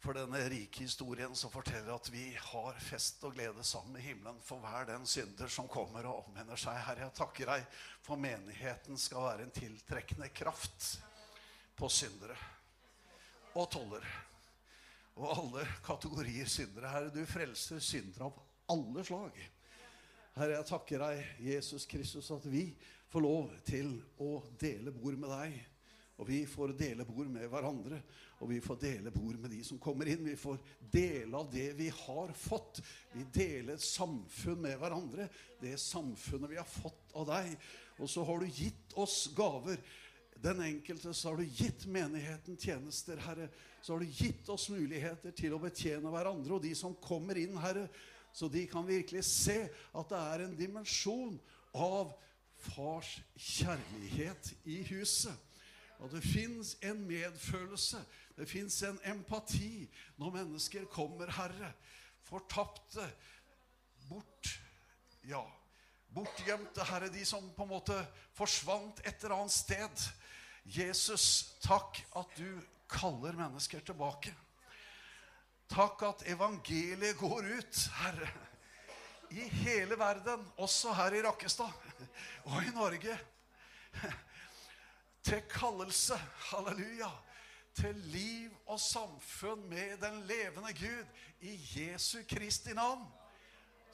for 0.00 0.16
denne 0.16 0.40
rike 0.48 0.86
historien 0.86 1.34
som 1.36 1.52
forteller 1.52 1.92
at 1.92 2.08
vi 2.08 2.30
har 2.32 2.78
fest 2.80 3.20
og 3.28 3.34
glede 3.36 3.64
sammen 3.68 3.98
med 3.98 4.06
himmelen 4.06 4.40
for 4.44 4.64
hver 4.64 4.88
den 4.88 5.04
synder 5.04 5.52
som 5.52 5.68
kommer 5.68 6.08
og 6.08 6.30
omvender 6.30 6.56
seg. 6.56 6.78
Herre, 6.86 7.04
jeg 7.04 7.16
takker 7.20 7.52
deg 7.52 7.66
for 8.06 8.24
menigheten 8.24 8.96
skal 8.96 9.26
være 9.26 9.44
en 9.44 9.54
tiltrekkende 9.60 10.32
kraft 10.32 10.94
på 11.76 11.92
syndere 11.92 12.38
og 13.52 13.68
tollere. 13.76 14.16
Og 15.20 15.28
alle 15.36 15.68
kategorier 15.84 16.48
syndere. 16.48 16.88
Herre, 16.88 17.12
du 17.12 17.20
frelser 17.28 17.84
syndere 17.84 18.30
av 18.30 18.40
alle 18.72 19.04
slag. 19.04 19.36
Herre, 20.40 20.54
jeg 20.56 20.68
takker 20.70 21.02
deg, 21.02 21.18
Jesus 21.44 21.82
Kristus, 21.84 22.30
at 22.32 22.46
vi 22.48 22.70
får 23.12 23.20
lov 23.20 23.50
til 23.68 23.90
å 24.24 24.38
dele 24.56 24.88
bord 24.94 25.18
med 25.20 25.28
deg. 25.28 25.56
Og 26.16 26.28
vi 26.30 26.38
får 26.48 26.70
dele 26.80 27.04
bord 27.04 27.28
med 27.28 27.44
hverandre. 27.52 27.98
Og 28.40 28.48
vi 28.48 28.60
får 28.64 28.78
dele 28.80 29.12
bord 29.12 29.36
med 29.36 29.52
de 29.52 29.58
som 29.68 29.76
kommer 29.76 30.08
inn. 30.08 30.22
Vi 30.24 30.38
får 30.40 30.56
dele 30.94 31.36
av 31.36 31.50
det 31.52 31.66
vi 31.76 31.90
har 31.92 32.32
fått. 32.32 32.80
Vi 33.12 33.26
deler 33.34 33.74
et 33.74 33.84
samfunn 33.84 34.62
med 34.64 34.78
hverandre. 34.80 35.26
Det 35.60 35.74
samfunnet 35.80 36.54
vi 36.54 36.56
har 36.56 36.68
fått 36.68 37.12
av 37.20 37.28
deg. 37.28 37.50
Og 38.00 38.08
så 38.08 38.24
har 38.24 38.40
du 38.40 38.62
gitt 38.62 38.96
oss 38.96 39.18
gaver. 39.36 39.76
Den 40.40 40.62
enkelte 40.64 41.12
så 41.12 41.34
har 41.34 41.42
du 41.42 41.52
gitt 41.52 41.84
menigheten 41.84 42.56
tjenester, 42.56 43.20
Herre. 43.26 43.50
Så 43.84 43.92
har 43.92 44.00
du 44.00 44.08
gitt 44.08 44.48
oss 44.48 44.70
muligheter 44.72 45.36
til 45.36 45.52
å 45.52 45.60
betjene 45.60 46.08
hverandre. 46.16 46.56
Og 46.56 46.64
de 46.64 46.72
som 46.80 46.96
kommer 47.04 47.36
inn, 47.36 47.60
Herre, 47.60 47.90
så 48.32 48.48
de 48.48 48.64
kan 48.70 48.86
virkelig 48.86 49.24
se 49.26 49.58
at 49.68 50.10
det 50.12 50.18
er 50.18 50.44
en 50.44 50.56
dimensjon 50.58 51.38
av 51.74 52.12
fars 52.60 53.16
kjærlighet 53.36 54.52
i 54.68 54.80
huset. 54.90 55.34
Og 56.00 56.12
det 56.12 56.22
fins 56.24 56.76
en 56.86 57.02
medfølelse, 57.04 58.00
det 58.36 58.48
fins 58.48 58.78
en 58.88 59.00
empati 59.12 59.84
når 60.20 60.36
mennesker 60.38 60.86
kommer, 60.92 61.30
Herre. 61.36 61.72
Fortapte, 62.24 63.04
bort 64.08 64.56
Ja, 65.28 65.42
bortgjemte, 66.14 66.84
Herre, 66.88 67.10
de 67.12 67.24
som 67.28 67.50
på 67.52 67.66
en 67.66 67.74
måte 67.74 67.96
forsvant 68.32 69.02
et 69.04 69.20
eller 69.20 69.36
annet 69.36 69.52
sted. 69.52 70.04
Jesus, 70.64 71.26
takk 71.60 72.00
at 72.16 72.32
du 72.38 72.48
kaller 72.90 73.36
mennesker 73.36 73.84
tilbake. 73.84 74.32
Takk 75.70 76.02
at 76.02 76.22
evangeliet 76.26 77.18
går 77.18 77.46
ut, 77.46 77.80
Herre, 78.00 78.28
i 79.30 79.44
hele 79.62 79.94
verden, 79.98 80.42
også 80.58 80.90
her 80.98 81.14
i 81.14 81.22
Rakkestad 81.22 81.70
og 82.44 82.64
i 82.64 82.72
Norge. 82.74 83.14
Til 85.22 85.44
kallelse, 85.52 86.16
halleluja, 86.50 87.10
til 87.78 87.94
liv 88.10 88.50
og 88.66 88.80
samfunn 88.82 89.62
med 89.70 90.00
den 90.02 90.24
levende 90.26 90.74
Gud 90.74 91.06
i 91.46 91.54
Jesu 91.76 92.18
Kristi 92.26 92.74
navn. 92.74 93.06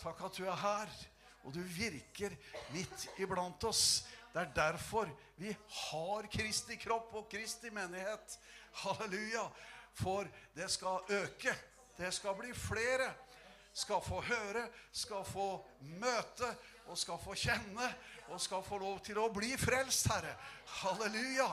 Takk 0.00 0.24
at 0.24 0.38
du 0.38 0.46
er 0.48 0.56
her, 0.56 0.98
og 1.44 1.54
du 1.54 1.60
virker 1.60 2.32
midt 2.72 3.08
iblant 3.20 3.68
oss. 3.68 4.06
Det 4.32 4.46
er 4.46 4.56
derfor 4.56 5.12
vi 5.36 5.52
har 5.52 6.28
Kristi 6.32 6.80
kropp 6.80 7.14
og 7.20 7.28
Kristi 7.32 7.68
menighet. 7.70 8.38
Halleluja. 8.80 9.44
For 9.96 10.28
det 10.56 10.68
skal 10.70 11.04
øke. 11.08 11.54
Det 11.96 12.12
skal 12.14 12.36
bli 12.36 12.52
flere. 12.54 13.12
Skal 13.76 14.00
få 14.00 14.22
høre, 14.24 14.68
skal 14.92 15.24
få 15.28 15.50
møte 16.00 16.48
og 16.88 16.96
skal 16.96 17.18
få 17.20 17.34
kjenne 17.36 17.88
og 18.32 18.40
skal 18.40 18.62
få 18.64 18.78
lov 18.80 19.02
til 19.04 19.18
å 19.20 19.26
bli 19.28 19.50
frelst, 19.60 20.08
Herre. 20.08 20.32
Halleluja. 20.80 21.50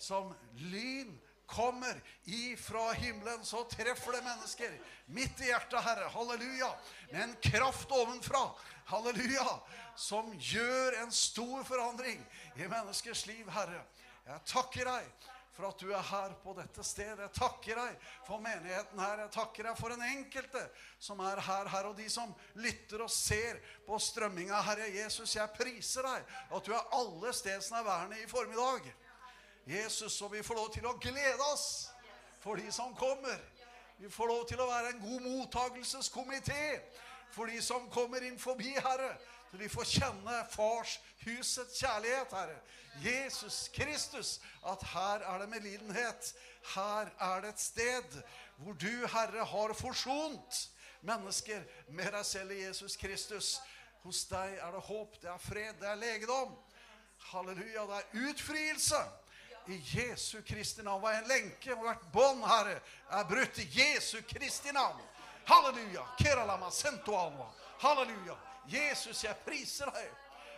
Som 0.00 0.32
lyn 0.66 1.12
kommer 1.50 2.00
ifra 2.24 2.88
himmelen, 2.98 3.44
så 3.46 3.62
treffer 3.70 4.16
det 4.16 4.24
mennesker 4.26 4.74
midt 5.14 5.42
i 5.44 5.50
hjertet, 5.50 5.78
Herre. 5.84 6.10
Halleluja. 6.10 6.70
Med 7.12 7.22
en 7.22 7.36
kraft 7.52 7.94
ovenfra. 7.94 8.42
Halleluja. 8.90 9.46
Som 9.94 10.34
gjør 10.34 10.98
en 11.04 11.14
stor 11.14 11.62
forandring 11.70 12.18
i 12.56 12.66
menneskers 12.66 13.28
liv, 13.30 13.46
Herre. 13.54 13.84
Jeg 14.26 14.46
takker 14.50 14.90
deg 14.90 15.30
for 15.60 15.68
at 15.68 15.78
du 15.78 15.90
er 15.92 16.02
her 16.02 16.32
på 16.42 16.54
dette 16.56 16.84
stedet. 16.86 17.20
Jeg 17.20 17.36
takker 17.36 17.76
deg 17.76 18.04
for 18.24 18.40
menigheten 18.40 19.00
her. 19.02 19.24
Jeg 19.26 19.32
takker 19.34 19.68
deg 19.68 19.76
for 19.76 19.92
den 19.92 20.04
enkelte 20.06 20.62
som 21.02 21.20
er 21.24 21.40
her, 21.44 21.68
her 21.68 21.88
og 21.90 21.98
de 21.98 22.06
som 22.12 22.32
lytter 22.56 23.04
og 23.04 23.12
ser 23.12 23.60
på 23.86 23.98
strømminga. 24.00 24.62
Herre 24.64 24.88
Jesus, 24.94 25.36
jeg 25.36 25.52
priser 25.56 26.06
deg 26.08 26.32
at 26.56 26.66
du 26.66 26.72
er 26.72 26.96
alle 26.96 27.32
stedsnærværende 27.36 28.22
i 28.22 28.28
formiddag. 28.30 28.88
Jesus, 29.68 30.16
og 30.24 30.32
vi 30.32 30.42
får 30.42 30.56
lov 30.56 30.70
til 30.72 30.88
å 30.88 30.96
glede 31.02 31.50
oss 31.52 31.90
for 32.40 32.56
de 32.56 32.72
som 32.72 32.96
kommer. 32.96 33.36
Vi 34.00 34.08
får 34.08 34.32
lov 34.32 34.46
til 34.48 34.62
å 34.64 34.70
være 34.70 34.94
en 34.94 35.02
god 35.04 35.26
mottagelseskomité 35.28 36.80
for 37.34 37.52
de 37.52 37.60
som 37.62 37.84
kommer 37.92 38.24
inn 38.24 38.40
forbi, 38.40 38.72
Herre. 38.80 39.12
Så 39.50 39.56
de 39.56 39.68
får 39.68 39.84
kjenne 39.84 40.36
fars 40.50 41.00
husets 41.24 41.80
kjærlighet, 41.80 42.32
Herre. 42.32 42.58
Jesus 43.02 43.68
Kristus, 43.74 44.40
at 44.66 44.82
her 44.92 45.24
er 45.26 45.38
det 45.38 45.48
medlidenhet. 45.48 46.34
Her 46.74 47.10
er 47.18 47.40
det 47.40 47.48
et 47.48 47.60
sted 47.60 48.22
hvor 48.56 48.72
du, 48.72 49.06
Herre, 49.06 49.44
har 49.44 49.72
forsont 49.74 50.70
mennesker 51.00 51.62
med 51.88 52.12
deg 52.12 52.26
selv 52.26 52.52
i 52.52 52.62
Jesus 52.62 52.96
Kristus. 52.96 53.58
Hos 54.04 54.24
deg 54.28 54.58
er 54.60 54.70
det 54.72 54.82
håp, 54.84 55.16
det 55.22 55.30
er 55.30 55.40
fred, 55.40 55.74
det 55.80 55.88
er 55.88 55.98
legedom. 55.98 56.54
Halleluja, 57.32 57.86
det 57.88 57.98
er 57.98 58.28
utfrielse. 58.28 59.00
I 59.68 59.76
Jesu 59.92 60.40
Kristi 60.46 60.82
navn. 60.82 61.02
Hva 61.02 61.12
en 61.18 61.28
lenke 61.28 61.74
og 61.74 61.82
hvert 61.84 62.06
bånd, 62.12 62.44
Herre, 62.48 62.78
er 63.10 63.26
brutt 63.28 63.58
i 63.60 63.66
Jesu 63.74 64.18
Kristi 64.28 64.72
navn. 64.72 65.02
Halleluja. 65.46 66.06
Keralama 66.18 66.70
sentualma. 66.70 67.50
Halleluja. 67.80 68.38
Jesus, 68.68 69.24
jeg 69.24 69.36
priser 69.46 69.90
deg 69.94 70.10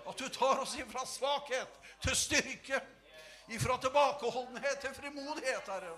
at 0.09 0.19
du 0.19 0.29
tar 0.29 0.61
oss 0.63 0.75
ifra 0.75 1.05
svakhet 1.07 1.79
til 2.03 2.17
styrke, 2.17 2.81
ifra 3.49 3.77
tilbakeholdenhet 3.79 4.81
til 4.81 4.95
frimodighet, 4.95 5.69
Herre. 5.69 5.95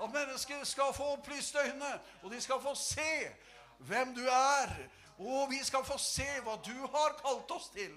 At 0.00 0.12
mennesker 0.12 0.64
skal 0.64 0.92
få 0.96 1.12
opplyste 1.16 1.58
øyne, 1.58 2.00
og 2.22 2.30
de 2.30 2.40
skal 2.40 2.60
få 2.62 2.74
se 2.74 3.30
hvem 3.78 4.14
du 4.14 4.26
er. 4.26 4.74
Og 5.18 5.50
vi 5.50 5.58
skal 5.64 5.84
få 5.84 5.98
se 6.00 6.26
hva 6.44 6.56
du 6.64 6.76
har 6.92 7.16
kalt 7.20 7.50
oss 7.52 7.68
til. 7.74 7.92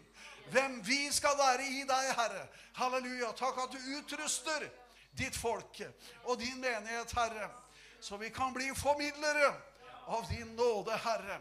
Hvem 0.51 0.81
vi 0.87 1.07
skal 1.11 1.37
være 1.39 1.63
i 1.63 1.85
deg, 1.87 2.09
Herre. 2.17 2.47
Halleluja. 2.75 3.31
Takk 3.31 3.61
at 3.63 3.71
du 3.71 3.79
utruster 3.97 4.67
ditt 5.17 5.37
folk 5.37 5.79
og 6.25 6.39
din 6.39 6.59
menighet, 6.59 7.15
Herre. 7.15 7.47
Så 7.99 8.17
vi 8.19 8.29
kan 8.29 8.51
bli 8.53 8.67
formidlere 8.75 9.53
av 10.07 10.27
din 10.27 10.55
nåde, 10.55 10.97
Herre 10.97 11.39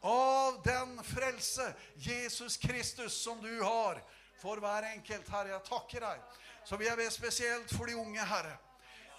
av 0.00 0.62
den 0.64 1.04
frelse, 1.04 1.74
Jesus 1.94 2.56
Kristus, 2.56 3.22
som 3.22 3.42
du 3.42 3.62
har 3.62 4.02
for 4.40 4.56
hver 4.56 4.82
enkelt, 4.92 5.28
Herre. 5.28 5.48
Jeg 5.48 5.66
takker 5.68 6.04
deg. 6.04 6.38
Så 6.64 6.76
vil 6.76 6.86
jeg 6.86 6.96
be 6.96 7.08
spesielt 7.12 7.74
for 7.76 7.88
de 7.88 7.96
unge, 7.96 8.24
Herre. 8.24 8.56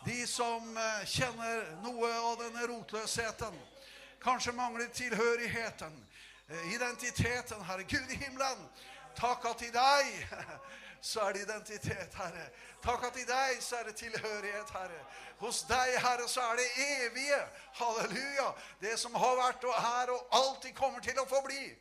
De 0.05 0.23
som 0.27 0.77
eh, 0.77 1.03
kjenner 1.05 1.67
noe 1.83 2.09
av 2.09 2.39
denne 2.41 2.65
rotløsheten. 2.71 3.59
Kanskje 4.21 4.53
mangler 4.57 4.89
tilhørigheten, 4.93 5.93
eh, 6.49 6.73
identiteten, 6.73 7.61
Herre. 7.65 7.83
Gud 7.83 8.09
i 8.09 8.17
himmelen, 8.23 8.65
takk 9.17 9.45
at 9.45 9.61
i 9.61 9.69
deg 9.73 10.09
så 11.01 11.19
er 11.19 11.33
det 11.33 11.41
identitet, 11.41 12.13
Herre. 12.13 12.49
Takk 12.83 13.03
at 13.09 13.17
i 13.17 13.25
deg 13.25 13.61
så 13.61 13.79
er 13.79 13.89
det 13.89 13.95
tilhørighet, 13.95 14.69
Herre. 14.73 14.99
Hos 15.41 15.63
deg, 15.69 15.95
Herre, 16.01 16.27
så 16.29 16.41
er 16.41 16.59
det 16.61 16.67
evige. 16.85 17.39
Halleluja. 17.79 18.51
Det 18.81 18.99
som 18.99 19.15
har 19.15 19.35
vært 19.39 19.65
og 19.65 19.73
er 19.77 20.13
og 20.13 20.37
alltid 20.37 20.75
kommer 20.77 21.01
til 21.01 21.17
å 21.17 21.25
forbli. 21.29 21.73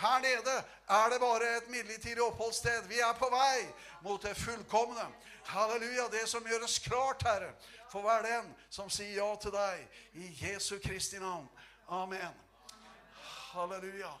Her 0.00 0.22
nede 0.22 0.54
er 0.88 1.10
det 1.12 1.20
bare 1.20 1.56
et 1.56 1.68
midlertidig 1.68 2.22
oppholdssted. 2.22 2.86
Vi 2.88 3.02
er 3.02 3.18
på 3.18 3.28
vei 3.34 3.66
mot 4.06 4.22
det 4.22 4.36
fullkomne. 4.38 5.08
Halleluja. 5.50 6.06
Det 6.14 6.28
som 6.28 6.46
gjøres 6.46 6.78
klart, 6.78 7.26
Herre, 7.26 7.52
for 7.90 8.06
hver 8.06 8.22
den 8.22 8.54
som 8.70 8.90
sier 8.90 9.18
ja 9.18 9.28
til 9.42 9.52
deg. 9.58 9.84
I 10.14 10.30
Jesu 10.46 10.78
Kristi 10.78 11.18
navn. 11.18 11.50
Amen. 11.88 12.42
Halleluja. 13.52 14.14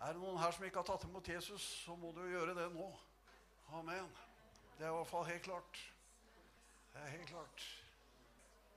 Er 0.00 0.12
det 0.12 0.20
noen 0.20 0.38
her 0.38 0.52
som 0.52 0.64
ikke 0.66 0.82
har 0.82 0.88
tatt 0.90 1.06
imot 1.08 1.28
Jesus, 1.28 1.64
så 1.86 1.96
må 1.96 2.12
du 2.12 2.22
gjøre 2.28 2.54
det 2.56 2.68
nå. 2.74 2.86
Amen. 3.78 4.10
Det 4.76 4.84
er 4.84 4.92
i 4.92 4.96
hvert 4.98 5.08
fall 5.08 5.24
helt 5.24 5.44
klart. 5.46 5.82
Det 6.92 7.00
er 7.02 7.14
helt 7.14 7.28
klart. 7.30 7.64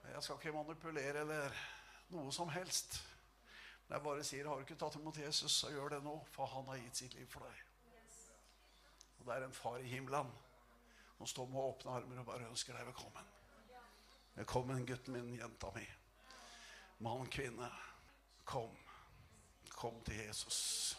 Jeg 0.10 0.24
skal 0.24 0.40
ikke 0.40 0.56
manipulere 0.56 1.24
eller 1.26 1.64
noe 2.14 2.32
som 2.34 2.50
helst. 2.50 3.02
Men 3.88 3.98
jeg 3.98 4.06
bare 4.06 4.24
sier, 4.24 4.48
har 4.48 4.56
du 4.56 4.64
ikke 4.64 4.80
tatt 4.80 4.96
imot 5.00 5.20
Jesus, 5.20 5.60
så 5.60 5.72
gjør 5.74 5.96
det 5.96 6.00
nå, 6.06 6.14
for 6.32 6.50
han 6.54 6.68
har 6.72 6.80
gitt 6.86 7.04
sitt 7.04 7.18
liv 7.20 7.28
for 7.32 7.44
deg. 7.46 7.66
Og 9.20 9.28
det 9.28 9.36
er 9.36 9.46
en 9.46 9.58
far 9.60 9.84
i 9.84 9.92
himmelen 9.92 10.32
som 11.18 11.28
står 11.28 11.50
med 11.52 11.62
åpne 11.62 11.98
armer 11.98 12.22
og 12.22 12.30
bare 12.30 12.48
ønsker 12.48 12.78
deg 12.78 12.88
velkommen. 12.88 13.36
Velkommen, 14.40 14.86
gutten 14.88 15.18
min, 15.18 15.34
jenta 15.36 15.74
mi. 15.76 15.84
Mann, 17.04 17.28
kvinne. 17.28 17.68
Kom. 18.48 18.72
Kom 19.76 20.00
til 20.08 20.16
Jesus. 20.24 20.99